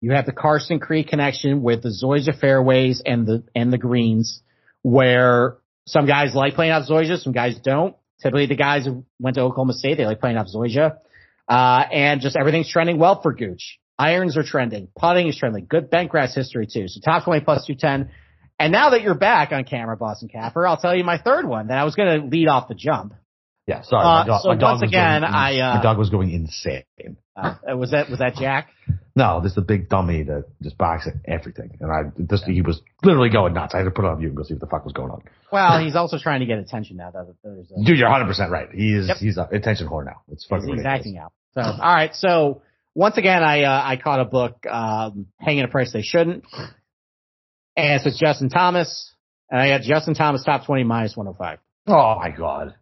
you 0.00 0.12
have 0.12 0.26
the 0.26 0.32
Karsten 0.32 0.80
Creek 0.80 1.08
connection 1.08 1.62
with 1.62 1.82
the 1.82 1.90
Zoysia 1.90 2.38
fairways 2.38 3.02
and 3.04 3.26
the 3.26 3.44
and 3.54 3.72
the 3.72 3.78
greens, 3.78 4.42
where 4.82 5.58
some 5.86 6.06
guys 6.06 6.34
like 6.34 6.54
playing 6.54 6.72
off 6.72 6.88
Zoysia, 6.88 7.18
some 7.18 7.32
guys 7.32 7.58
don't. 7.62 7.94
Typically, 8.22 8.46
the 8.46 8.56
guys 8.56 8.84
who 8.84 9.04
went 9.18 9.36
to 9.36 9.42
Oklahoma 9.42 9.72
State 9.74 9.96
they 9.96 10.06
like 10.06 10.20
playing 10.20 10.36
off 10.36 10.46
Zoysia, 10.46 10.98
uh, 11.48 11.84
and 11.92 12.20
just 12.20 12.36
everything's 12.36 12.70
trending 12.70 12.98
well 12.98 13.20
for 13.20 13.32
Gooch. 13.32 13.78
Irons 13.98 14.38
are 14.38 14.42
trending, 14.42 14.88
putting 14.96 15.28
is 15.28 15.36
trending, 15.36 15.66
good 15.68 15.90
bent 15.90 16.10
grass 16.10 16.34
history 16.34 16.66
too. 16.66 16.88
So 16.88 17.00
top 17.04 17.24
twenty 17.24 17.44
plus 17.44 17.66
two 17.66 17.74
ten. 17.74 18.10
And 18.58 18.72
now 18.72 18.90
that 18.90 19.00
you're 19.00 19.14
back 19.14 19.52
on 19.52 19.64
camera, 19.64 19.96
Boston 19.96 20.28
Capper, 20.28 20.66
I'll 20.66 20.76
tell 20.76 20.94
you 20.94 21.02
my 21.02 21.16
third 21.16 21.46
one 21.46 21.68
that 21.68 21.78
I 21.78 21.84
was 21.84 21.94
going 21.94 22.20
to 22.20 22.26
lead 22.26 22.46
off 22.46 22.68
the 22.68 22.74
jump. 22.74 23.14
Yeah, 23.70 23.82
sorry. 23.82 24.04
My 24.04 24.20
uh, 24.22 24.24
dog, 24.24 24.42
so 24.42 24.48
my 24.48 24.56
dog 24.56 24.80
once 24.80 24.82
again, 24.82 25.20
going, 25.20 25.32
I 25.32 25.60
uh, 25.60 25.74
my 25.76 25.82
dog 25.82 25.96
was 25.96 26.10
going 26.10 26.32
insane. 26.32 26.82
Uh, 27.36 27.54
was 27.76 27.92
that 27.92 28.10
was 28.10 28.18
that 28.18 28.34
Jack? 28.34 28.68
No, 29.14 29.40
this 29.40 29.52
is 29.52 29.58
a 29.58 29.62
big 29.62 29.88
dummy 29.88 30.24
that 30.24 30.46
just 30.60 30.76
barks 30.76 31.06
at 31.06 31.14
everything, 31.24 31.78
and 31.80 31.92
I 31.92 32.10
this 32.16 32.42
he 32.44 32.62
was 32.62 32.82
literally 33.04 33.30
going 33.30 33.54
nuts. 33.54 33.72
I 33.72 33.78
had 33.78 33.84
to 33.84 33.92
put 33.92 34.04
it 34.04 34.08
on 34.08 34.18
mute 34.18 34.28
and 34.28 34.36
go 34.36 34.42
see 34.42 34.54
what 34.54 34.60
the 34.60 34.66
fuck 34.66 34.84
was 34.84 34.92
going 34.92 35.12
on. 35.12 35.22
Well, 35.52 35.78
he's 35.78 35.94
also 35.94 36.18
trying 36.18 36.40
to 36.40 36.46
get 36.46 36.58
attention 36.58 36.96
now. 36.96 37.12
That 37.12 37.32
there's 37.44 37.70
a, 37.70 37.84
dude, 37.84 37.96
you're 37.96 38.08
100 38.08 38.26
percent 38.26 38.50
right. 38.50 38.68
He 38.72 38.92
is 38.92 39.06
yep. 39.06 39.18
he's 39.18 39.36
an 39.36 39.46
attention 39.52 39.86
whore 39.86 40.04
now. 40.04 40.22
It's 40.32 40.44
fucking 40.46 40.76
he's, 40.76 40.84
acting 40.84 41.16
out. 41.16 41.32
So 41.52 41.60
all 41.60 41.78
right, 41.78 42.12
so 42.12 42.62
once 42.96 43.18
again, 43.18 43.44
I 43.44 43.62
uh, 43.62 43.82
I 43.84 43.96
caught 43.98 44.18
a 44.18 44.24
book 44.24 44.66
um, 44.68 45.26
hanging 45.38 45.62
a 45.62 45.68
price 45.68 45.92
they 45.92 46.02
shouldn't, 46.02 46.44
and 47.76 48.02
it's 48.04 48.18
Justin 48.18 48.48
Thomas, 48.48 49.14
and 49.48 49.60
I 49.60 49.68
got 49.68 49.82
Justin 49.82 50.14
Thomas 50.14 50.42
top 50.42 50.66
twenty 50.66 50.82
minus 50.82 51.16
one 51.16 51.26
hundred 51.26 51.38
five. 51.38 51.58
Oh 51.86 52.16
my 52.18 52.30
god. 52.30 52.74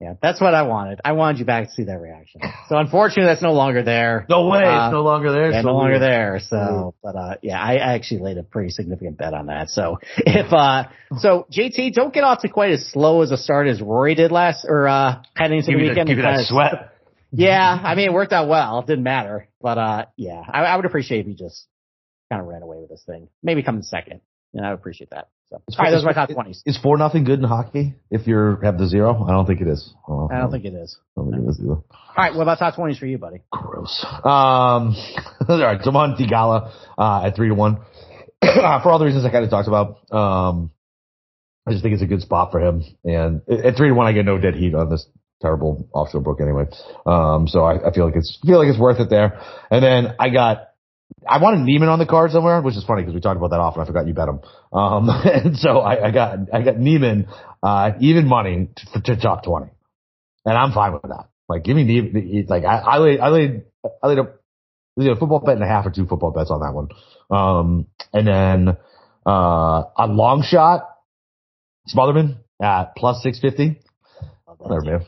Yeah, 0.00 0.12
that's 0.20 0.42
what 0.42 0.52
I 0.54 0.62
wanted. 0.62 1.00
I 1.04 1.12
wanted 1.12 1.38
you 1.38 1.46
back 1.46 1.64
to 1.68 1.70
see 1.70 1.84
that 1.84 1.98
reaction. 2.00 2.42
So 2.68 2.76
unfortunately, 2.76 3.24
that's 3.32 3.40
no 3.40 3.52
longer 3.54 3.82
there. 3.82 4.26
No 4.28 4.46
way, 4.48 4.62
Uh, 4.62 4.88
it's 4.88 4.92
no 4.92 5.00
longer 5.02 5.32
there. 5.32 5.50
Yeah, 5.52 5.62
So 5.62 5.68
no 5.68 5.74
longer 5.74 5.92
weird. 5.92 6.02
there. 6.02 6.38
So, 6.40 6.94
but 7.02 7.16
uh, 7.16 7.34
yeah, 7.42 7.58
I 7.58 7.76
I 7.76 7.94
actually 7.94 8.20
laid 8.20 8.36
a 8.36 8.42
pretty 8.42 8.68
significant 8.70 9.16
bet 9.16 9.32
on 9.32 9.46
that. 9.46 9.70
So 9.70 9.98
if 10.18 10.52
uh, 10.52 10.84
so 11.18 11.46
JT, 11.50 11.94
don't 11.94 12.12
get 12.12 12.24
off 12.24 12.42
to 12.42 12.48
quite 12.50 12.72
as 12.72 12.86
slow 12.90 13.22
as 13.22 13.30
a 13.30 13.38
start 13.38 13.68
as 13.68 13.80
Rory 13.80 14.14
did 14.14 14.32
last 14.32 14.66
or 14.68 14.86
uh, 14.86 15.22
heading 15.34 15.58
into 15.60 15.70
Give 15.70 15.80
the 15.80 15.88
weekend. 15.88 16.08
give 16.08 16.16
me 16.18 16.22
that 16.24 16.44
sweat. 16.46 16.92
Yeah, 17.32 17.80
I 17.82 17.94
mean, 17.94 18.06
it 18.10 18.12
worked 18.12 18.32
out 18.34 18.48
well. 18.48 18.80
It 18.80 18.86
didn't 18.86 19.04
matter. 19.04 19.48
But, 19.60 19.78
uh, 19.78 20.04
yeah, 20.16 20.42
I, 20.48 20.60
I 20.64 20.76
would 20.76 20.84
appreciate 20.84 21.20
if 21.20 21.26
you 21.26 21.34
just 21.34 21.66
kind 22.30 22.40
of 22.40 22.46
ran 22.48 22.62
away 22.62 22.78
with 22.80 22.88
this 22.90 23.02
thing. 23.06 23.28
Maybe 23.42 23.62
come 23.62 23.76
in 23.76 23.82
second. 23.82 24.20
You 24.52 24.60
know, 24.60 24.68
I 24.68 24.70
would 24.70 24.78
appreciate 24.78 25.10
that. 25.10 25.28
So, 25.50 25.58
all 25.78 25.84
right, 25.84 25.90
those 25.92 26.02
are 26.02 26.06
my 26.06 26.12
top 26.12 26.28
20s. 26.28 26.62
Is 26.66 26.76
four 26.78 26.98
nothing 26.98 27.22
good 27.22 27.38
in 27.38 27.44
hockey 27.44 27.94
if 28.10 28.26
you 28.26 28.58
have 28.64 28.78
the 28.78 28.86
zero? 28.88 29.24
I 29.28 29.30
don't 29.30 29.46
think 29.46 29.60
it 29.60 29.68
is. 29.68 29.94
Oh, 30.08 30.28
I 30.30 30.38
don't 30.38 30.50
think 30.50 30.64
it 30.64 30.74
is. 30.74 30.98
I 31.16 31.20
don't 31.20 31.30
think 31.30 31.44
it 31.44 31.50
is 31.50 31.60
either. 31.60 31.70
All 31.70 31.84
right, 32.16 32.34
what 32.34 32.42
about 32.42 32.58
top 32.58 32.74
20s 32.74 32.98
for 32.98 33.06
you, 33.06 33.18
buddy? 33.18 33.42
Gross. 33.52 34.04
Um, 34.04 34.22
all 35.48 35.62
right, 35.62 35.80
Damon 35.80 36.16
Theegala, 36.16 36.72
uh, 36.98 37.26
at 37.26 37.36
three 37.36 37.48
to 37.48 37.54
one. 37.54 37.76
for 38.42 38.90
all 38.90 38.98
the 38.98 39.04
reasons 39.04 39.24
I 39.24 39.30
kind 39.30 39.44
of 39.44 39.50
talked 39.50 39.68
about. 39.68 40.12
Um, 40.12 40.72
I 41.66 41.72
just 41.72 41.82
think 41.82 41.94
it's 41.94 42.02
a 42.02 42.06
good 42.06 42.22
spot 42.22 42.50
for 42.50 42.60
him. 42.60 42.82
And 43.04 43.42
at 43.48 43.66
at 43.66 43.76
three 43.76 43.88
to 43.88 43.94
one, 43.94 44.06
I 44.06 44.12
get 44.12 44.24
no 44.24 44.38
dead 44.38 44.54
heat 44.54 44.74
on 44.74 44.90
this 44.90 45.06
terrible 45.40 45.88
offshore 45.92 46.22
book 46.22 46.40
anyway. 46.40 46.64
Um, 47.04 47.46
so 47.48 47.64
I, 47.64 47.88
I 47.88 47.92
feel 47.92 48.06
like 48.06 48.16
it's, 48.16 48.38
feel 48.44 48.58
like 48.58 48.68
it's 48.68 48.78
worth 48.78 49.00
it 49.00 49.10
there. 49.10 49.40
And 49.70 49.82
then 49.82 50.14
I 50.18 50.30
got, 50.30 50.70
I 51.28 51.40
wanted 51.40 51.60
Niemann 51.60 51.88
on 51.88 51.98
the 51.98 52.06
card 52.06 52.30
somewhere, 52.30 52.60
which 52.60 52.76
is 52.76 52.84
funny 52.84 53.02
because 53.02 53.14
we 53.14 53.20
talked 53.20 53.36
about 53.36 53.50
that 53.50 53.60
often. 53.60 53.82
I 53.82 53.86
forgot 53.86 54.06
you 54.06 54.14
bet 54.14 54.28
him. 54.28 54.40
Um, 54.72 55.08
and 55.24 55.56
so 55.56 55.78
I, 55.78 56.08
I 56.08 56.10
got, 56.10 56.38
I 56.52 56.62
got 56.62 56.78
Niemann, 56.78 57.28
uh, 57.62 57.92
even 58.00 58.26
money 58.26 58.68
to, 58.94 59.00
to 59.02 59.16
top 59.16 59.44
20. 59.44 59.66
And 60.44 60.56
I'm 60.56 60.72
fine 60.72 60.92
with 60.92 61.02
that. 61.02 61.28
Like, 61.48 61.64
give 61.64 61.76
me 61.76 61.84
Niemann, 61.84 62.46
like, 62.48 62.64
I, 62.64 62.78
I 62.78 62.98
laid, 62.98 63.20
I 63.20 63.28
laid, 63.28 63.62
I 64.02 64.06
laid 64.08 64.18
a, 64.18 65.12
a 65.12 65.16
football 65.16 65.40
bet 65.40 65.54
and 65.54 65.64
a 65.64 65.66
half 65.66 65.86
or 65.86 65.90
two 65.90 66.06
football 66.06 66.32
bets 66.32 66.50
on 66.50 66.60
that 66.60 66.74
one. 66.74 66.88
Um, 67.30 67.86
and 68.12 68.26
then, 68.26 68.76
uh, 69.26 69.82
a 69.96 70.06
long 70.06 70.42
shot, 70.42 70.88
Smotherman 71.92 72.38
at 72.60 72.96
plus 72.96 73.22
650. 73.22 73.80
Love 74.48 74.58
Whatever, 74.58 74.98
man. 74.98 75.06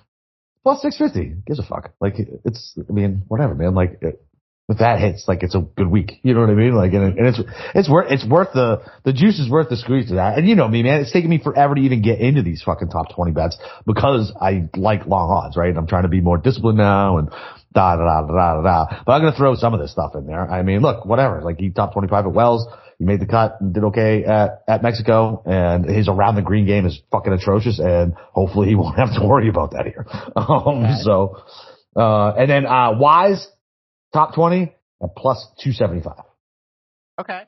Plus 0.63 0.83
650. 0.83 1.43
Gives 1.47 1.59
a 1.59 1.63
fuck. 1.63 1.93
Like, 2.01 2.15
it's, 2.45 2.79
I 2.89 2.93
mean, 2.93 3.23
whatever, 3.29 3.55
man. 3.55 3.75
Like, 3.75 3.99
it, 4.01 4.25
if 4.69 4.79
that 4.79 5.01
hits, 5.01 5.25
like, 5.27 5.43
it's 5.43 5.55
a 5.55 5.61
good 5.61 5.89
week. 5.89 6.21
You 6.23 6.35
know 6.35 6.41
what 6.41 6.51
I 6.51 6.55
mean? 6.55 6.75
Like, 6.75 6.93
and, 6.93 7.19
and 7.19 7.27
it's, 7.27 7.41
it's 7.75 7.89
worth, 7.89 8.13
it's 8.13 8.27
worth 8.27 8.53
the, 8.53 8.83
the 9.03 9.15
juice 9.15 9.39
is 9.39 9.49
worth 9.49 9.71
the 9.71 9.79
squeeze 9.79 10.09
to 10.09 10.17
that. 10.17 10.37
And 10.37 10.47
you 10.47 10.57
know 10.57 10.69
me, 10.69 10.83
man. 10.83 11.01
It's 11.01 11.13
taken 11.13 11.31
me 11.31 11.41
forever 11.43 11.75
to 11.75 11.81
even 11.81 12.03
get 12.03 12.21
into 12.21 12.43
these 12.43 12.63
fucking 12.63 12.91
top 12.91 13.15
20 13.15 13.33
bets 13.33 13.57
because 13.87 14.31
I 14.39 14.69
like 14.77 15.07
long 15.07 15.31
odds, 15.31 15.57
right? 15.57 15.75
I'm 15.75 15.87
trying 15.87 16.03
to 16.03 16.11
be 16.11 16.21
more 16.21 16.37
disciplined 16.37 16.77
now 16.77 17.17
and 17.17 17.31
da 17.73 17.97
da 17.97 18.05
da 18.05 18.27
da 18.27 18.55
da 18.55 18.63
da. 18.63 19.03
But 19.07 19.13
I'm 19.13 19.23
going 19.23 19.33
to 19.33 19.39
throw 19.39 19.55
some 19.55 19.73
of 19.73 19.81
this 19.81 19.91
stuff 19.91 20.15
in 20.15 20.27
there. 20.27 20.51
I 20.51 20.63
mean, 20.63 20.81
look, 20.81 21.07
whatever. 21.07 21.41
Like, 21.41 21.59
he 21.59 21.71
top 21.71 21.95
25 21.95 22.27
at 22.27 22.33
Wells. 22.33 22.67
He 22.99 23.05
made 23.05 23.21
the 23.21 23.27
cut 23.27 23.63
and 23.63 23.73
did 23.73 23.85
okay 23.85 24.25
at, 24.25 24.65
at 24.69 24.83
Mexico 24.83 25.43
and 25.47 25.89
his 25.89 26.09
around 26.09 26.35
the 26.35 26.43
green 26.43 26.67
game 26.67 26.85
is 26.85 27.01
fucking 27.11 27.33
atrocious 27.33 27.79
and 27.79 28.15
hopefully 28.33 28.69
he 28.69 28.75
won't 28.75 28.99
have 28.99 29.15
to 29.15 29.27
worry 29.27 29.49
about 29.49 29.71
that 29.71 29.87
here. 29.87 30.05
Um, 30.37 30.99
so, 31.03 31.43
uh, 31.97 32.35
and 32.37 32.51
then, 32.51 32.67
uh, 32.67 32.99
Wise 32.99 33.49
top 34.13 34.35
20 34.35 34.75
at 35.03 35.17
plus 35.17 35.47
275. 35.63 36.25
Okay. 37.21 37.43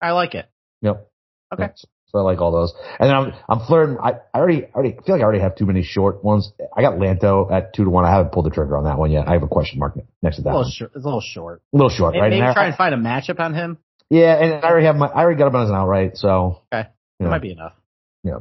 I 0.00 0.12
like 0.12 0.34
it. 0.34 0.46
Yep. 0.82 1.08
Okay. 1.54 1.62
Yep. 1.64 1.76
So 2.10 2.18
I 2.18 2.22
like 2.22 2.40
all 2.40 2.52
those. 2.52 2.72
And 2.98 3.10
then 3.10 3.14
I'm, 3.16 3.32
I'm 3.48 3.66
flirting. 3.66 3.98
I, 4.02 4.12
I 4.32 4.38
already, 4.38 4.64
I 4.64 4.70
already 4.72 4.96
I 4.98 5.02
feel 5.04 5.14
like 5.16 5.20
I 5.20 5.24
already 5.24 5.40
have 5.40 5.56
too 5.56 5.66
many 5.66 5.82
short 5.82 6.24
ones. 6.24 6.52
I 6.74 6.80
got 6.80 6.94
Lanto 6.94 7.52
at 7.52 7.74
two 7.74 7.84
to 7.84 7.90
one. 7.90 8.06
I 8.06 8.10
haven't 8.10 8.32
pulled 8.32 8.46
the 8.46 8.50
trigger 8.50 8.78
on 8.78 8.84
that 8.84 8.98
one 8.98 9.10
yet. 9.10 9.28
I 9.28 9.32
have 9.34 9.42
a 9.42 9.48
question 9.48 9.78
mark 9.78 9.94
next 10.22 10.36
to 10.36 10.42
A 10.42 10.44
that 10.44 10.50
little, 10.50 10.62
one. 10.62 10.70
short, 10.70 10.92
it's 10.94 11.04
a 11.04 11.06
little 11.06 11.20
short. 11.20 11.62
A 11.74 11.76
little 11.76 11.90
short, 11.90 12.12
Maybe, 12.14 12.20
right? 12.22 12.30
maybe 12.30 12.40
And 12.40 12.48
I- 12.50 12.54
try 12.54 12.66
and 12.68 12.76
find 12.76 12.94
a 12.94 12.98
matchup 12.98 13.38
on 13.40 13.52
him. 13.54 13.76
yeah, 14.08 14.34
and 14.42 14.64
I 14.64 14.68
already 14.70 14.86
have 14.86 14.96
my, 14.96 15.08
I 15.08 15.20
already 15.22 15.38
got 15.38 15.48
him 15.48 15.56
as 15.56 15.68
an 15.68 15.74
outright. 15.74 16.16
So 16.16 16.62
Okay. 16.72 16.88
you 17.18 17.24
That 17.24 17.24
know, 17.24 17.30
might 17.30 17.42
be 17.42 17.52
enough. 17.52 17.74
Yeah. 18.24 18.38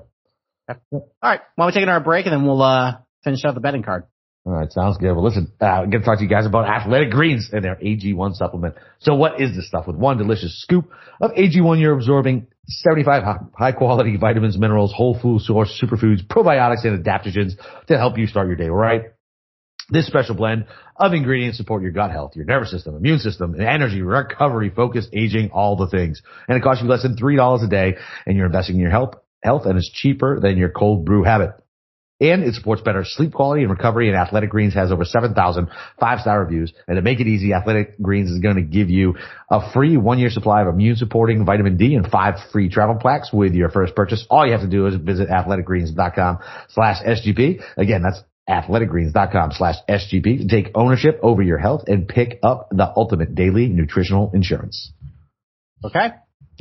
Okay. 0.72 0.80
All 0.94 1.02
right. 1.22 1.42
Why 1.56 1.66
don't 1.66 1.76
we 1.76 1.82
take 1.82 1.90
our 1.90 2.00
break 2.00 2.26
and 2.26 2.34
then 2.34 2.46
we'll, 2.46 2.62
uh, 2.62 3.00
finish 3.26 3.44
out 3.44 3.54
the 3.54 3.60
betting 3.62 3.84
card. 3.84 4.06
All 4.48 4.54
right, 4.54 4.72
sounds 4.72 4.96
good. 4.96 5.12
Well, 5.12 5.26
listen, 5.26 5.52
uh, 5.60 5.66
I'm 5.66 5.90
going 5.90 6.02
to 6.02 6.06
talk 6.06 6.20
to 6.20 6.24
you 6.24 6.30
guys 6.30 6.46
about 6.46 6.70
Athletic 6.70 7.12
Greens 7.12 7.50
and 7.52 7.66
their 7.66 7.76
AG1 7.76 8.36
supplement. 8.36 8.76
So 9.00 9.14
what 9.14 9.42
is 9.42 9.54
this 9.58 9.68
stuff? 9.68 9.88
With 9.88 9.98
one 9.98 10.18
delicious 10.18 10.62
scoop 10.62 10.90
of 11.20 11.32
AG1, 11.32 11.82
you're 11.82 11.94
absorbing 11.94 12.48
75 12.68 13.24
high 13.54 13.74
quality 13.74 14.16
vitamins, 14.16 14.58
minerals, 14.58 14.94
whole 14.96 15.20
food 15.20 15.42
source, 15.42 15.78
superfoods, 15.84 16.26
probiotics, 16.26 16.86
and 16.86 17.04
adaptogens 17.04 17.56
to 17.88 17.98
help 17.98 18.18
you 18.18 18.26
start 18.26 18.48
your 18.48 18.56
day 18.56 18.70
right. 18.70 19.12
This 19.90 20.08
special 20.08 20.36
blend 20.36 20.68
of 20.96 21.12
ingredients 21.12 21.58
support 21.58 21.82
your 21.82 21.92
gut 21.92 22.12
health, 22.12 22.38
your 22.38 22.46
nervous 22.46 22.72
system, 22.72 22.96
immune 22.96 23.20
system, 23.20 23.54
and 23.54 23.64
energy, 23.64 24.02
recovery, 24.02 24.70
focus, 24.74 25.10
aging, 25.12 25.50
all 25.52 25.76
the 25.76 25.90
things. 25.90 26.22
And 26.48 26.58
it 26.58 26.64
costs 26.64 26.82
you 26.82 26.88
less 26.88 27.04
than 27.04 27.18
$3 27.18 27.66
a 27.66 27.68
day 27.68 27.98
and 28.26 28.38
you're 28.38 28.46
investing 28.46 28.76
in 28.76 28.82
your 28.82 28.92
health, 28.92 29.16
health 29.44 29.66
and 29.66 29.78
it's 29.78 29.92
cheaper 29.92 30.40
than 30.40 30.58
your 30.58 30.70
cold 30.70 31.04
brew 31.04 31.24
habit. 31.24 31.52
And 32.20 32.44
it 32.44 32.56
supports 32.56 32.82
better 32.82 33.04
sleep 33.06 33.34
quality 33.34 33.62
and 33.62 33.70
recovery. 33.70 34.08
And 34.08 34.18
Athletic 34.18 34.50
Greens 34.50 34.74
has 34.74 34.92
over 34.92 35.06
7,000 35.06 35.68
five-star 36.00 36.44
reviews. 36.44 36.74
And 36.88 36.96
to 36.96 37.02
make 37.04 37.20
it 37.20 37.28
easy, 37.28 37.54
Athletic 37.54 38.02
Greens 38.02 38.32
is 38.32 38.40
going 38.40 38.56
to 38.56 38.64
give 38.64 38.90
you 38.90 39.16
a 39.52 39.72
free 39.72 39.98
one-year 39.98 40.32
supply 40.32 40.62
of 40.64 40.68
immune-supporting 40.68 41.46
vitamin 41.46 41.78
D 41.78 41.94
and 41.94 42.10
five 42.10 42.36
free 42.52 42.70
travel 42.70 42.96
plaques 42.96 43.32
with 43.32 43.54
your 43.54 43.70
first 43.70 43.96
purchase. 43.96 44.26
All 44.32 44.46
you 44.46 44.54
have 44.54 44.62
to 44.62 44.68
do 44.68 44.88
is 44.88 44.96
visit 44.96 45.30
athleticgreens.com 45.30 46.40
slash 46.70 47.04
SGP. 47.04 47.62
Again, 47.78 48.02
that's 48.02 48.24
athleticgreens.com 48.50 49.52
slash 49.52 49.76
SGP 49.88 50.40
to 50.40 50.48
take 50.48 50.72
ownership 50.74 51.20
over 51.22 51.42
your 51.42 51.58
health 51.58 51.84
and 51.88 52.08
pick 52.08 52.40
up 52.42 52.70
the 52.72 52.92
ultimate 52.96 53.36
daily 53.36 53.68
nutritional 53.68 54.32
insurance. 54.34 54.92
Okay. 55.84 56.10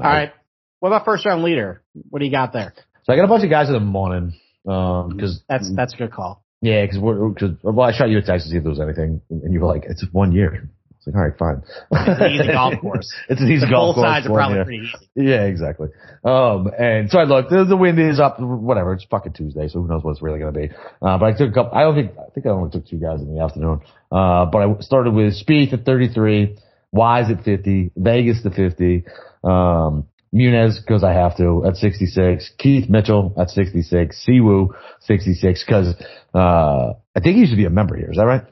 All 0.00 0.06
right. 0.06 0.32
What 0.80 0.90
about 0.90 1.04
first 1.04 1.24
round 1.24 1.42
leader? 1.42 1.82
What 2.10 2.18
do 2.18 2.26
you 2.26 2.30
got 2.30 2.52
there? 2.52 2.74
So 3.04 3.12
I 3.12 3.16
got 3.16 3.24
a 3.24 3.28
bunch 3.28 3.44
of 3.44 3.50
guys 3.50 3.68
in 3.68 3.74
the 3.74 3.80
morning. 3.80 4.34
Um, 4.66 5.18
cause 5.18 5.42
That's, 5.48 5.70
that's 5.74 5.94
a 5.94 5.96
good 5.96 6.12
call. 6.12 6.42
Yeah, 6.62 6.84
because 6.84 6.98
we're 6.98 7.28
because 7.28 7.50
well, 7.62 7.82
I 7.86 7.92
shot 7.96 8.08
you 8.08 8.18
a 8.18 8.22
text 8.22 8.46
to 8.46 8.50
see 8.50 8.56
if 8.56 8.62
there 8.62 8.70
was 8.70 8.80
anything, 8.80 9.20
and 9.30 9.52
you 9.52 9.60
were 9.60 9.66
like, 9.68 9.84
"It's 9.86 10.04
one 10.10 10.32
year." 10.32 10.54
I 10.54 10.94
was 10.96 11.06
like, 11.06 11.14
"All 11.14 11.22
right, 11.22 11.38
fine." 11.38 11.62
It's 11.92 12.20
an 12.20 12.32
easy 12.32 12.52
golf 12.52 12.74
course. 12.80 13.14
it's 13.28 13.40
an 13.40 13.48
easy 13.48 13.66
The 13.66 13.70
golf 13.70 13.94
both 13.96 14.04
sides 14.04 14.26
are 14.26 14.32
probably 14.32 14.56
year. 14.56 14.64
pretty 14.64 14.84
easy. 14.86 15.10
Yeah, 15.30 15.42
exactly. 15.44 15.88
Um, 16.24 16.70
and 16.76 17.10
so 17.10 17.18
I 17.20 17.24
looked. 17.24 17.50
The, 17.50 17.64
the 17.64 17.76
wind 17.76 18.00
is 18.00 18.18
up. 18.18 18.40
Whatever. 18.40 18.94
It's 18.94 19.04
fucking 19.04 19.34
Tuesday, 19.34 19.68
so 19.68 19.82
who 19.82 19.86
knows 19.88 20.02
what 20.02 20.12
it's 20.12 20.22
really 20.22 20.38
going 20.40 20.52
to 20.54 20.58
be. 20.60 20.70
Uh, 21.02 21.18
but 21.18 21.26
I 21.26 21.32
took 21.36 21.50
a 21.50 21.52
couple. 21.52 21.78
I 21.78 21.82
don't 21.82 21.94
think. 21.94 22.12
I 22.18 22.30
think 22.34 22.46
I 22.46 22.48
only 22.50 22.70
took 22.70 22.86
two 22.88 22.98
guys 22.98 23.20
in 23.20 23.34
the 23.34 23.42
afternoon. 23.42 23.82
Uh, 24.10 24.46
but 24.46 24.58
I 24.58 24.74
started 24.80 25.12
with 25.12 25.34
Spieth 25.38 25.74
at 25.74 25.84
33, 25.84 26.56
Wise 26.90 27.30
at 27.30 27.44
50, 27.44 27.92
Vegas 27.96 28.42
to 28.42 28.50
50. 28.50 29.04
Um, 29.44 30.08
Munez 30.36 30.76
because 30.80 31.02
I 31.02 31.12
have 31.12 31.36
to 31.38 31.64
at 31.66 31.76
66, 31.76 32.50
Keith 32.58 32.88
Mitchell 32.90 33.34
at 33.38 33.48
66, 33.50 34.24
Siwoo 34.28 34.68
66 35.00 35.64
because 35.64 35.94
uh, 36.34 36.92
I 37.16 37.20
think 37.20 37.34
he 37.36 37.40
used 37.40 37.52
to 37.52 37.56
be 37.56 37.64
a 37.64 37.70
member 37.70 37.96
here. 37.96 38.10
Is 38.10 38.16
that 38.18 38.24
right? 38.26 38.42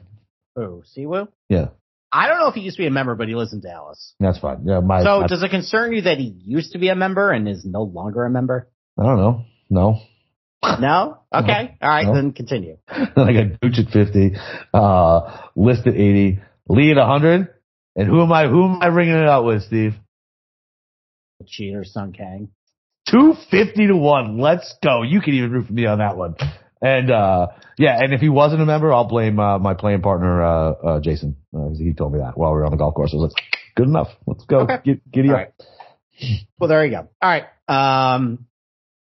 Oh, 0.57 0.83
Siwoo? 0.97 1.27
Yeah, 1.49 1.67
I 2.11 2.27
don't 2.27 2.39
know 2.39 2.47
if 2.47 2.55
he 2.55 2.61
used 2.61 2.77
to 2.77 2.83
be 2.83 2.87
a 2.87 2.91
member, 2.91 3.13
but 3.15 3.27
he 3.27 3.35
lives 3.35 3.53
in 3.53 3.59
Dallas. 3.59 4.13
that's 4.19 4.39
fine. 4.39 4.63
Yeah, 4.65 4.79
my, 4.79 5.03
So 5.03 5.21
my- 5.21 5.27
does 5.27 5.43
it 5.43 5.49
concern 5.51 5.93
you 5.93 6.01
that 6.03 6.17
he 6.17 6.33
used 6.45 6.71
to 6.71 6.79
be 6.79 6.89
a 6.89 6.95
member 6.95 7.31
and 7.31 7.47
is 7.47 7.65
no 7.65 7.83
longer 7.83 8.25
a 8.25 8.29
member? 8.29 8.69
I 8.97 9.03
don't 9.03 9.17
know. 9.17 9.45
No, 9.69 9.99
No? 10.79 11.17
Okay. 11.33 11.77
All 11.81 11.89
right, 11.89 12.05
No. 12.05 12.13
then 12.15 12.31
continue. 12.31 12.77
I 12.87 13.05
got 13.33 13.59
Gooch 13.61 13.79
at 13.79 13.91
50, 13.91 14.31
uh, 14.73 15.37
List 15.55 15.85
at 15.87 15.93
80, 15.95 16.39
Lee 16.69 16.91
at 16.91 16.97
100. 16.97 17.49
And 17.97 18.07
who 18.07 18.21
am 18.21 18.31
I, 18.31 18.47
who 18.47 18.63
am 18.65 18.81
I 18.81 18.87
ringing 18.87 19.15
it 19.15 19.27
out 19.27 19.43
with, 19.45 19.63
Steve? 19.63 19.95
Cheater, 21.45 21.83
Sung 21.83 22.13
Kang. 22.13 22.49
250 23.09 23.87
to 23.87 23.95
1. 23.95 24.39
Let's 24.39 24.75
go. 24.83 25.03
You 25.03 25.21
can 25.21 25.33
even 25.35 25.51
root 25.51 25.67
for 25.67 25.73
me 25.73 25.85
on 25.85 25.99
that 25.99 26.17
one. 26.17 26.35
And, 26.81 27.11
uh, 27.11 27.47
yeah, 27.77 27.97
and 28.01 28.13
if 28.13 28.21
he 28.21 28.29
wasn't 28.29 28.61
a 28.61 28.65
member, 28.65 28.91
I'll 28.93 29.05
blame, 29.07 29.39
uh, 29.39 29.59
my 29.59 29.73
playing 29.73 30.01
partner, 30.01 30.43
uh, 30.43 30.71
uh, 30.71 30.99
Jason. 31.01 31.35
Uh, 31.55 31.69
he 31.77 31.93
told 31.93 32.13
me 32.13 32.19
that 32.19 32.37
while 32.37 32.51
we 32.51 32.57
were 32.57 32.65
on 32.65 32.71
the 32.71 32.77
golf 32.77 32.93
course. 32.95 33.11
I 33.13 33.17
was 33.17 33.33
like, 33.33 33.43
good 33.75 33.87
enough. 33.87 34.07
Let's 34.25 34.45
go. 34.45 34.59
Okay. 34.61 34.77
Get, 34.83 35.11
giddy 35.11 35.29
All 35.29 35.35
up. 35.35 35.39
right. 35.41 35.53
Well, 36.59 36.67
there 36.69 36.85
you 36.85 36.91
go. 36.91 37.07
All 37.21 37.29
right. 37.29 37.45
Um, 37.67 38.45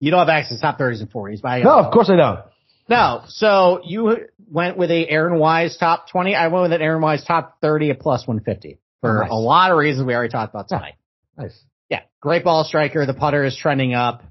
you 0.01 0.11
don't 0.11 0.21
have 0.21 0.29
access 0.29 0.57
to 0.59 0.63
top 0.63 0.79
30s 0.79 1.01
and 1.01 1.11
40s, 1.13 1.41
but 1.43 1.49
I 1.49 1.61
No, 1.63 1.73
of 1.79 1.93
course 1.93 2.09
I 2.11 2.17
don't. 2.17 2.41
No. 2.89 3.23
So 3.29 3.81
you 3.85 4.17
went 4.51 4.77
with 4.77 4.91
a 4.91 5.09
Aaron 5.09 5.39
Wise 5.39 5.77
top 5.77 6.09
20. 6.11 6.35
I 6.35 6.49
went 6.49 6.63
with 6.63 6.73
an 6.73 6.83
Aaron 6.83 7.01
Wise 7.03 7.25
top 7.25 7.59
30 7.61 7.91
at 7.91 8.01
plus 8.01 8.27
150 8.27 8.79
for 9.01 9.19
Oh, 9.19 9.21
nice. 9.23 9.31
a 9.31 9.35
lot 9.35 9.71
of 9.71 9.79
reasons 9.79 10.07
we 10.07 10.15
already 10.15 10.31
talked 10.31 10.53
about 10.55 10.69
tonight. 10.69 10.95
Nice. 11.37 11.59
Yeah. 11.93 12.01
Great 12.21 12.43
ball 12.43 12.65
striker. 12.65 13.07
The 13.07 13.15
putter 13.15 13.45
is 13.45 13.57
trending 13.57 13.95
up. 13.95 14.25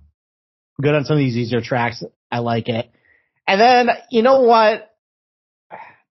Good 0.82 0.94
on 0.94 1.06
some 1.06 1.16
of 1.16 1.20
these 1.20 1.38
easier 1.38 1.62
tracks. 1.62 2.04
I 2.30 2.40
like 2.40 2.68
it. 2.68 2.92
And 3.48 3.62
then, 3.62 3.90
you 4.10 4.22
know 4.22 4.42
what? 4.42 4.92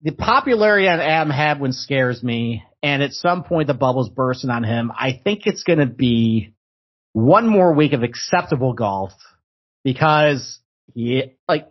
the 0.01 0.11
popularity 0.11 0.87
on 0.87 0.99
Adam 0.99 1.29
Hadwin 1.29 1.73
scares 1.73 2.23
me, 2.23 2.63
and 2.81 3.03
at 3.03 3.11
some 3.11 3.43
point 3.43 3.67
the 3.67 3.73
bubble's 3.73 4.09
bursting 4.09 4.49
on 4.49 4.63
him. 4.63 4.91
I 4.97 5.19
think 5.23 5.41
it's 5.45 5.63
going 5.63 5.79
to 5.79 5.85
be 5.85 6.53
one 7.13 7.47
more 7.47 7.73
week 7.73 7.93
of 7.93 8.03
acceptable 8.03 8.73
golf 8.73 9.11
because 9.83 10.59
he 10.93 11.35
like 11.47 11.67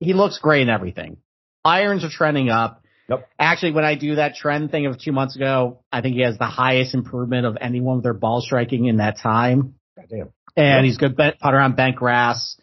he 0.00 0.14
looks 0.14 0.38
great 0.38 0.62
in 0.62 0.70
everything. 0.70 1.18
Irons 1.64 2.04
are 2.04 2.10
trending 2.10 2.48
up. 2.48 2.82
Yep. 3.08 3.28
Actually, 3.38 3.72
when 3.72 3.84
I 3.84 3.94
do 3.94 4.16
that 4.16 4.34
trend 4.34 4.70
thing 4.70 4.86
of 4.86 4.98
two 4.98 5.12
months 5.12 5.36
ago, 5.36 5.80
I 5.92 6.00
think 6.00 6.16
he 6.16 6.22
has 6.22 6.38
the 6.38 6.46
highest 6.46 6.94
improvement 6.94 7.46
of 7.46 7.56
anyone 7.60 7.96
with 7.96 8.04
their 8.04 8.14
ball 8.14 8.40
striking 8.40 8.86
in 8.86 8.96
that 8.96 9.18
time. 9.18 9.74
Goddamn. 9.96 10.30
And 10.56 10.78
Yep. 10.78 10.84
he's 10.84 10.96
good 10.98 11.16
putter 11.16 11.58
on 11.60 11.74
bent 11.74 11.96
grass. 11.96 12.58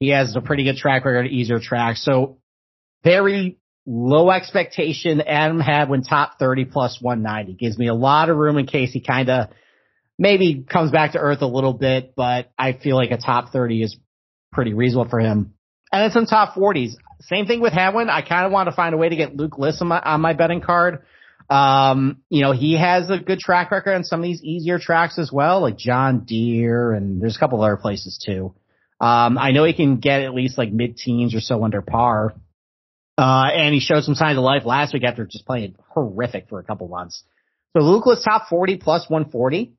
He 0.00 0.08
has 0.10 0.36
a 0.36 0.40
pretty 0.40 0.64
good 0.64 0.76
track 0.76 1.04
record, 1.04 1.26
at 1.26 1.32
easier 1.32 1.58
tracks. 1.58 2.04
So 2.04 2.38
very 3.02 3.58
low 3.86 4.30
expectation. 4.30 5.20
Adam 5.22 5.60
Hadwin 5.60 6.02
top 6.02 6.38
30 6.38 6.66
plus 6.66 7.00
190 7.00 7.54
gives 7.54 7.78
me 7.78 7.88
a 7.88 7.94
lot 7.94 8.28
of 8.28 8.36
room 8.36 8.58
in 8.58 8.66
case 8.66 8.92
he 8.92 9.00
kind 9.00 9.30
of 9.30 9.48
maybe 10.18 10.64
comes 10.68 10.90
back 10.90 11.12
to 11.12 11.18
earth 11.18 11.42
a 11.42 11.46
little 11.46 11.72
bit, 11.72 12.14
but 12.14 12.50
I 12.58 12.72
feel 12.72 12.96
like 12.96 13.12
a 13.12 13.16
top 13.16 13.52
30 13.52 13.82
is 13.82 13.96
pretty 14.52 14.74
reasonable 14.74 15.08
for 15.08 15.20
him. 15.20 15.54
And 15.92 16.04
it's 16.04 16.16
in 16.16 16.26
top 16.26 16.54
40s. 16.54 16.92
Same 17.20 17.46
thing 17.46 17.60
with 17.60 17.72
Hadwin. 17.72 18.08
I 18.08 18.22
kind 18.22 18.46
of 18.46 18.52
want 18.52 18.68
to 18.68 18.74
find 18.74 18.94
a 18.94 18.98
way 18.98 19.08
to 19.08 19.16
get 19.16 19.36
Luke 19.36 19.58
List 19.58 19.82
on 19.82 19.88
my, 19.88 20.00
on 20.00 20.20
my 20.20 20.32
betting 20.32 20.60
card. 20.60 21.02
Um, 21.50 22.22
you 22.28 22.42
know, 22.42 22.52
he 22.52 22.78
has 22.78 23.08
a 23.10 23.18
good 23.18 23.38
track 23.38 23.70
record 23.70 23.94
on 23.94 24.04
some 24.04 24.20
of 24.20 24.24
these 24.24 24.42
easier 24.42 24.78
tracks 24.78 25.18
as 25.18 25.32
well, 25.32 25.62
like 25.62 25.78
John 25.78 26.24
Deere, 26.24 26.92
and 26.92 27.20
there's 27.20 27.36
a 27.36 27.38
couple 27.38 27.62
other 27.62 27.76
places 27.76 28.22
too. 28.24 28.54
Um, 29.00 29.38
I 29.38 29.52
know 29.52 29.64
he 29.64 29.72
can 29.72 29.96
get 29.96 30.22
at 30.22 30.34
least 30.34 30.58
like 30.58 30.72
mid 30.72 30.96
teens 30.96 31.34
or 31.34 31.40
so 31.40 31.64
under 31.64 31.82
par. 31.82 32.34
Uh, 33.16 33.48
and 33.52 33.74
he 33.74 33.80
showed 33.80 34.04
some 34.04 34.14
signs 34.14 34.38
of 34.38 34.44
life 34.44 34.64
last 34.64 34.94
week 34.94 35.02
after 35.04 35.24
just 35.24 35.44
playing 35.44 35.74
horrific 35.88 36.48
for 36.48 36.60
a 36.60 36.64
couple 36.64 36.86
months. 36.88 37.24
So 37.76 37.82
Luke 37.82 38.06
List 38.06 38.24
top 38.24 38.48
40 38.48 38.76
plus 38.76 39.08
140. 39.08 39.72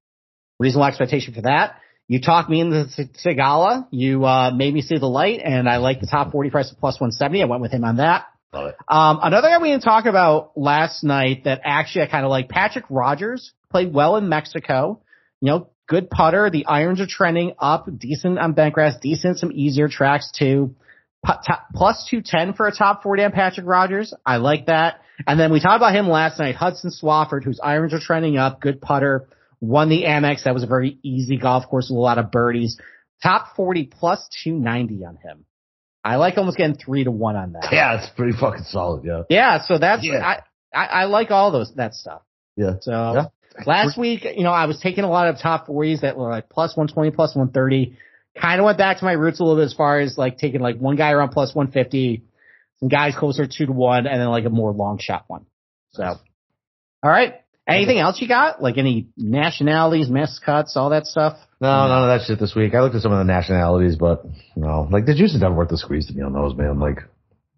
Reasonable 0.59 0.87
expectation 0.87 1.33
for 1.33 1.41
that. 1.43 1.79
You 2.09 2.19
talked 2.19 2.49
me 2.49 2.59
into 2.59 2.87
Theegala. 3.23 3.87
You 3.91 4.25
uh, 4.25 4.49
made 4.49 4.73
me 4.73 4.81
see 4.81 4.97
the 4.97 5.05
light, 5.05 5.41
and 5.43 5.69
I 5.69 5.77
like 5.77 6.01
the 6.01 6.07
top 6.07 6.31
40 6.31 6.49
price 6.49 6.71
of 6.71 6.79
plus 6.79 6.95
170. 6.95 7.43
I 7.43 7.45
went 7.45 7.61
with 7.61 7.71
him 7.71 7.83
on 7.83 7.97
that. 7.97 8.25
Love 8.51 8.69
it. 8.69 8.75
Um, 8.87 9.19
another 9.21 9.47
guy 9.47 9.61
we 9.61 9.69
didn't 9.69 9.83
talk 9.83 10.05
about 10.07 10.57
last 10.57 11.03
night 11.03 11.43
that 11.43 11.61
actually 11.63 12.01
I 12.01 12.07
kind 12.07 12.25
of 12.25 12.31
like, 12.31 12.49
Patrick 12.49 12.85
Rodgers 12.89 13.53
played 13.69 13.93
well 13.93 14.15
in 14.15 14.27
Mexico. 14.27 15.01
You 15.39 15.51
know, 15.51 15.69
good 15.85 16.09
putter. 16.09 16.49
The 16.49 16.65
irons 16.65 16.99
are 16.99 17.05
trending 17.07 17.53
up, 17.59 17.87
decent 17.95 18.39
on 18.39 18.53
bent 18.53 18.73
grass, 18.73 18.95
decent 18.99 19.37
some 19.37 19.51
easier 19.53 19.87
tracks 19.87 20.31
too. 20.31 20.73
Top, 21.23 21.67
plus 21.75 22.07
210 22.09 22.55
for 22.55 22.67
a 22.67 22.71
top 22.71 23.03
40 23.03 23.25
on 23.25 23.31
Patrick 23.33 23.67
Rodgers. 23.67 24.15
I 24.25 24.37
like 24.37 24.65
that. 24.65 25.01
And 25.27 25.39
then 25.39 25.51
we 25.51 25.59
talked 25.59 25.77
about 25.77 25.93
him 25.93 26.09
last 26.09 26.39
night, 26.39 26.55
Hudson 26.55 26.89
Swafford, 26.89 27.43
whose 27.43 27.59
irons 27.61 27.93
are 27.93 27.99
trending 27.99 28.37
up, 28.37 28.61
good 28.61 28.81
putter, 28.81 29.27
won 29.61 29.89
the 29.89 30.03
Amex. 30.03 30.43
That 30.43 30.53
was 30.53 30.63
a 30.63 30.67
very 30.67 30.97
easy 31.03 31.37
golf 31.37 31.67
course 31.67 31.89
with 31.89 31.97
a 31.97 32.01
lot 32.01 32.17
of 32.17 32.31
birdies. 32.31 32.79
Top 33.21 33.55
40 33.55 33.85
plus 33.85 34.27
290 34.43 35.05
on 35.05 35.17
him. 35.17 35.45
I 36.03 36.15
like 36.15 36.37
almost 36.37 36.57
getting 36.57 36.77
three 36.77 37.03
to 37.03 37.11
one 37.11 37.35
on 37.35 37.51
that. 37.53 37.69
Yeah, 37.71 37.97
it's 38.01 38.09
pretty 38.09 38.37
fucking 38.37 38.63
solid. 38.63 39.03
Yeah. 39.03 39.23
Yeah, 39.29 39.61
so 39.61 39.77
that's 39.77 40.03
Yeah. 40.05 40.25
I, 40.25 40.39
I 40.73 40.85
I 40.85 41.03
like 41.05 41.29
all 41.31 41.51
those 41.51 41.73
that 41.75 41.93
stuff. 41.93 42.21
Yeah. 42.55 42.75
So 42.79 42.91
Yeah. 42.91 43.25
last 43.65 43.97
week, 43.97 44.23
you 44.23 44.43
know, 44.43 44.51
I 44.51 44.65
was 44.65 44.79
taking 44.79 45.03
a 45.03 45.09
lot 45.09 45.27
of 45.27 45.39
top 45.39 45.67
forties 45.67 46.01
that 46.01 46.15
were 46.17 46.29
like 46.29 46.47
plus 46.49 46.77
one 46.77 46.87
twenty, 46.87 47.11
plus 47.11 47.35
one 47.35 47.49
thirty. 47.51 47.97
Kind 48.39 48.61
of 48.61 48.65
went 48.65 48.77
back 48.77 48.99
to 48.99 49.05
my 49.05 49.11
roots 49.11 49.41
a 49.41 49.43
little 49.43 49.57
bit 49.57 49.65
as 49.65 49.73
far 49.73 49.99
as 49.99 50.17
like 50.17 50.37
taking 50.37 50.61
like 50.61 50.77
one 50.77 50.95
guy 50.95 51.11
around 51.11 51.29
plus 51.29 51.53
one 51.53 51.69
fifty, 51.71 52.23
some 52.79 52.87
guys 52.87 53.13
closer 53.17 53.45
to 53.45 53.51
two 53.57 53.65
to 53.65 53.73
one, 53.73 54.07
and 54.07 54.21
then 54.21 54.29
like 54.29 54.45
a 54.45 54.49
more 54.49 54.71
long 54.71 54.99
shot 54.99 55.25
one. 55.27 55.45
So, 55.91 56.03
all 56.03 56.17
right. 57.11 57.41
Anything 57.75 57.99
else 57.99 58.21
you 58.21 58.27
got? 58.27 58.61
Like 58.61 58.77
any 58.77 59.07
nationalities, 59.17 60.09
miss 60.09 60.39
cuts, 60.39 60.75
all 60.75 60.89
that 60.91 61.05
stuff? 61.05 61.37
No, 61.61 61.67
none 61.87 62.09
of 62.09 62.19
that 62.19 62.25
shit 62.25 62.39
this 62.39 62.55
week. 62.55 62.73
I 62.73 62.81
looked 62.81 62.95
at 62.95 63.01
some 63.01 63.11
of 63.11 63.17
the 63.19 63.31
nationalities, 63.31 63.95
but 63.95 64.25
no, 64.55 64.87
like 64.91 65.05
the 65.05 65.13
juice 65.15 65.33
is 65.35 65.41
never 65.41 65.53
worth 65.55 65.69
the 65.69 65.77
squeeze 65.77 66.07
to 66.07 66.13
me 66.13 66.23
on 66.23 66.33
those, 66.33 66.55
man. 66.55 66.79
Like, 66.79 66.99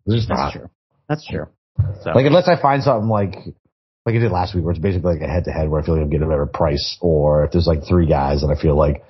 there's 0.05 0.19
just 0.21 0.29
That's 0.29 0.39
not. 0.39 0.53
true. 0.53 0.69
That's 1.07 1.27
true. 1.27 1.47
So 2.03 2.11
Like, 2.11 2.25
unless 2.25 2.47
I 2.47 2.59
find 2.61 2.81
something 2.83 3.09
like, 3.09 3.35
like 4.05 4.15
I 4.15 4.19
did 4.19 4.31
last 4.31 4.55
week, 4.55 4.63
where 4.63 4.71
it's 4.71 4.79
basically 4.81 5.13
like 5.13 5.21
a 5.21 5.31
head 5.31 5.43
to 5.45 5.51
head, 5.51 5.69
where 5.69 5.81
I 5.81 5.85
feel 5.85 5.95
like 5.95 6.03
I'm 6.03 6.09
getting 6.09 6.25
a 6.25 6.29
better 6.29 6.45
price, 6.47 6.97
or 7.01 7.45
if 7.45 7.51
there's 7.51 7.67
like 7.67 7.83
three 7.87 8.07
guys 8.07 8.43
and 8.43 8.51
I 8.51 8.59
feel 8.59 8.75
like 8.75 9.03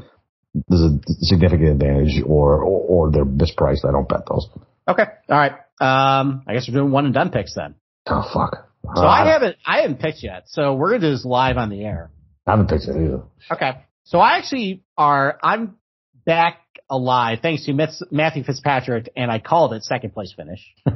there's 0.67 0.81
a 0.81 0.99
significant 1.21 1.69
advantage, 1.69 2.21
or 2.25 2.61
or, 2.61 3.07
or 3.07 3.11
they're 3.11 3.23
mispriced, 3.25 3.85
I 3.87 3.91
don't 3.91 4.09
bet 4.09 4.21
those. 4.29 4.49
okay, 4.87 5.05
all 5.29 5.37
right. 5.37 5.53
Um, 5.79 6.43
I 6.45 6.53
guess 6.53 6.67
we're 6.67 6.79
doing 6.79 6.91
one 6.91 7.05
and 7.05 7.13
done 7.13 7.31
picks 7.31 7.55
then. 7.55 7.75
Oh 8.07 8.29
fuck. 8.33 8.69
So 8.95 9.05
I 9.05 9.27
haven't 9.27 9.57
I 9.65 9.81
haven't 9.81 9.99
picked 9.99 10.23
yet. 10.23 10.43
So 10.47 10.73
we're 10.73 10.91
gonna 10.91 11.01
do 11.01 11.11
this 11.11 11.25
live 11.25 11.57
on 11.57 11.69
the 11.69 11.83
air. 11.83 12.11
I 12.47 12.51
haven't 12.51 12.67
picked 12.69 12.85
it 12.85 12.95
either. 12.95 13.23
Okay. 13.51 13.71
So 14.03 14.19
I 14.19 14.37
actually 14.37 14.83
are 14.97 15.37
I'm 15.43 15.77
back 16.25 16.57
alive 16.89 17.39
thanks 17.41 17.65
to 17.65 17.73
Matthew 18.11 18.43
Fitzpatrick, 18.43 19.09
and 19.15 19.31
I 19.31 19.39
called 19.39 19.73
it 19.73 19.83
second 19.83 20.13
place 20.13 20.33
finish. 20.35 20.59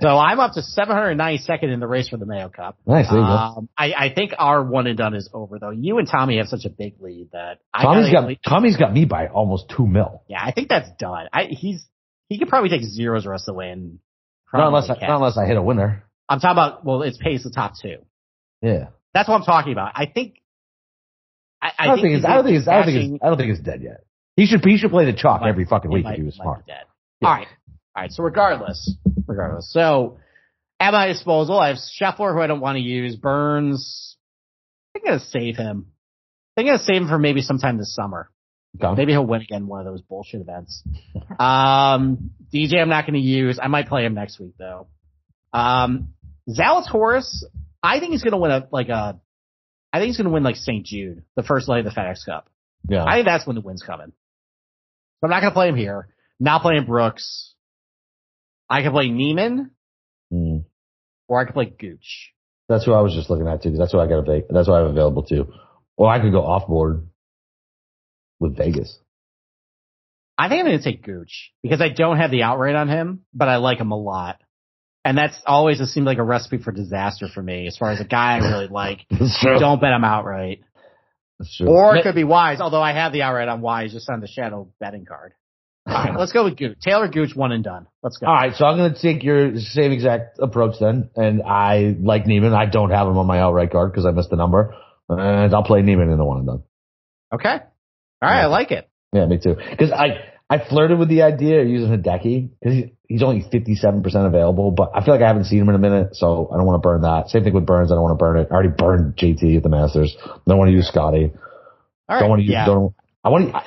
So 0.00 0.08
I'm 0.10 0.38
up 0.38 0.52
to 0.52 0.60
792nd 0.60 1.72
in 1.72 1.80
the 1.80 1.86
race 1.86 2.10
for 2.10 2.18
the 2.18 2.26
Mayo 2.26 2.50
Cup. 2.50 2.76
nice. 2.86 3.08
There 3.08 3.18
you 3.18 3.24
go. 3.24 3.30
Um, 3.30 3.68
I, 3.78 3.92
I 3.94 4.12
think 4.14 4.32
our 4.38 4.62
one 4.62 4.86
and 4.86 4.98
done 4.98 5.14
is 5.14 5.30
over 5.32 5.58
though. 5.58 5.70
You 5.70 5.96
and 5.98 6.06
Tommy 6.06 6.36
have 6.36 6.48
such 6.48 6.66
a 6.66 6.68
big 6.68 7.00
lead 7.00 7.30
that 7.32 7.60
Tommy's 7.80 8.12
got 8.12 8.30
Tommy's 8.46 8.76
got 8.76 8.92
me 8.92 9.06
by 9.06 9.28
almost 9.28 9.72
two 9.74 9.86
mil. 9.86 10.22
yeah, 10.28 10.42
I 10.44 10.52
think 10.52 10.68
that's 10.68 10.90
done. 10.98 11.28
I 11.32 11.44
he's 11.48 11.86
he 12.28 12.38
could 12.38 12.48
probably 12.48 12.68
take 12.68 12.82
zeros 12.82 13.24
the 13.24 13.30
rest 13.30 13.44
of 13.48 13.54
the 13.54 13.58
way 13.58 13.70
and 13.70 13.98
Not 14.52 14.66
unless 14.66 14.90
I, 14.90 15.06
not 15.06 15.16
unless 15.16 15.38
I 15.38 15.46
hit 15.46 15.56
a 15.56 15.62
winner. 15.62 16.04
I'm 16.28 16.40
talking 16.40 16.52
about 16.52 16.84
well, 16.84 17.02
it's 17.02 17.18
pays 17.18 17.42
the 17.42 17.50
top 17.50 17.72
two. 17.80 17.96
Yeah. 18.62 18.88
That's 19.12 19.28
what 19.28 19.36
I'm 19.36 19.44
talking 19.44 19.72
about. 19.72 19.92
I 19.94 20.06
think. 20.06 20.40
I, 21.62 21.72
I, 21.78 21.86
don't 21.86 21.96
think 21.96 22.08
he's 22.08 22.18
it's 22.18 22.26
I 22.26 22.34
don't 22.34 22.44
think 22.44 22.58
it's 22.58 22.68
I 22.68 22.74
don't 22.74 22.84
think 22.86 23.14
it's 23.14 23.22
I 23.22 23.28
don't 23.28 23.38
think 23.38 23.50
it's 23.50 23.60
dead 23.60 23.82
yet. 23.82 24.04
He 24.36 24.46
should 24.46 24.64
he 24.64 24.76
should 24.76 24.90
play 24.90 25.04
the 25.06 25.12
chalk 25.12 25.40
might- 25.40 25.48
every 25.48 25.64
fucking 25.64 25.90
week 25.90 26.04
might- 26.04 26.14
if 26.14 26.18
he 26.18 26.24
was 26.24 26.34
smart. 26.34 26.66
dead. 26.66 26.84
Yeah. 27.20 27.28
All 27.28 27.34
right. 27.34 27.46
All 27.96 28.02
right. 28.02 28.12
So 28.12 28.22
regardless, 28.22 28.94
regardless. 29.26 29.72
So 29.72 30.18
at 30.80 30.90
my 30.92 31.06
disposal, 31.06 31.58
I 31.58 31.68
have 31.68 31.76
Scheffler, 31.78 32.34
who 32.34 32.40
I 32.40 32.46
don't 32.46 32.60
want 32.60 32.76
to 32.76 32.82
use. 32.82 33.16
Burns. 33.16 34.16
I'm 34.94 35.02
gonna 35.04 35.20
save 35.20 35.56
him. 35.56 35.86
I'm 36.56 36.66
gonna 36.66 36.78
save 36.78 37.02
him 37.02 37.08
for 37.08 37.18
maybe 37.18 37.40
sometime 37.40 37.78
this 37.78 37.94
summer. 37.94 38.30
Okay. 38.82 38.94
Maybe 38.96 39.12
he'll 39.12 39.24
win 39.26 39.40
again 39.42 39.66
one 39.68 39.80
of 39.80 39.86
those 39.86 40.02
bullshit 40.02 40.40
events. 40.40 40.82
Um, 41.38 42.30
DJ, 42.52 42.80
I'm 42.80 42.88
not 42.88 43.06
gonna 43.06 43.18
use. 43.18 43.58
I 43.60 43.66
might 43.68 43.88
play 43.88 44.04
him 44.04 44.14
next 44.14 44.38
week 44.38 44.52
though. 44.58 44.86
Um, 45.54 46.08
Zalatoris, 46.48 47.44
I 47.82 48.00
think 48.00 48.12
he's 48.12 48.22
gonna 48.22 48.38
win 48.38 48.50
a 48.50 48.68
like 48.70 48.88
a. 48.88 49.20
I 49.92 49.98
think 49.98 50.08
he's 50.08 50.16
gonna 50.16 50.30
win 50.30 50.42
like 50.42 50.56
St. 50.56 50.84
Jude, 50.84 51.22
the 51.36 51.42
first 51.44 51.68
leg 51.68 51.86
of 51.86 51.94
the 51.94 51.98
FedEx 52.00 52.26
Cup. 52.26 52.48
Yeah. 52.88 53.04
I 53.04 53.14
think 53.14 53.26
that's 53.26 53.46
when 53.46 53.54
the 53.56 53.62
win's 53.62 53.82
coming. 53.82 54.08
So 54.08 55.24
I'm 55.24 55.30
not 55.30 55.40
gonna 55.40 55.54
play 55.54 55.68
him 55.68 55.76
here. 55.76 56.08
Not 56.40 56.62
playing 56.62 56.84
Brooks. 56.84 57.54
I 58.68 58.82
can 58.82 58.92
play 58.92 59.08
Niemann 59.08 59.70
Mm. 60.32 60.64
or 61.28 61.40
I 61.40 61.44
can 61.44 61.52
play 61.52 61.66
Gooch. 61.66 62.32
That's 62.68 62.84
who 62.84 62.92
I 62.92 63.00
was 63.02 63.14
just 63.14 63.30
looking 63.30 63.46
at 63.46 63.62
too. 63.62 63.70
'cause 63.70 63.78
That's 63.78 63.94
what 63.94 64.02
I 64.02 64.08
got. 64.08 64.26
That's 64.50 64.66
what 64.68 64.74
I 64.74 64.78
have 64.80 64.90
available 64.90 65.22
too. 65.22 65.52
Or 65.96 66.08
I 66.10 66.18
could 66.18 66.32
go 66.32 66.44
off 66.44 66.66
board 66.66 67.06
with 68.40 68.56
Vegas. 68.56 68.98
I 70.36 70.48
think 70.48 70.60
I'm 70.60 70.66
gonna 70.66 70.82
take 70.82 71.04
Gooch 71.04 71.52
because 71.62 71.80
I 71.80 71.90
don't 71.90 72.16
have 72.16 72.30
the 72.32 72.42
outright 72.42 72.74
on 72.74 72.88
him, 72.88 73.24
but 73.32 73.48
I 73.48 73.56
like 73.56 73.78
him 73.78 73.92
a 73.92 73.96
lot. 73.98 74.40
And 75.04 75.18
that's 75.18 75.38
always 75.46 75.80
it 75.80 75.86
seemed 75.88 76.06
like 76.06 76.18
a 76.18 76.22
recipe 76.22 76.58
for 76.58 76.72
disaster 76.72 77.28
for 77.32 77.42
me 77.42 77.66
as 77.66 77.76
far 77.76 77.90
as 77.90 78.00
a 78.00 78.04
guy 78.04 78.36
I 78.36 78.38
really 78.38 78.68
like. 78.68 79.00
Don't 79.42 79.80
bet 79.80 79.92
him 79.92 80.04
outright. 80.04 80.62
Or 81.66 81.96
it 81.96 82.02
could 82.02 82.14
be 82.14 82.24
Wise, 82.24 82.60
although 82.60 82.82
I 82.82 82.92
have 82.92 83.12
the 83.12 83.22
outright 83.22 83.48
on 83.48 83.60
Wise 83.60 83.92
just 83.92 84.08
on 84.08 84.20
the 84.20 84.28
shadow 84.28 84.68
betting 84.80 85.04
card. 85.04 85.34
All 85.86 85.92
right, 85.92 86.18
let's 86.18 86.32
go 86.32 86.44
with 86.44 86.56
Gooch. 86.56 86.78
Taylor 86.80 87.08
Gooch, 87.08 87.36
one 87.36 87.52
and 87.52 87.62
done. 87.62 87.86
Let's 88.02 88.16
go. 88.16 88.26
All 88.26 88.34
right, 88.34 88.54
so 88.54 88.64
I'm 88.64 88.78
going 88.78 88.94
to 88.94 89.00
take 89.00 89.22
your 89.22 89.58
same 89.58 89.92
exact 89.92 90.38
approach 90.38 90.76
then, 90.80 91.10
and 91.14 91.42
I 91.42 91.94
like 92.00 92.26
Niemann. 92.26 92.54
I 92.54 92.64
don't 92.64 92.90
have 92.90 93.06
him 93.06 93.18
on 93.18 93.26
my 93.26 93.38
outright 93.40 93.70
card 93.70 93.92
because 93.92 94.06
I 94.06 94.10
missed 94.12 94.30
the 94.30 94.36
number, 94.36 94.74
and 95.10 95.54
I'll 95.54 95.62
play 95.62 95.82
Niemann 95.82 96.10
in 96.10 96.16
the 96.16 96.24
one 96.24 96.38
and 96.38 96.46
done. 96.46 96.62
Okay. 97.34 97.52
All 97.52 97.60
right, 98.22 98.40
I 98.40 98.46
like 98.46 98.70
it. 98.70 98.88
Yeah, 99.12 99.26
me 99.26 99.38
too. 99.38 99.56
Because 99.56 99.92
I 99.92 100.33
I 100.60 100.68
flirted 100.68 100.98
with 100.98 101.08
the 101.08 101.22
idea 101.22 101.60
of 101.62 101.68
using 101.68 101.90
Hideki 101.90 102.50
because 102.60 102.74
he, 102.74 102.94
he's 103.08 103.22
only 103.22 103.42
57 103.50 104.02
percent 104.02 104.26
available, 104.26 104.70
but 104.70 104.90
I 104.94 105.04
feel 105.04 105.14
like 105.14 105.22
I 105.22 105.26
haven't 105.26 105.44
seen 105.44 105.60
him 105.60 105.68
in 105.68 105.74
a 105.74 105.78
minute, 105.78 106.14
so 106.16 106.48
I 106.52 106.56
don't 106.56 106.66
want 106.66 106.82
to 106.82 106.86
burn 106.86 107.02
that. 107.02 107.28
Same 107.28 107.44
thing 107.44 107.52
with 107.54 107.66
Burns. 107.66 107.90
I 107.90 107.94
don't 107.94 108.02
want 108.02 108.18
to 108.18 108.22
burn 108.22 108.38
it. 108.38 108.48
I 108.50 108.54
already 108.54 108.68
burned 108.76 109.16
JT 109.16 109.56
at 109.56 109.62
the 109.62 109.68
Masters. 109.68 110.16
I 110.24 110.38
Don't 110.46 110.58
want 110.58 110.68
to 110.68 110.72
use 110.74 110.88
Scotty. 110.88 111.32
All 111.34 112.14
right. 112.16 112.20
don't 112.20 112.28
want 112.28 112.40
to 112.40 112.44
use. 112.44 112.52
yeah. 112.52 112.66
Don't. 112.66 112.94
I 113.24 113.28
want 113.30 113.50
to. 113.52 113.62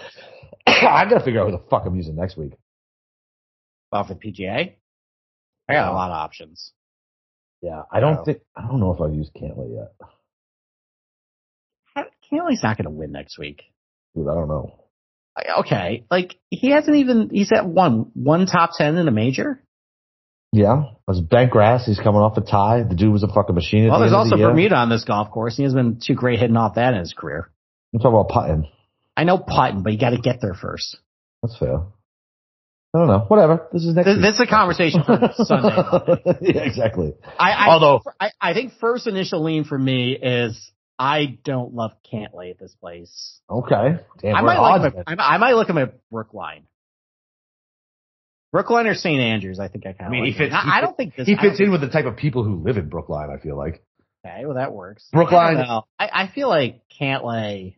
I, 0.89 1.05
got 1.09 1.19
to 1.19 1.23
figure 1.23 1.41
out 1.41 1.45
who 1.49 1.51
the 1.57 1.63
fuck 1.69 1.83
I'm 1.85 1.95
using 1.95 2.15
next 2.15 2.37
week. 2.37 2.53
Well, 3.91 4.05
for 4.05 4.15
PGA, 4.15 4.73
I 5.69 5.73
got 5.73 5.91
a 5.91 5.95
lot 5.95 6.11
of 6.11 6.15
options. 6.17 6.71
Yeah, 7.61 7.83
I 7.91 7.99
don't 7.99 8.19
Oh. 8.19 8.23
think 8.23 8.39
I 8.55 8.67
don't 8.67 8.79
know 8.79 8.93
if 8.93 9.01
I've 9.01 9.13
used 9.13 9.33
Cantlay 9.33 9.73
yet. 9.75 9.93
Cantlay's 12.31 12.61
not 12.61 12.77
going 12.77 12.85
to 12.85 12.91
win 12.91 13.11
next 13.11 13.39
week. 13.39 13.63
Dude, 14.15 14.27
I 14.27 14.33
don't 14.33 14.47
know. 14.49 14.83
Okay, 15.59 16.05
like 16.09 16.35
he 16.49 16.71
hasn't 16.71 16.95
even 16.97 17.29
he's 17.31 17.51
at 17.51 17.67
one 17.67 18.11
one 18.13 18.45
top 18.45 18.71
ten 18.77 18.97
in 18.97 19.07
a 19.07 19.11
major. 19.11 19.61
Yeah, 20.53 20.83
it 20.83 20.97
was 21.07 21.21
bent 21.21 21.51
grass. 21.51 21.85
He's 21.85 21.99
coming 21.99 22.21
off 22.21 22.37
a 22.37 22.41
tie. 22.41 22.83
The 22.83 22.95
dude 22.95 23.11
was 23.11 23.23
a 23.23 23.27
fucking 23.27 23.53
machine. 23.53 23.87
Well, 23.89 23.99
the 23.99 24.05
there's 24.05 24.13
also 24.13 24.37
the. 24.37 24.43
Bermuda 24.43 24.75
on 24.75 24.89
this 24.89 25.03
golf 25.03 25.29
course. 25.29 25.57
He 25.57 25.63
has 25.63 25.73
been 25.73 25.99
too 26.03 26.15
great 26.15 26.39
hitting 26.39 26.57
off 26.57 26.75
that 26.75 26.93
in 26.93 26.99
his 26.99 27.13
career. 27.13 27.49
I'm 27.93 27.99
talking 27.99 28.19
about 28.19 28.29
putting. 28.29 28.69
I 29.15 29.23
know 29.23 29.37
putting, 29.37 29.83
but 29.83 29.93
you 29.93 29.99
got 29.99 30.11
to 30.11 30.17
get 30.17 30.41
there 30.41 30.53
first. 30.53 30.97
That's 31.43 31.57
fair. 31.57 31.79
I 32.95 32.99
don't 32.99 33.07
know. 33.07 33.25
Whatever. 33.27 33.67
This 33.73 33.83
is 33.83 33.93
next. 33.93 34.07
This, 34.07 34.21
this 34.21 34.33
is 34.35 34.39
a 34.41 34.47
conversation 34.47 35.03
for 35.03 35.19
Sunday. 35.35 35.75
yeah, 36.41 36.61
exactly. 36.63 37.13
I, 37.37 37.51
I, 37.51 37.69
Although- 37.69 38.01
I, 38.19 38.31
I 38.39 38.53
think 38.53 38.73
first 38.79 39.05
initial 39.07 39.43
lean 39.43 39.65
for 39.65 39.77
me 39.77 40.13
is 40.13 40.71
I 40.99 41.37
don't 41.43 41.73
love 41.75 41.91
Cantlay 42.11 42.49
at 42.51 42.59
this 42.59 42.73
place. 42.75 43.39
Okay. 43.49 43.97
Damn, 44.19 44.35
I 44.35 44.41
might, 44.41 44.57
odds, 44.57 44.83
like 44.83 44.95
man. 44.95 45.03
my, 45.17 45.23
I, 45.23 45.35
I 45.35 45.37
might 45.37 45.53
look 45.53 45.69
at 45.69 45.75
my 45.75 45.89
Brookline. 46.11 46.63
Brookline 48.51 48.87
or 48.87 48.95
St. 48.95 49.19
Andrews, 49.19 49.59
I 49.59 49.67
think 49.67 49.85
I 49.85 49.93
kind 49.93 50.01
of 50.01 50.07
I 50.07 50.09
mean, 50.11 50.23
like 50.23 50.33
he 50.33 50.37
fits- 50.37 50.53
he 50.53 50.57
I, 50.71 50.77
I 50.77 50.81
don't 50.81 50.97
think 50.97 51.15
this 51.15 51.27
he 51.27 51.35
fits 51.35 51.59
in 51.59 51.71
with 51.71 51.81
the 51.81 51.89
type 51.89 52.05
of 52.05 52.15
people 52.17 52.43
who 52.43 52.55
live 52.63 52.77
in 52.77 52.89
Brookline. 52.89 53.29
I 53.29 53.39
feel 53.41 53.57
like. 53.57 53.83
Okay, 54.25 54.45
well 54.45 54.55
that 54.55 54.73
works. 54.73 55.07
Brookline- 55.13 55.57
I, 55.57 55.59
don't 55.59 55.67
know. 55.67 55.85
I, 55.99 56.09
I 56.23 56.27
feel 56.33 56.49
like 56.49 56.81
Cantlay. 56.99 57.75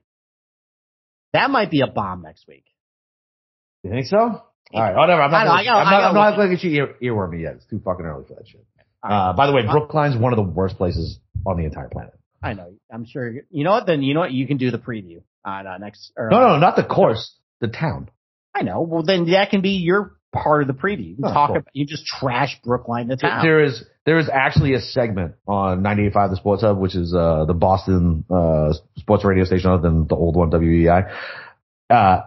That 1.33 1.49
might 1.51 1.69
be 1.71 1.81
a 1.81 1.87
bomb 1.87 2.21
next 2.21 2.47
week. 2.47 2.65
You 3.83 3.91
think 3.91 4.05
so? 4.07 4.17
All 4.17 4.43
right. 4.73 4.95
Whatever. 4.95 5.21
I'm 5.23 5.31
not. 5.31 5.43
Know, 5.43 5.45
gonna- 5.45 5.57
I 5.57 5.59
I'm 5.59 5.65
not. 5.65 5.89
gotta 5.91 6.07
I'm 6.07 6.13
not 6.13 6.27
look- 6.29 6.37
going 6.37 6.49
to 6.49 6.55
get 6.55 6.63
you 6.63 6.71
ear, 6.77 6.95
earworm 7.13 7.41
yet. 7.41 7.55
It's 7.55 7.65
too 7.65 7.81
fucking 7.83 8.05
early 8.05 8.25
for 8.27 8.35
that 8.35 8.47
shit. 8.47 8.65
All 9.03 9.09
right. 9.09 9.29
Uh, 9.29 9.33
by 9.33 9.47
the 9.47 9.53
way, 9.53 9.63
Brookline's 9.63 10.17
one 10.17 10.33
of 10.33 10.37
the 10.37 10.43
worst 10.43 10.77
places 10.77 11.19
on 11.45 11.57
the 11.57 11.65
entire 11.65 11.89
planet. 11.89 12.13
I 12.41 12.53
know. 12.53 12.73
I'm 12.91 13.05
sure. 13.05 13.31
You 13.49 13.63
know 13.63 13.71
what? 13.71 13.85
Then 13.85 14.01
you 14.01 14.13
know 14.13 14.21
what? 14.21 14.31
You 14.31 14.47
can 14.47 14.57
do 14.57 14.71
the 14.71 14.77
preview 14.77 15.21
on 15.45 15.67
uh, 15.67 15.77
next. 15.77 16.11
Or, 16.17 16.29
No, 16.29 16.39
no, 16.39 16.57
not 16.57 16.75
the 16.75 16.83
course. 16.83 17.35
The 17.61 17.67
town. 17.67 18.09
I 18.55 18.61
know. 18.63 18.81
Well, 18.81 19.03
then 19.03 19.29
that 19.31 19.49
can 19.49 19.61
be 19.61 19.71
your 19.71 20.15
part 20.31 20.61
of 20.61 20.67
the 20.67 20.73
preview. 20.73 21.09
You 21.09 21.15
can 21.15 21.25
Oh, 21.25 21.33
talk 21.33 21.47
cool. 21.49 21.57
about. 21.57 21.67
You 21.73 21.85
just 21.85 22.05
trash 22.05 22.57
Brookline 22.63 23.07
the 23.07 23.17
town. 23.17 23.43
There 23.43 23.63
is 23.63 23.83
there 24.05 24.17
is 24.19 24.29
actually 24.31 24.73
a 24.73 24.79
segment 24.79 25.35
on 25.47 25.81
98.5 25.83 26.29
The 26.31 26.35
Sports 26.37 26.61
Hub, 26.63 26.77
which 26.79 26.95
is 26.95 27.13
uh, 27.13 27.45
the 27.45 27.53
Boston 27.53 28.25
uh, 28.29 28.73
sports 28.97 29.23
radio 29.25 29.43
station 29.43 29.69
other 29.71 29.81
than 29.83 30.07
the 30.07 30.15
old 30.15 30.35
one, 30.35 30.49
WEEI. 30.49 31.11
Uh, 31.89 32.21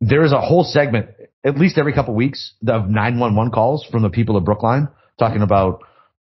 there 0.00 0.22
is 0.24 0.32
a 0.32 0.40
whole 0.40 0.64
segment, 0.64 1.08
at 1.44 1.58
least 1.58 1.78
every 1.78 1.92
couple 1.92 2.12
of 2.14 2.16
weeks, 2.16 2.54
of 2.66 2.88
911 2.88 3.52
calls 3.52 3.84
from 3.90 4.02
the 4.02 4.10
people 4.10 4.36
of 4.36 4.44
Brookline 4.44 4.88
talking 5.18 5.42
about 5.42 5.82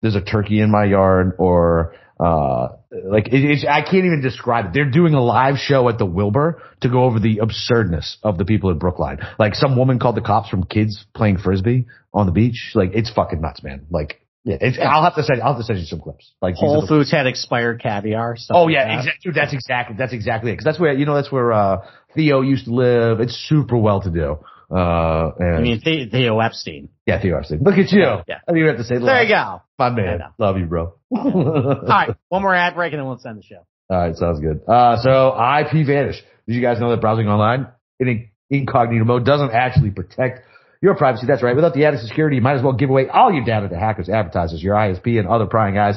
there's 0.07 0.15
a 0.15 0.25
turkey 0.25 0.61
in 0.61 0.71
my 0.71 0.85
yard 0.85 1.35
or 1.39 1.95
uh, 2.19 2.69
like 2.91 3.27
it, 3.29 3.45
it's, 3.45 3.67
I 3.69 3.83
can't 3.83 4.07
even 4.07 4.23
describe 4.23 4.67
it. 4.67 4.71
They're 4.73 4.91
doing 4.91 5.15
a 5.15 5.23
live 5.23 5.57
show 5.57 5.89
at 5.89 5.99
the 5.99 6.07
Wilbur 6.07 6.63
to 6.81 6.89
go 6.89 7.05
over 7.05 7.19
the 7.19 7.39
absurdness 7.39 8.19
of 8.23 8.39
the 8.39 8.45
people 8.45 8.71
in 8.71 8.79
Brookline. 8.79 9.19
Like 9.39 9.55
some 9.55 9.77
woman 9.77 9.99
called 9.99 10.17
the 10.17 10.23
cops 10.23 10.49
from 10.49 10.65
kids 10.65 11.05
playing 11.15 11.39
frisbee 11.39 11.87
on 12.15 12.27
the 12.27 12.33
beach. 12.33 12.73
Like 12.75 12.91
it's 12.95 13.11
fucking 13.11 13.41
nuts, 13.41 13.63
man. 13.63 13.87
Like 13.91 14.21
yeah, 14.45 14.59
it's, 14.61 14.79
I'll 14.81 15.03
have 15.03 15.17
to 15.17 15.25
send 15.25 15.43
I'll 15.43 15.55
have 15.55 15.61
to 15.61 15.65
send 15.65 15.81
you 15.81 15.85
some 15.87 16.01
clips. 16.01 16.33
Like 16.41 16.55
Whole 16.55 16.87
Foods 16.87 17.11
had 17.11 17.27
expired 17.27 17.83
caviar. 17.83 18.37
Oh 18.51 18.65
like 18.65 18.75
yeah, 18.75 18.85
that. 18.87 18.99
exactly. 18.99 19.33
That's 19.35 19.53
exactly 19.53 19.97
that's 19.99 20.13
exactly 20.13 20.51
it. 20.53 20.55
Because 20.55 20.65
that's 20.65 20.81
where 20.81 20.93
you 20.95 21.05
know 21.05 21.17
that's 21.17 21.33
where 21.33 21.53
uh, 21.53 21.87
Theo 22.15 22.41
used 22.43 22.67
to 22.67 22.75
live. 22.75 23.21
It's 23.21 23.35
super 23.35 23.77
well 23.77 24.01
to 24.03 24.11
do. 24.11 24.39
Uh, 24.71 25.31
and 25.39 25.57
I 25.57 25.61
mean, 25.61 25.81
The- 25.85 26.07
Theo 26.11 26.41
Epstein. 26.41 26.89
yeah, 27.07 27.21
Theo 27.21 27.39
Epstein. 27.39 27.61
Look 27.63 27.79
at 27.79 27.91
you. 27.93 28.01
Yeah. 28.01 28.41
I 28.49 28.53
didn't 28.53 28.57
even 28.59 28.67
have 28.69 28.77
to 28.79 28.85
say. 28.85 28.99
There 28.99 29.23
you 29.23 29.29
go. 29.29 29.63
my 29.79 29.91
man. 29.91 30.21
Love 30.39 30.59
you, 30.59 30.67
bro. 30.67 30.95
All 31.17 31.83
right, 31.87 32.15
one 32.29 32.43
more 32.43 32.55
ad 32.55 32.75
break 32.75 32.93
and 32.93 33.01
then 33.01 33.07
we'll 33.07 33.19
send 33.19 33.39
the 33.39 33.43
show. 33.43 33.65
All 33.89 33.97
right, 33.99 34.17
sounds 34.17 34.41
good. 34.41 34.63
Uh, 34.67 34.97
so 35.03 35.29
IP 35.37 35.87
Vanish. 35.87 36.17
Did 36.49 36.55
you 36.55 36.63
guys 36.63 36.81
know 36.81 36.91
that 36.91 37.01
browsing 37.01 37.29
online 37.29 37.69
in 38.01 38.29
incognito 38.51 39.05
mode 39.05 39.25
doesn't 39.25 39.53
actually 39.53 39.91
protect 39.91 40.41
your 40.83 40.97
privacy? 40.97 41.27
That's 41.27 41.43
right. 41.43 41.55
Without 41.55 41.75
the 41.75 41.85
added 41.85 42.01
security, 42.01 42.37
you 42.37 42.43
might 42.43 42.57
as 42.57 42.63
well 42.63 42.73
give 42.73 42.91
away 42.91 43.09
all 43.09 43.33
your 43.33 43.45
data 43.45 43.69
to 43.69 43.77
hackers, 43.79 44.09
advertisers, 44.09 44.63
your 44.63 44.75
ISP, 44.75 45.19
and 45.21 45.29
other 45.29 45.47
prying 45.47 45.79
eyes. 45.79 45.97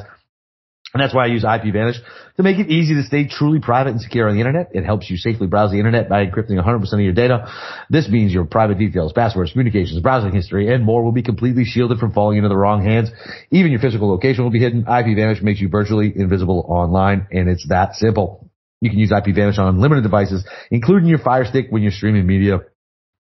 And 0.93 1.01
that's 1.01 1.13
why 1.13 1.25
I 1.25 1.27
use 1.27 1.43
IP 1.43 1.71
Vanish 1.71 1.97
to 2.37 2.43
make 2.43 2.57
it 2.57 2.69
easy 2.69 2.95
to 2.95 3.03
stay 3.03 3.27
truly 3.27 3.59
private 3.59 3.91
and 3.91 4.01
secure 4.01 4.27
on 4.27 4.33
the 4.33 4.39
internet. 4.39 4.69
It 4.73 4.85
helps 4.85 5.09
you 5.09 5.17
safely 5.17 5.45
browse 5.45 5.71
the 5.71 5.77
internet 5.77 6.09
by 6.09 6.25
encrypting 6.25 6.59
100% 6.59 6.93
of 6.93 6.99
your 6.99 7.13
data. 7.13 7.51
This 7.91 8.09
means 8.09 8.33
your 8.33 8.45
private 8.45 8.79
details, 8.79 9.13
passwords, 9.13 9.51
communications, 9.51 10.01
browsing 10.01 10.33
history, 10.33 10.73
and 10.73 10.83
more 10.83 11.03
will 11.03 11.11
be 11.11 11.21
completely 11.21 11.63
shielded 11.63 11.99
from 11.99 12.11
falling 12.11 12.37
into 12.37 12.49
the 12.49 12.57
wrong 12.57 12.83
hands. 12.83 13.11
Even 13.51 13.71
your 13.71 13.81
physical 13.81 14.09
location 14.09 14.43
will 14.43 14.51
be 14.51 14.59
hidden. 14.59 14.81
IP 14.81 15.15
Vanish 15.15 15.43
makes 15.43 15.61
you 15.61 15.69
virtually 15.69 16.11
invisible 16.15 16.65
online, 16.67 17.27
and 17.31 17.49
it's 17.49 17.67
that 17.69 17.93
simple. 17.93 18.49
You 18.81 18.89
can 18.89 18.97
use 18.97 19.11
IP 19.11 19.35
Vanish 19.35 19.59
on 19.59 19.75
unlimited 19.75 20.03
devices, 20.03 20.43
including 20.71 21.07
your 21.07 21.19
Fire 21.19 21.45
Stick 21.45 21.67
when 21.69 21.83
you're 21.83 21.91
streaming 21.91 22.25
media. 22.25 22.61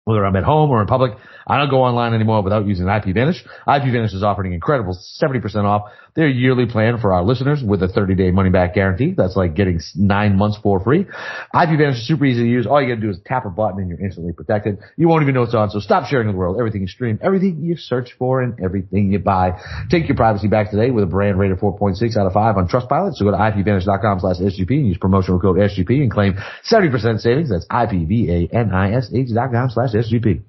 Whether 0.04 0.26
I'm 0.26 0.36
at 0.36 0.44
home 0.44 0.70
or 0.70 0.82
in 0.82 0.86
public, 0.86 1.12
I 1.46 1.56
don't 1.56 1.70
go 1.70 1.82
online 1.82 2.12
anymore 2.12 2.42
without 2.42 2.66
using 2.66 2.88
IP 2.88 3.14
Vanish. 3.14 3.42
IP 3.42 3.84
Vanish 3.84 4.12
is 4.12 4.22
offering 4.22 4.52
incredible 4.52 4.98
70% 5.22 5.64
off 5.64 5.90
their 6.14 6.28
yearly 6.28 6.66
plan 6.66 6.98
for 6.98 7.12
our 7.12 7.24
listeners 7.24 7.62
with 7.62 7.82
a 7.82 7.88
30 7.88 8.14
day 8.14 8.30
money 8.30 8.50
back 8.50 8.74
guarantee. 8.74 9.14
That's 9.16 9.36
like 9.36 9.54
getting 9.54 9.80
nine 9.96 10.36
months 10.36 10.58
for 10.62 10.80
free. 10.80 11.00
IP 11.00 11.08
Vanish 11.52 11.96
is 11.98 12.06
super 12.06 12.24
easy 12.24 12.42
to 12.44 12.48
use. 12.48 12.66
All 12.66 12.80
you 12.80 12.88
gotta 12.88 13.00
do 13.00 13.10
is 13.10 13.18
tap 13.26 13.46
a 13.46 13.50
button 13.50 13.80
and 13.80 13.88
you're 13.88 14.00
instantly 14.00 14.32
protected. 14.32 14.78
You 14.96 15.08
won't 15.08 15.22
even 15.22 15.34
know 15.34 15.42
it's 15.42 15.54
on. 15.54 15.70
So 15.70 15.80
stop 15.80 16.06
sharing 16.06 16.28
with 16.28 16.34
the 16.34 16.38
world 16.38 16.56
everything 16.58 16.82
you 16.82 16.88
stream, 16.88 17.18
everything 17.22 17.62
you 17.62 17.76
search 17.76 18.14
for, 18.18 18.42
and 18.42 18.60
everything 18.62 19.12
you 19.12 19.18
buy. 19.18 19.60
Take 19.90 20.08
your 20.08 20.16
privacy 20.16 20.48
back 20.48 20.70
today 20.70 20.90
with 20.90 21.04
a 21.04 21.08
brand 21.08 21.38
rated 21.38 21.58
4.6 21.58 22.16
out 22.16 22.26
of 22.26 22.32
5 22.32 22.56
on 22.56 22.68
Trustpilot. 22.68 23.14
So 23.14 23.24
go 23.24 23.32
to 23.32 23.36
ipvanish.com 23.36 24.20
slash 24.20 24.36
SGP 24.36 24.70
and 24.70 24.86
use 24.86 24.98
promotional 24.98 25.40
code 25.40 25.56
SGP 25.56 26.02
and 26.02 26.10
claim 26.10 26.34
70% 26.70 27.20
savings. 27.20 27.50
That's 27.50 27.66
IPVANISH 27.66 29.34
dot 29.34 29.50
com 29.52 29.70
slash 29.70 29.92
SGP. 29.92 30.42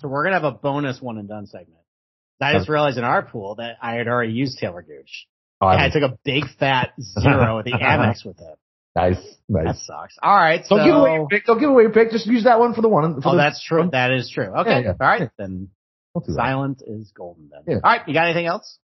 So 0.00 0.08
we're 0.08 0.24
gonna 0.24 0.34
have 0.36 0.44
a 0.44 0.52
bonus 0.52 1.00
one 1.00 1.18
and 1.18 1.28
done 1.28 1.46
segment. 1.46 1.85
I 2.40 2.52
just 2.54 2.68
realized 2.68 2.98
in 2.98 3.04
our 3.04 3.22
pool 3.22 3.56
that 3.56 3.76
I 3.80 3.94
had 3.94 4.08
already 4.08 4.32
used 4.32 4.58
Taylor 4.58 4.82
Gooch. 4.82 5.26
Oh, 5.60 5.66
I 5.68 5.88
took 5.90 6.02
a 6.02 6.18
big 6.24 6.44
fat 6.58 6.92
zero 7.00 7.58
at 7.58 7.64
the 7.64 7.72
Amex 7.82 8.26
with 8.26 8.38
it. 8.40 8.58
nice, 8.94 9.16
That 9.48 9.76
sucks. 9.76 10.16
All 10.22 10.36
right, 10.36 10.64
so 10.66 10.76
Don't 10.76 10.86
give 10.86 10.94
away 10.96 11.14
your 11.14 11.28
pick. 11.28 11.46
Don't 11.46 11.58
give 11.58 11.70
away 11.70 11.84
your 11.84 11.92
pick. 11.92 12.10
Just 12.10 12.26
use 12.26 12.44
that 12.44 12.60
one 12.60 12.74
for 12.74 12.82
the 12.82 12.88
one. 12.88 13.22
For 13.22 13.28
oh, 13.28 13.32
the, 13.32 13.38
that's 13.38 13.64
true. 13.64 13.88
That 13.90 14.12
is 14.12 14.30
true. 14.32 14.48
Okay, 14.48 14.70
Yeah, 14.70 14.80
yeah. 14.80 14.92
all 15.00 15.08
right, 15.08 15.30
then 15.38 15.68
silent 16.28 16.82
is 16.86 17.10
golden. 17.16 17.50
Then. 17.50 17.62
Yeah. 17.66 17.80
All 17.82 17.90
right, 17.90 18.06
you 18.06 18.12
got 18.12 18.24
anything 18.26 18.46
else? 18.46 18.78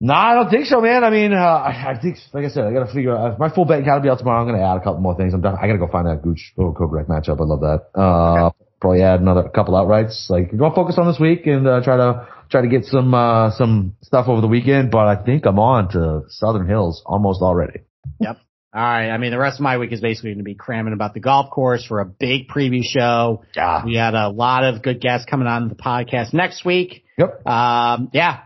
No, 0.00 0.14
I 0.14 0.34
don't 0.34 0.48
think 0.48 0.66
so, 0.66 0.80
man. 0.80 1.02
I 1.02 1.10
mean, 1.10 1.32
uh, 1.32 1.36
I, 1.38 1.94
I 1.94 2.00
think, 2.00 2.18
like 2.32 2.44
I 2.44 2.48
said, 2.50 2.64
I 2.64 2.72
got 2.72 2.86
to 2.86 2.94
figure 2.94 3.16
out 3.16 3.38
my 3.40 3.52
full 3.52 3.64
betting 3.64 3.84
count 3.84 4.00
will 4.00 4.02
be 4.04 4.10
out 4.10 4.18
tomorrow. 4.18 4.40
I'm 4.40 4.46
going 4.46 4.60
to 4.60 4.64
add 4.64 4.76
a 4.76 4.80
couple 4.80 5.00
more 5.00 5.16
things. 5.16 5.34
I'm 5.34 5.40
done. 5.40 5.56
I 5.60 5.66
got 5.66 5.72
to 5.72 5.78
go 5.78 5.88
find 5.88 6.06
that 6.06 6.22
Gooch 6.22 6.52
or 6.56 6.72
Kokrak 6.72 7.06
matchup. 7.08 7.40
I 7.40 7.44
love 7.44 7.60
that. 7.60 8.00
Uh, 8.00 8.50
probably 8.80 9.02
add 9.02 9.20
another 9.20 9.48
couple 9.48 9.74
outrights. 9.74 10.28
Like, 10.30 10.56
go 10.56 10.72
focus 10.74 10.96
on 10.98 11.06
this 11.06 11.18
week 11.20 11.46
and 11.46 11.66
uh, 11.66 11.82
try 11.82 11.96
to 11.96 12.28
try 12.50 12.62
to 12.62 12.68
get 12.68 12.84
some 12.84 13.12
uh, 13.14 13.50
some 13.52 13.96
stuff 14.02 14.28
over 14.28 14.40
the 14.40 14.46
weekend. 14.46 14.90
But 14.90 15.06
I 15.06 15.16
think 15.22 15.46
I'm 15.46 15.58
on 15.58 15.90
to 15.90 16.22
Southern 16.28 16.66
Hills 16.68 17.02
almost 17.04 17.42
already. 17.42 17.80
Yep. 18.20 18.38
All 18.74 18.82
right. 18.82 19.10
I 19.10 19.16
mean, 19.16 19.30
the 19.30 19.38
rest 19.38 19.58
of 19.58 19.62
my 19.62 19.78
week 19.78 19.92
is 19.92 20.00
basically 20.00 20.30
going 20.30 20.38
to 20.38 20.44
be 20.44 20.54
cramming 20.54 20.92
about 20.92 21.14
the 21.14 21.20
golf 21.20 21.50
course 21.50 21.84
for 21.84 22.00
a 22.00 22.04
big 22.04 22.48
preview 22.48 22.82
show. 22.84 23.44
Yeah. 23.56 23.84
We 23.84 23.96
had 23.96 24.14
a 24.14 24.28
lot 24.28 24.64
of 24.64 24.82
good 24.82 25.00
guests 25.00 25.26
coming 25.28 25.46
on 25.48 25.68
the 25.68 25.74
podcast 25.74 26.34
next 26.34 26.64
week. 26.64 27.04
Yep. 27.16 27.46
Um, 27.46 28.10
yeah. 28.12 28.40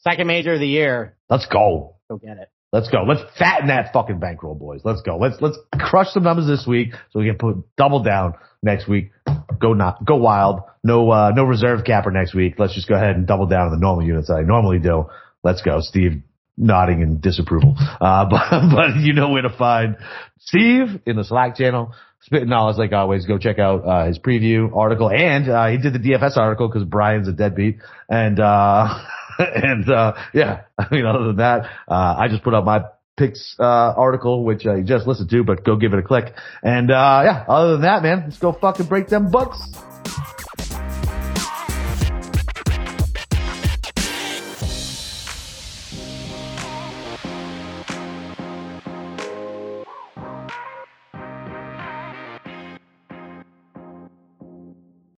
Second 0.00 0.26
major 0.26 0.52
of 0.52 0.60
the 0.60 0.68
year. 0.68 1.16
Let's 1.30 1.46
go. 1.46 1.96
Go 2.10 2.18
get 2.18 2.36
it. 2.36 2.50
Let's 2.74 2.88
go. 2.88 3.04
Let's 3.04 3.20
fatten 3.38 3.68
that 3.68 3.92
fucking 3.92 4.18
bankroll, 4.18 4.56
boys. 4.56 4.80
Let's 4.82 5.00
go. 5.02 5.16
Let's 5.16 5.36
let's 5.40 5.56
crush 5.78 6.08
some 6.08 6.24
numbers 6.24 6.48
this 6.48 6.66
week 6.66 6.88
so 7.12 7.20
we 7.20 7.26
can 7.26 7.38
put 7.38 7.64
double 7.76 8.02
down 8.02 8.34
next 8.64 8.88
week. 8.88 9.12
Go 9.60 9.74
not 9.74 10.04
go 10.04 10.16
wild. 10.16 10.62
No 10.82 11.08
uh 11.08 11.30
no 11.30 11.44
reserve 11.44 11.84
capper 11.84 12.10
next 12.10 12.34
week. 12.34 12.54
Let's 12.58 12.74
just 12.74 12.88
go 12.88 12.96
ahead 12.96 13.14
and 13.14 13.28
double 13.28 13.46
down 13.46 13.66
on 13.66 13.70
the 13.70 13.78
normal 13.78 14.04
units 14.04 14.28
I 14.28 14.40
normally 14.40 14.80
do. 14.80 15.04
Let's 15.44 15.62
go, 15.62 15.78
Steve. 15.82 16.24
Nodding 16.56 17.00
in 17.00 17.20
disapproval. 17.20 17.76
Uh, 17.78 18.26
but 18.30 18.50
but 18.50 18.96
you 18.96 19.12
know 19.12 19.30
where 19.30 19.42
to 19.42 19.56
find 19.56 19.96
Steve 20.40 21.00
in 21.06 21.14
the 21.14 21.22
Slack 21.22 21.54
channel. 21.54 21.94
Spitting 22.22 22.48
knowledge 22.48 22.76
like 22.76 22.92
always. 22.92 23.24
Go 23.24 23.38
check 23.38 23.60
out 23.60 23.86
uh, 23.86 24.06
his 24.06 24.18
preview 24.18 24.74
article, 24.74 25.10
and 25.10 25.48
uh, 25.48 25.68
he 25.68 25.78
did 25.78 25.92
the 25.92 25.98
DFS 26.00 26.36
article 26.36 26.66
because 26.66 26.82
Brian's 26.82 27.28
a 27.28 27.32
deadbeat, 27.32 27.78
and 28.08 28.40
uh, 28.40 28.98
and 29.54 29.88
uh, 29.88 30.14
yeah, 30.32 30.62
I 30.78 30.86
mean 30.90 31.06
other 31.06 31.26
than 31.26 31.36
that, 31.36 31.64
uh, 31.88 32.16
I 32.18 32.28
just 32.28 32.42
put 32.42 32.54
up 32.54 32.64
my 32.64 32.84
picks 33.16 33.56
uh, 33.58 33.62
article, 33.64 34.44
which 34.44 34.66
I 34.66 34.80
just 34.80 35.06
listened 35.06 35.30
to, 35.30 35.44
but 35.44 35.64
go 35.64 35.76
give 35.76 35.92
it 35.92 35.98
a 35.98 36.02
click. 36.02 36.34
And 36.62 36.90
uh, 36.90 37.22
yeah, 37.24 37.44
other 37.48 37.72
than 37.72 37.82
that, 37.82 38.02
man, 38.02 38.24
let's 38.24 38.38
go 38.38 38.52
fucking 38.52 38.86
break 38.86 39.08
them 39.08 39.30
books. 39.30 39.58